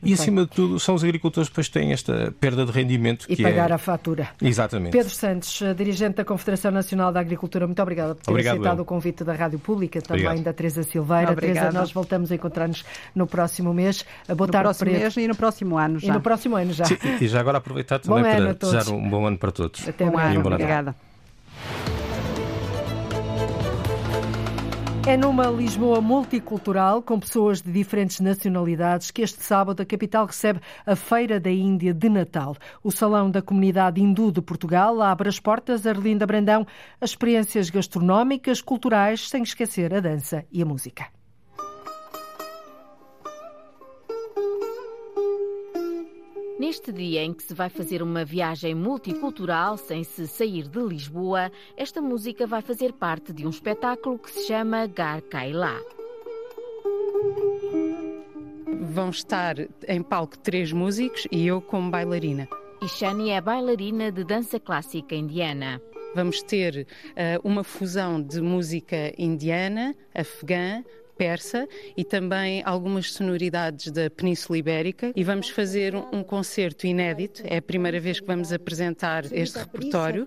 e, 0.02 0.12
acima 0.12 0.42
de 0.42 0.48
tudo, 0.48 0.78
são 0.78 0.94
os 0.94 1.02
agricultores 1.04 1.48
que 1.48 1.52
depois 1.52 1.68
têm 1.68 1.92
esta 1.92 2.32
perda 2.38 2.64
de 2.64 2.72
rendimento. 2.72 3.26
E 3.28 3.36
pagar 3.42 3.70
é... 3.70 3.74
a 3.74 3.78
fatura. 3.78 4.28
Exatamente. 4.40 4.92
Pedro 4.92 5.12
Santos, 5.12 5.60
dirigente 5.76 6.16
da 6.16 6.24
Confederação 6.24 6.70
Nacional 6.70 7.12
da 7.12 7.20
Agricultura, 7.20 7.66
muito 7.66 7.82
obrigada 7.82 8.14
por 8.14 8.24
ter 8.24 8.30
Obrigado, 8.30 8.54
aceitado 8.54 8.78
eu. 8.78 8.82
o 8.82 8.86
convite 8.86 9.24
da 9.24 9.34
Rádio 9.34 9.58
Pública, 9.58 10.00
também 10.00 10.24
Obrigado. 10.24 10.44
da 10.44 10.52
Teresa 10.52 10.82
Silveira. 10.82 11.32
Obrigada. 11.32 11.60
Teresa, 11.60 11.78
nós 11.78 11.92
voltamos 11.92 12.30
a 12.30 12.34
encontrar-nos 12.34 12.84
no 13.14 13.26
próximo 13.26 13.72
mês. 13.74 14.04
Boa 14.28 14.46
no 14.46 14.52
tarde, 14.52 14.64
próximo 14.64 14.90
Preto. 14.90 15.00
mês 15.00 15.16
e 15.16 15.28
no 15.28 15.34
próximo 15.34 15.78
ano 15.78 15.98
já. 15.98 16.08
E 16.08 16.10
no 16.10 16.20
próximo 16.20 16.56
ano 16.56 16.72
já. 16.72 16.84
Sim, 16.84 16.96
e 17.20 17.28
já 17.28 17.40
agora 17.40 17.58
aproveitar 17.58 17.98
também 17.98 18.22
para 18.22 18.54
desejar 18.54 18.88
um 18.92 19.08
bom 19.08 19.26
ano 19.26 19.38
para 19.38 19.52
todos. 19.52 19.88
Até 19.88 20.04
bom 20.04 20.18
ano. 20.18 20.46
Obrigada. 20.46 20.94
É 25.04 25.16
numa 25.16 25.48
Lisboa 25.48 26.00
multicultural, 26.00 27.02
com 27.02 27.18
pessoas 27.18 27.60
de 27.60 27.72
diferentes 27.72 28.20
nacionalidades, 28.20 29.10
que 29.10 29.22
este 29.22 29.42
sábado 29.42 29.82
a 29.82 29.84
capital 29.84 30.26
recebe 30.26 30.60
a 30.86 30.94
Feira 30.94 31.40
da 31.40 31.50
Índia 31.50 31.92
de 31.92 32.08
Natal. 32.08 32.56
O 32.84 32.92
Salão 32.92 33.28
da 33.28 33.42
Comunidade 33.42 34.00
Hindu 34.00 34.30
de 34.30 34.40
Portugal 34.40 35.02
abre 35.02 35.28
as 35.28 35.40
portas 35.40 35.88
a 35.88 35.90
Arlinda 35.90 36.24
Brandão, 36.24 36.64
as 37.00 37.10
experiências 37.10 37.68
gastronómicas, 37.68 38.62
culturais, 38.62 39.28
sem 39.28 39.42
esquecer 39.42 39.92
a 39.92 39.98
dança 39.98 40.46
e 40.52 40.62
a 40.62 40.64
música. 40.64 41.21
Neste 46.72 46.90
dia 46.90 47.22
em 47.22 47.34
que 47.34 47.42
se 47.42 47.52
vai 47.52 47.68
fazer 47.68 48.02
uma 48.02 48.24
viagem 48.24 48.74
multicultural 48.74 49.76
sem 49.76 50.02
se 50.02 50.26
sair 50.26 50.66
de 50.66 50.80
Lisboa, 50.80 51.52
esta 51.76 52.00
música 52.00 52.46
vai 52.46 52.62
fazer 52.62 52.94
parte 52.94 53.30
de 53.30 53.46
um 53.46 53.50
espetáculo 53.50 54.18
que 54.18 54.30
se 54.30 54.46
chama 54.46 54.86
Gar 54.86 55.20
Kaila. 55.20 55.78
Vão 58.90 59.10
estar 59.10 59.56
em 59.86 60.02
palco 60.02 60.38
três 60.38 60.72
músicos 60.72 61.28
e 61.30 61.46
eu 61.46 61.60
como 61.60 61.90
bailarina. 61.90 62.48
Ishani 62.82 63.28
é 63.28 63.40
bailarina 63.42 64.10
de 64.10 64.24
dança 64.24 64.58
clássica 64.58 65.14
indiana. 65.14 65.78
Vamos 66.14 66.42
ter 66.42 66.86
uh, 66.86 67.46
uma 67.46 67.62
fusão 67.62 68.20
de 68.20 68.40
música 68.40 69.12
indiana, 69.18 69.94
afegã, 70.14 70.82
persa 71.22 71.68
e 71.96 72.02
também 72.04 72.62
algumas 72.64 73.12
sonoridades 73.12 73.92
da 73.92 74.10
Península 74.10 74.58
Ibérica 74.58 75.12
e 75.14 75.22
vamos 75.22 75.48
fazer 75.48 75.94
um 75.94 76.24
concerto 76.24 76.84
inédito. 76.84 77.42
É 77.44 77.58
a 77.58 77.62
primeira 77.62 78.00
vez 78.00 78.18
que 78.18 78.26
vamos 78.26 78.52
apresentar 78.52 79.24
este 79.32 79.60
repertório. 79.60 80.26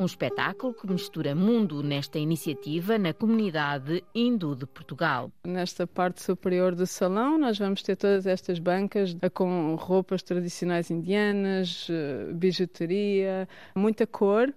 Um 0.00 0.06
espetáculo 0.06 0.74
que 0.74 0.90
mistura 0.90 1.32
mundo 1.32 1.80
nesta 1.80 2.18
iniciativa 2.18 2.98
na 2.98 3.12
comunidade 3.12 4.02
hindu 4.12 4.56
de 4.56 4.66
Portugal. 4.66 5.30
Nesta 5.46 5.86
parte 5.86 6.22
superior 6.22 6.74
do 6.74 6.86
salão, 6.86 7.38
nós 7.38 7.56
vamos 7.56 7.82
ter 7.84 7.94
todas 7.94 8.26
estas 8.26 8.58
bancas 8.58 9.16
com 9.32 9.76
roupas 9.76 10.22
tradicionais 10.24 10.90
indianas, 10.90 11.86
eh, 11.88 12.32
bijuteria, 12.32 13.48
muita 13.76 14.04
cor, 14.04 14.52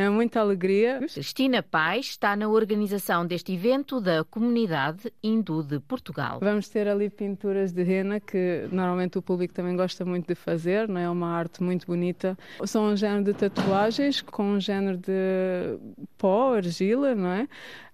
é? 0.00 0.08
muita 0.08 0.40
alegria. 0.40 1.00
Cristina 1.00 1.62
Paz 1.62 2.06
está 2.06 2.36
na 2.36 2.48
organização 2.48 3.26
deste 3.26 3.52
evento 3.52 4.00
da 4.00 4.24
comunidade 4.24 5.12
hindu 5.22 5.62
de 5.62 5.80
Portugal. 5.80 6.38
Vamos 6.40 6.68
ter 6.68 6.86
ali 6.86 7.10
pinturas 7.10 7.72
de 7.72 7.82
rena 7.82 8.20
que 8.20 8.68
normalmente 8.70 9.18
o 9.18 9.22
público 9.22 9.54
também 9.54 9.76
gosta 9.76 10.04
muito 10.04 10.28
de 10.28 10.34
fazer, 10.34 10.88
não 10.88 11.00
é 11.00 11.08
uma 11.08 11.28
arte 11.28 11.62
muito 11.62 11.86
bonita. 11.86 12.36
São 12.64 12.84
um 12.92 12.96
género 12.96 13.24
de 13.24 13.34
tatuagens 13.34 14.20
com 14.20 14.44
um 14.44 14.60
género 14.60 14.74
género 14.74 14.98
de 14.98 15.78
pó, 16.18 16.54
argila, 16.54 17.14
não 17.14 17.30
é? 17.30 17.48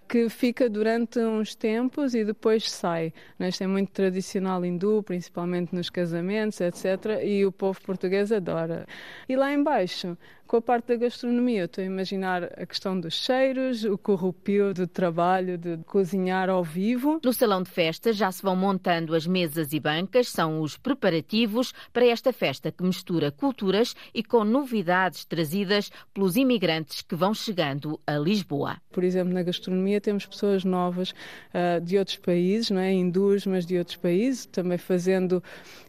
que 0.09 0.29
fica 0.29 0.69
durante 0.69 1.21
uns 1.21 1.55
tempos 1.55 2.17
e 2.17 2.25
depois 2.25 2.69
sai. 2.69 3.15
Isto 3.39 3.63
é 3.63 3.67
muito 3.69 3.93
tradicional 3.93 4.65
hindu, 4.65 5.05
principalmente 5.05 5.73
nos 5.73 5.89
casamentos, 5.89 6.61
etc. 6.61 7.23
E 7.23 7.47
o 7.47 7.53
povo 7.53 7.81
português 7.81 8.33
adora. 8.33 8.87
E 9.29 9.37
lá 9.37 9.53
embaixo 9.53 10.19
Com 10.51 10.57
a 10.57 10.61
parte 10.61 10.89
da 10.89 10.97
gastronomia, 10.97 11.61
eu 11.61 11.67
estou 11.67 11.81
a 11.81 11.87
imaginar 11.87 12.43
a 12.43 12.67
questão 12.67 12.99
dos 12.99 13.15
cheiros, 13.15 13.85
o 13.85 13.97
corrupio 13.97 14.75
do 14.75 14.85
trabalho 14.85 15.57
de 15.57 15.77
cozinhar 15.85 16.51
ao 16.51 16.65
vivo. 16.65 17.21
No 17.25 17.33
salão 17.33 17.63
de 17.63 17.71
festa 17.71 18.13
já 18.13 18.33
se 18.33 18.43
vão 18.43 18.57
montando 18.57 19.15
as 19.15 19.29
mesas 19.29 19.73
e 19.73 19.79
bancas, 19.79 20.29
são 20.29 20.61
os 20.61 20.77
preparativos 20.77 21.73
para 21.93 22.05
esta 22.05 22.33
festa 22.33 22.73
que 22.73 22.83
mistura 22.83 23.31
culturas 23.31 23.95
e 24.13 24.25
com 24.25 24.43
novidades 24.43 25.25
trazidas 25.25 25.89
pelos 26.13 26.35
imigrantes 26.35 27.01
que 27.01 27.15
vão 27.15 27.33
chegando 27.33 28.01
a 28.05 28.19
Lisboa. 28.19 28.77
Por 28.91 29.05
exemplo, 29.05 29.33
na 29.33 29.45
gastronomia 29.45 30.01
temos 30.01 30.27
pessoas 30.27 30.65
novas 30.65 31.11
uh, 31.11 31.81
de 31.81 31.97
outros 31.97 32.17
países, 32.17 32.73
não 32.73 32.81
é? 32.81 32.93
hindus, 32.93 33.47
mas 33.47 33.65
de 33.65 33.79
outros 33.79 33.99
países, 33.99 34.47
também 34.47 34.79
fazendo 34.79 35.41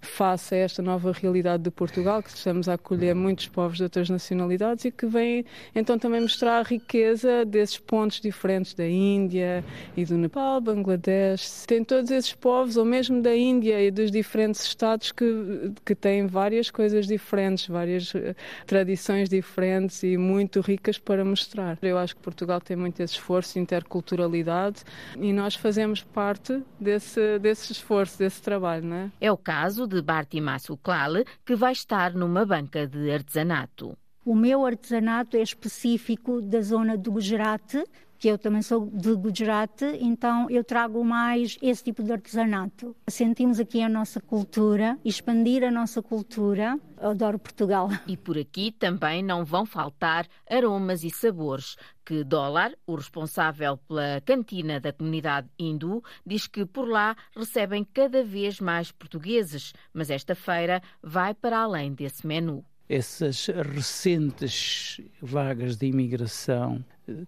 face 0.02 0.54
a 0.54 0.60
esta 0.60 0.84
nova 0.84 1.12
realidade 1.12 1.64
de 1.64 1.72
Portugal, 1.72 2.22
que 2.22 2.30
estamos 2.30 2.70
a 2.70 2.76
acolher 2.76 3.16
muitos 3.16 3.48
povos 3.48 3.78
de 3.78 3.84
outras 3.86 4.08
nacionalidades 4.08 4.51
e 4.86 4.92
que 4.92 5.06
vem 5.06 5.46
então 5.76 5.98
também 5.98 6.22
mostrar 6.22 6.60
a 6.60 6.64
riqueza 6.64 7.46
desses 7.46 7.78
pontos 7.78 8.20
diferentes 8.20 8.74
da 8.74 8.88
Índia 8.88 9.64
e 9.96 10.06
do 10.06 10.18
Nepal, 10.18 10.62
Bangladesh. 10.62 11.66
Tem 11.68 11.84
todos 11.84 12.12
esses 12.12 12.34
povos, 12.34 12.78
ou 12.78 12.86
mesmo 12.86 13.22
da 13.22 13.36
Índia 13.36 13.82
e 13.82 13.92
dos 13.92 14.12
diferentes 14.12 14.62
estados 14.62 15.12
que, 15.12 15.74
que 15.86 15.96
têm 15.96 16.28
várias 16.28 16.70
coisas 16.70 17.08
diferentes, 17.08 17.68
várias 17.68 18.14
uh, 18.14 18.36
tradições 18.66 19.30
diferentes 19.30 20.04
e 20.04 20.18
muito 20.18 20.62
ricas 20.62 20.98
para 20.98 21.24
mostrar. 21.24 21.78
Eu 21.82 21.98
acho 21.98 22.16
que 22.16 22.22
Portugal 22.22 22.60
tem 22.62 22.76
muito 22.76 23.00
esse 23.02 23.14
esforço, 23.14 23.60
interculturalidade, 23.60 24.84
e 25.20 25.32
nós 25.34 25.56
fazemos 25.56 26.04
parte 26.04 26.62
desse, 26.80 27.40
desse 27.40 27.72
esforço, 27.72 28.18
desse 28.18 28.42
trabalho. 28.42 28.86
Não 28.86 28.96
é? 28.96 29.12
é 29.20 29.32
o 29.32 29.38
caso 29.38 29.88
de 29.88 30.02
Bartima 30.02 30.58
Suklal, 30.60 31.24
que 31.46 31.56
vai 31.56 31.72
estar 31.72 32.14
numa 32.14 32.46
banca 32.46 32.88
de 32.88 33.12
artesanato. 33.12 33.98
O 34.24 34.36
meu 34.36 34.64
artesanato 34.64 35.36
é 35.36 35.42
específico 35.42 36.42
da 36.44 36.62
zona 36.62 36.96
do 36.96 37.12
Gujarat, 37.12 37.84
que 38.20 38.28
eu 38.28 38.38
também 38.38 38.62
sou 38.62 38.86
de 38.86 39.16
Gujarat, 39.16 39.82
então 40.00 40.48
eu 40.48 40.64
trago 40.64 41.04
mais 41.04 41.58
esse 41.60 41.86
tipo 41.86 42.04
de 42.04 42.12
artesanato. 42.12 42.96
Sentimos 43.08 43.60
aqui 43.60 43.82
a 43.82 43.90
nossa 43.90 44.22
cultura, 44.22 44.96
expandir 45.04 45.64
a 45.64 45.72
nossa 45.72 46.04
cultura. 46.04 46.80
Adoro 46.98 47.40
Portugal. 47.40 47.90
E 48.06 48.16
por 48.16 48.38
aqui 48.38 48.72
também 48.72 49.24
não 49.24 49.44
vão 49.44 49.66
faltar 49.66 50.28
aromas 50.48 51.04
e 51.04 51.10
sabores 51.10 51.76
que 52.06 52.24
Dólar, 52.24 52.74
o 52.86 52.94
responsável 52.94 53.78
pela 53.78 54.22
cantina 54.24 54.80
da 54.80 54.94
comunidade 54.94 55.50
hindu, 55.58 56.04
diz 56.24 56.46
que 56.46 56.64
por 56.64 56.88
lá 56.88 57.16
recebem 57.36 57.84
cada 57.84 58.24
vez 58.24 58.60
mais 58.60 58.92
portugueses, 58.92 59.74
mas 59.92 60.12
esta 60.12 60.36
feira 60.36 60.80
vai 61.02 61.34
para 61.34 61.58
além 61.58 61.92
desse 61.92 62.28
menu 62.28 62.64
essas 62.92 63.48
recentes 63.48 65.00
vagas 65.22 65.78
de 65.78 65.86
imigração 65.86 66.84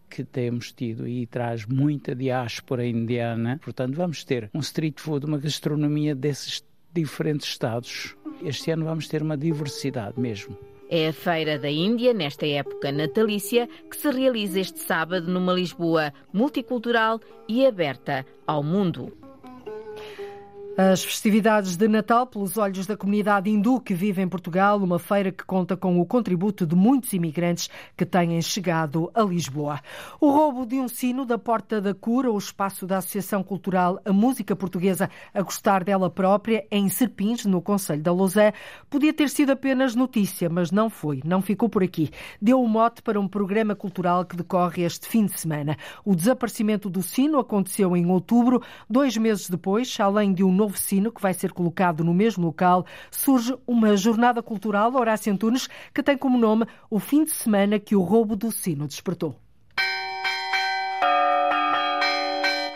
que 0.10 0.22
temos 0.26 0.74
tido 0.74 1.08
e 1.08 1.26
traz 1.26 1.66
muita 1.66 2.14
diáspora 2.14 2.86
indiana. 2.86 3.62
Portanto, 3.64 3.96
vamos 3.96 4.26
ter 4.26 4.50
um 4.54 4.60
street 4.60 5.00
food, 5.00 5.26
uma 5.26 5.38
gastronomia 5.38 6.14
desses 6.14 6.62
diferentes 6.94 7.48
estados. 7.48 8.14
Este 8.44 8.72
ano 8.72 8.84
vamos 8.84 9.08
ter 9.08 9.22
uma 9.22 9.38
diversidade 9.38 10.20
mesmo. 10.20 10.58
É 10.90 11.08
a 11.08 11.14
Feira 11.14 11.58
da 11.58 11.72
Índia, 11.72 12.14
nesta 12.14 12.46
época 12.46 12.92
natalícia, 12.92 13.68
que 13.90 13.96
se 13.96 14.12
realiza 14.12 14.60
este 14.60 14.80
sábado 14.80 15.32
numa 15.32 15.54
Lisboa 15.54 16.14
multicultural 16.34 17.22
e 17.48 17.66
aberta 17.66 18.26
ao 18.46 18.62
mundo. 18.62 19.23
As 20.76 21.04
festividades 21.04 21.78
de 21.78 21.88
Natal 21.88 22.26
pelos 22.26 22.58
olhos 22.58 22.88
da 22.88 22.98
comunidade 22.98 23.48
hindu 23.48 23.80
que 23.80 23.94
vive 23.94 24.24
em 24.24 24.28
Portugal, 24.28 24.80
uma 24.80 24.98
feira 24.98 25.32
que 25.32 25.44
conta 25.44 25.78
com 25.78 26.02
o 26.02 26.06
contributo 26.06 26.66
de 26.66 26.76
muitos 26.76 27.14
imigrantes 27.14 27.70
que 27.96 28.04
têm 28.04 28.42
chegado 28.42 29.12
a 29.14 29.22
Lisboa. 29.22 29.80
O 30.20 30.32
roubo 30.32 30.66
de 30.66 30.80
um 30.80 30.88
sino 30.88 31.26
da 31.26 31.38
Porta 31.38 31.80
da 31.80 31.94
Cura, 31.94 32.32
o 32.32 32.38
espaço 32.40 32.88
da 32.88 32.98
Associação 32.98 33.44
Cultural 33.44 34.00
A 34.04 34.12
Música 34.12 34.56
Portuguesa 34.56 35.12
a 35.32 35.44
gostar 35.44 35.84
dela 35.84 36.10
própria, 36.10 36.66
em 36.72 36.90
Serpins, 36.90 37.46
no 37.46 37.62
Conselho 37.62 38.02
da 38.02 38.12
Lousé, 38.12 38.52
podia 38.90 39.14
ter 39.14 39.30
sido 39.30 39.52
apenas 39.52 39.94
notícia, 39.94 40.50
mas 40.50 40.72
não 40.72 40.90
foi, 40.90 41.22
não 41.24 41.40
ficou 41.40 41.70
por 41.70 41.84
aqui. 41.84 42.10
Deu 42.42 42.60
o 42.60 42.66
um 42.66 42.68
mote 42.68 43.04
para 43.04 43.20
um 43.20 43.28
programa 43.28 43.76
cultural 43.76 44.26
que 44.26 44.36
decorre 44.36 44.82
este 44.82 45.08
fim 45.08 45.28
de 45.28 45.40
semana. 45.40 45.78
O 46.04 46.16
desaparecimento 46.16 46.90
do 46.90 47.04
sino 47.04 47.38
aconteceu 47.38 47.96
em 47.96 48.08
outubro, 48.08 48.60
dois 48.90 49.16
meses 49.18 49.48
depois, 49.48 49.96
além 50.00 50.34
de 50.34 50.44
um 50.44 50.63
novo 50.64 50.78
sino 50.78 51.12
que 51.12 51.22
vai 51.22 51.34
ser 51.34 51.52
colocado 51.52 52.04
no 52.04 52.14
mesmo 52.14 52.46
local, 52.46 52.86
surge 53.12 53.54
uma 53.68 53.98
jornada 53.98 54.42
cultural 54.42 54.96
Horácio 54.96 55.32
Antunes 55.32 55.68
que 55.94 56.02
tem 56.02 56.18
como 56.18 56.38
nome 56.38 56.66
o 56.90 57.00
fim 57.00 57.26
de 57.26 57.32
semana 57.32 57.80
que 57.80 57.96
o 57.96 58.02
roubo 58.02 58.36
do 58.36 58.50
sino 58.52 58.88
despertou. 58.88 59.36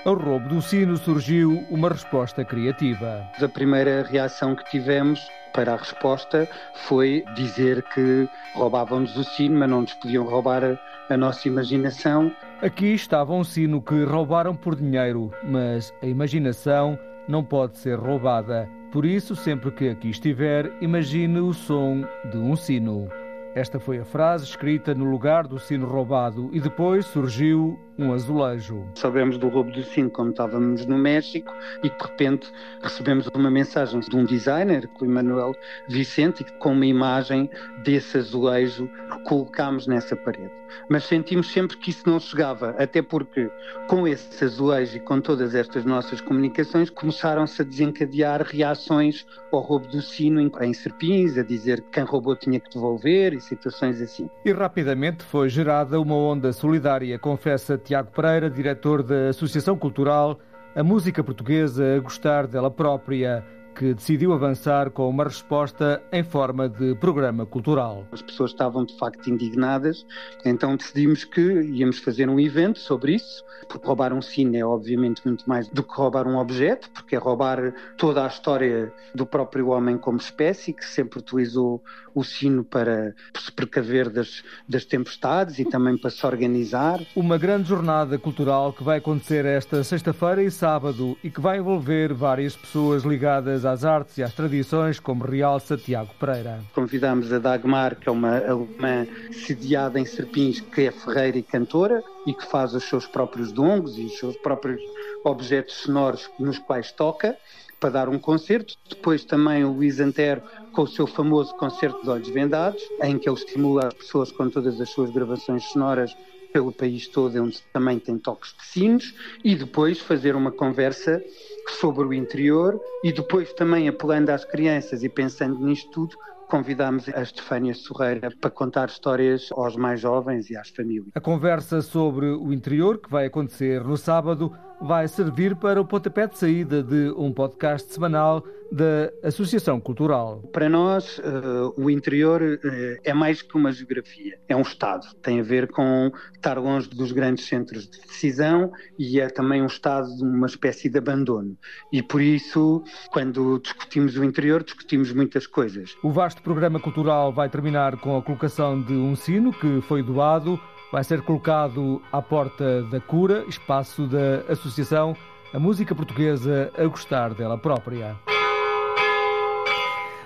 Ao 0.05 0.13
roubo 0.13 0.47
do 0.47 0.61
sino 0.61 0.95
surgiu 0.97 1.65
uma 1.69 1.89
resposta 1.89 2.43
criativa. 2.43 3.29
A 3.41 3.47
primeira 3.47 4.03
reação 4.03 4.55
que 4.55 4.69
tivemos 4.69 5.19
para 5.53 5.73
a 5.73 5.77
resposta 5.77 6.47
foi 6.87 7.25
dizer 7.35 7.83
que 7.93 8.27
roubavam-nos 8.53 9.17
o 9.17 9.23
sino, 9.23 9.59
mas 9.59 9.69
não 9.69 9.81
nos 9.81 9.93
podiam 9.95 10.25
roubar 10.25 10.63
a, 10.63 11.13
a 11.13 11.17
nossa 11.17 11.47
imaginação. 11.47 12.31
Aqui 12.61 12.93
estava 12.93 13.33
um 13.33 13.43
sino 13.43 13.81
que 13.81 14.03
roubaram 14.03 14.55
por 14.55 14.75
dinheiro, 14.75 15.31
mas 15.43 15.93
a 16.01 16.05
imaginação 16.05 16.97
não 17.27 17.43
pode 17.43 17.77
ser 17.77 17.99
roubada. 17.99 18.69
Por 18.91 19.05
isso, 19.05 19.35
sempre 19.35 19.71
que 19.71 19.89
aqui 19.89 20.09
estiver, 20.09 20.71
imagine 20.81 21.39
o 21.39 21.53
som 21.53 22.03
de 22.31 22.37
um 22.37 22.55
sino. 22.55 23.07
Esta 23.53 23.79
foi 23.79 23.99
a 23.99 24.05
frase 24.05 24.45
escrita 24.45 24.93
no 24.93 25.05
lugar 25.05 25.47
do 25.47 25.59
sino 25.59 25.87
roubado 25.87 26.49
e 26.53 26.59
depois 26.59 27.05
surgiu 27.07 27.77
um 27.97 28.13
azulejo. 28.13 28.83
Sabemos 28.95 29.37
do 29.37 29.47
roubo 29.47 29.71
do 29.71 29.83
sino 29.83 30.09
quando 30.09 30.31
estávamos 30.31 30.85
no 30.85 30.97
México 30.97 31.53
e 31.83 31.89
de 31.89 31.95
repente 31.99 32.51
recebemos 32.81 33.27
uma 33.33 33.49
mensagem 33.49 33.99
de 33.99 34.15
um 34.15 34.23
designer, 34.23 34.89
o 34.99 35.05
Emanuel 35.05 35.55
Vicente, 35.87 36.45
com 36.59 36.73
uma 36.73 36.85
imagem 36.85 37.49
desse 37.83 38.17
azulejo 38.17 38.87
que 38.87 39.23
colocámos 39.23 39.87
nessa 39.87 40.15
parede. 40.15 40.51
Mas 40.89 41.05
sentimos 41.05 41.51
sempre 41.51 41.77
que 41.77 41.89
isso 41.89 42.03
não 42.05 42.19
chegava, 42.19 42.75
até 42.77 43.01
porque 43.01 43.49
com 43.87 44.07
esse 44.07 44.43
azulejo 44.43 44.97
e 44.97 44.99
com 44.99 45.19
todas 45.19 45.55
estas 45.55 45.85
nossas 45.85 46.21
comunicações 46.21 46.89
começaram-se 46.89 47.61
a 47.61 47.65
desencadear 47.65 48.43
reações 48.43 49.25
ao 49.51 49.61
roubo 49.61 49.87
do 49.87 50.01
sino 50.01 50.41
em 50.41 50.73
Serpins, 50.73 51.37
a 51.37 51.43
dizer 51.43 51.81
que 51.81 51.91
quem 51.91 52.03
roubou 52.03 52.35
tinha 52.35 52.59
que 52.59 52.69
devolver 52.69 53.33
e 53.33 53.41
situações 53.41 54.01
assim. 54.01 54.29
E 54.43 54.51
rapidamente 54.51 55.23
foi 55.23 55.49
gerada 55.49 55.99
uma 55.99 56.15
onda 56.15 56.51
solidária, 56.51 57.17
confessa 57.17 57.77
Tiago 57.87 58.11
Pereira, 58.11 58.49
diretor 58.49 59.01
da 59.01 59.29
Associação 59.29 59.77
Cultural 59.77 60.37
A 60.75 60.83
Música 60.83 61.23
Portuguesa 61.23 61.95
a 61.95 61.99
Gostar 62.01 62.45
dela 62.45 62.69
Própria, 62.69 63.45
que 63.77 63.93
decidiu 63.93 64.33
avançar 64.33 64.89
com 64.89 65.07
uma 65.07 65.25
resposta 65.25 66.01
em 66.11 66.23
forma 66.23 66.67
de 66.67 66.95
programa 66.95 67.45
cultural. 67.45 68.07
As 68.11 68.23
pessoas 68.23 68.49
estavam 68.49 68.83
de 68.83 68.97
facto 68.97 69.29
indignadas, 69.29 70.03
então 70.43 70.75
decidimos 70.75 71.23
que 71.23 71.41
íamos 71.41 71.99
fazer 71.99 72.27
um 72.27 72.39
evento 72.39 72.79
sobre 72.79 73.13
isso, 73.13 73.43
porque 73.69 73.85
roubar 73.85 74.13
um 74.13 74.21
sino 74.21 74.57
é 74.57 74.65
obviamente 74.65 75.21
muito 75.23 75.47
mais 75.47 75.67
do 75.67 75.83
que 75.83 75.93
roubar 75.93 76.27
um 76.27 76.37
objeto, 76.37 76.89
porque 76.89 77.15
é 77.15 77.19
roubar 77.19 77.71
toda 77.97 78.23
a 78.23 78.27
história 78.27 78.91
do 79.13 79.27
próprio 79.27 79.67
homem 79.67 79.95
como 79.95 80.17
espécie, 80.17 80.73
que 80.73 80.83
sempre 80.83 81.19
utilizou 81.19 81.83
o 82.15 82.23
sino 82.23 82.63
para 82.63 83.13
se 83.39 83.51
precaver 83.51 84.09
das, 84.09 84.43
das 84.67 84.85
tempestades 84.85 85.59
e 85.59 85.65
também 85.65 85.95
para 85.95 86.09
se 86.09 86.25
organizar. 86.25 86.99
Uma 87.15 87.37
grande 87.37 87.69
jornada 87.69 88.17
cultural 88.17 88.73
que 88.73 88.83
vai 88.83 88.97
acontecer 88.97 89.45
esta 89.45 89.83
sexta-feira 89.83 90.41
e 90.41 90.49
sábado 90.49 91.15
e 91.23 91.29
que 91.29 91.39
vai 91.39 91.59
envolver 91.59 92.11
várias 92.11 92.55
pessoas 92.55 93.03
ligadas 93.03 93.66
às 93.67 93.85
artes 93.85 94.17
e 94.17 94.23
às 94.23 94.33
tradições, 94.33 94.99
como 94.99 95.23
realça 95.23 95.77
Tiago 95.77 96.13
Pereira. 96.19 96.59
Convidamos 96.73 97.31
a 97.31 97.39
Dagmar, 97.39 97.95
que 97.95 98.09
é 98.09 98.11
uma 98.11 98.37
alemã 98.37 99.07
sediada 99.31 99.99
em 99.99 100.05
Serpins, 100.05 100.59
que 100.59 100.81
é 100.81 100.91
ferreira 100.91 101.37
e 101.37 101.43
cantora 101.43 102.03
e 102.25 102.33
que 102.33 102.45
faz 102.45 102.73
os 102.73 102.83
seus 102.83 103.05
próprios 103.05 103.51
dongos 103.51 103.97
e 103.97 104.05
os 104.05 104.17
seus 104.17 104.35
próprios 104.37 104.81
objetos 105.23 105.75
sonoros 105.75 106.29
nos 106.39 106.57
quais 106.59 106.91
toca 106.91 107.37
para 107.79 107.89
dar 107.89 108.09
um 108.09 108.17
concerto. 108.17 108.75
Depois 108.89 109.23
também 109.23 109.63
o 109.63 109.71
Luís 109.71 109.99
Antero 109.99 110.41
com 110.73 110.83
o 110.83 110.87
seu 110.87 111.07
famoso 111.07 111.55
concerto 111.55 112.01
de 112.03 112.09
olhos 112.09 112.29
vendados, 112.29 112.81
em 113.03 113.17
que 113.17 113.29
ele 113.29 113.37
estimula 113.37 113.87
as 113.87 113.93
pessoas 113.93 114.31
com 114.31 114.49
todas 114.49 114.79
as 114.79 114.89
suas 114.89 115.09
gravações 115.09 115.63
sonoras 115.65 116.15
pelo 116.57 116.71
país 116.71 117.07
todo, 117.07 117.39
onde 117.43 117.61
também 117.71 117.99
tem 117.99 118.17
toques 118.17 118.51
de 118.57 118.65
sinos, 118.65 119.13
e 119.43 119.53
depois 119.53 119.99
fazer 119.99 120.35
uma 120.35 120.51
conversa 120.51 121.23
sobre 121.69 122.03
o 122.03 122.11
interior 122.11 122.81
e 123.03 123.11
depois 123.11 123.53
também 123.53 123.87
apelando 123.87 124.31
às 124.31 124.43
crianças 124.43 125.03
e 125.03 125.09
pensando 125.09 125.63
nisto 125.63 125.91
tudo, 125.91 126.17
convidámos 126.49 127.07
a 127.09 127.21
Estefânia 127.21 127.75
Sorreira 127.75 128.31
para 128.41 128.49
contar 128.49 128.87
histórias 128.87 129.49
aos 129.51 129.75
mais 129.75 129.99
jovens 129.99 130.49
e 130.49 130.57
às 130.57 130.69
famílias. 130.69 131.09
A 131.13 131.21
conversa 131.21 131.79
sobre 131.83 132.25
o 132.25 132.51
interior, 132.51 132.97
que 132.97 133.09
vai 133.09 133.27
acontecer 133.27 133.83
no 133.83 133.95
sábado, 133.95 134.51
vai 134.81 135.07
servir 135.07 135.55
para 135.55 135.81
o 135.81 135.85
pontapé 135.85 136.27
de 136.27 136.37
saída 136.37 136.83
de 136.83 137.11
um 137.17 137.31
podcast 137.31 137.91
semanal 137.91 138.43
da 138.71 139.11
Associação 139.27 139.79
Cultural. 139.79 140.41
Para 140.51 140.69
nós, 140.69 141.19
uh, 141.19 141.73
o 141.77 141.89
interior 141.89 142.41
uh, 142.41 142.99
é 143.03 143.13
mais 143.13 143.41
que 143.41 143.55
uma 143.55 143.71
geografia, 143.71 144.37
é 144.47 144.55
um 144.55 144.61
Estado. 144.61 145.05
Tem 145.21 145.39
a 145.39 145.43
ver 145.43 145.67
com 145.69 146.11
estar 146.35 146.57
longe 146.57 146.89
dos 146.89 147.11
grandes 147.11 147.45
centros 147.45 147.89
de 147.89 148.01
decisão 148.01 148.71
e 148.99 149.19
é 149.19 149.29
também 149.29 149.61
um 149.61 149.67
Estado 149.67 150.07
de 150.15 150.23
uma 150.23 150.47
espécie 150.47 150.89
de 150.89 150.97
abandono. 150.97 151.57
E 151.91 152.03
por 152.03 152.21
isso, 152.21 152.83
quando 153.11 153.59
discutimos 153.59 154.17
o 154.17 154.23
interior, 154.23 154.63
discutimos 154.63 155.13
muitas 155.13 155.47
coisas. 155.47 155.95
O 156.03 156.11
vasto 156.11 156.41
programa 156.41 156.79
cultural 156.79 157.31
vai 157.31 157.49
terminar 157.49 157.97
com 157.97 158.17
a 158.17 158.21
colocação 158.21 158.81
de 158.81 158.93
um 158.93 159.15
sino 159.15 159.53
que 159.53 159.81
foi 159.81 160.03
doado. 160.03 160.59
Vai 160.91 161.03
ser 161.03 161.21
colocado 161.21 162.01
à 162.13 162.21
porta 162.21 162.81
da 162.83 163.01
Cura, 163.01 163.43
espaço 163.47 164.07
da 164.07 164.51
Associação 164.51 165.17
A 165.53 165.59
Música 165.59 165.93
Portuguesa 165.93 166.71
a 166.77 166.85
Gostar 166.85 167.33
dela 167.33 167.57
própria. 167.57 168.17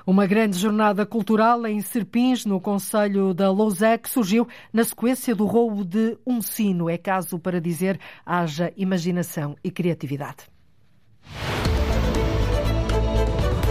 Uma 0.06 0.28
grande 0.28 0.60
jornada 0.60 1.04
cultural 1.04 1.66
em 1.66 1.82
Serpins, 1.82 2.46
no 2.46 2.62
Conselho 2.62 3.34
da 3.34 3.50
Lousé, 3.50 3.98
que 3.98 4.10
surgiu 4.10 4.48
na 4.72 4.84
sequência 4.84 5.34
do 5.34 5.46
roubo 5.46 5.84
de 5.84 6.16
um 6.26 6.42
sino. 6.42 6.90
É 6.90 6.98
caso 6.98 7.40
para 7.40 7.60
dizer 7.60 8.00
haja 8.24 8.72
imaginação 8.78 9.56
e 9.64 9.72
criatividade. 9.72 10.51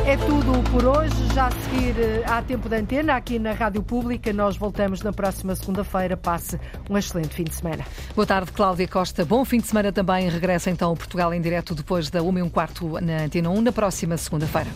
É 0.07 0.17
tudo 0.17 0.71
por 0.71 0.85
hoje. 0.85 1.15
Já 1.35 1.47
a 1.47 1.51
seguir 1.51 1.95
há 2.27 2.43
tempo 2.43 2.69
de 2.69 2.77
antena 2.77 3.15
aqui 3.15 3.39
na 3.39 3.53
Rádio 3.53 3.83
Pública. 3.83 4.33
Nós 4.33 4.57
voltamos 4.57 5.03
na 5.03 5.13
próxima 5.13 5.55
segunda-feira. 5.55 6.17
Passe 6.17 6.59
um 6.89 6.97
excelente 6.97 7.35
fim 7.35 7.45
de 7.45 7.55
semana. 7.55 7.85
Boa 8.15 8.27
tarde, 8.27 8.51
Cláudia 8.53 8.89
Costa. 8.89 9.25
Bom 9.25 9.45
fim 9.45 9.59
de 9.59 9.67
semana 9.67 9.93
também. 9.93 10.29
Regressa 10.29 10.71
então 10.71 10.89
ao 10.89 10.97
Portugal 10.97 11.33
em 11.33 11.41
direto 11.41 11.75
depois 11.75 12.11
da 12.11 12.23
1 12.23 12.39
e 12.39 12.43
um 12.43 12.49
quarto 12.49 13.01
na 13.01 13.25
Antena 13.25 13.51
1 13.51 13.61
na 13.61 13.73
próxima 13.73 14.17
segunda-feira. 14.17 14.71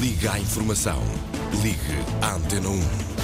Liga 0.00 0.32
à 0.32 0.38
informação. 0.38 1.00
Ligue 1.62 1.78
à 2.22 2.34
Antena 2.34 2.68
1. 2.68 3.15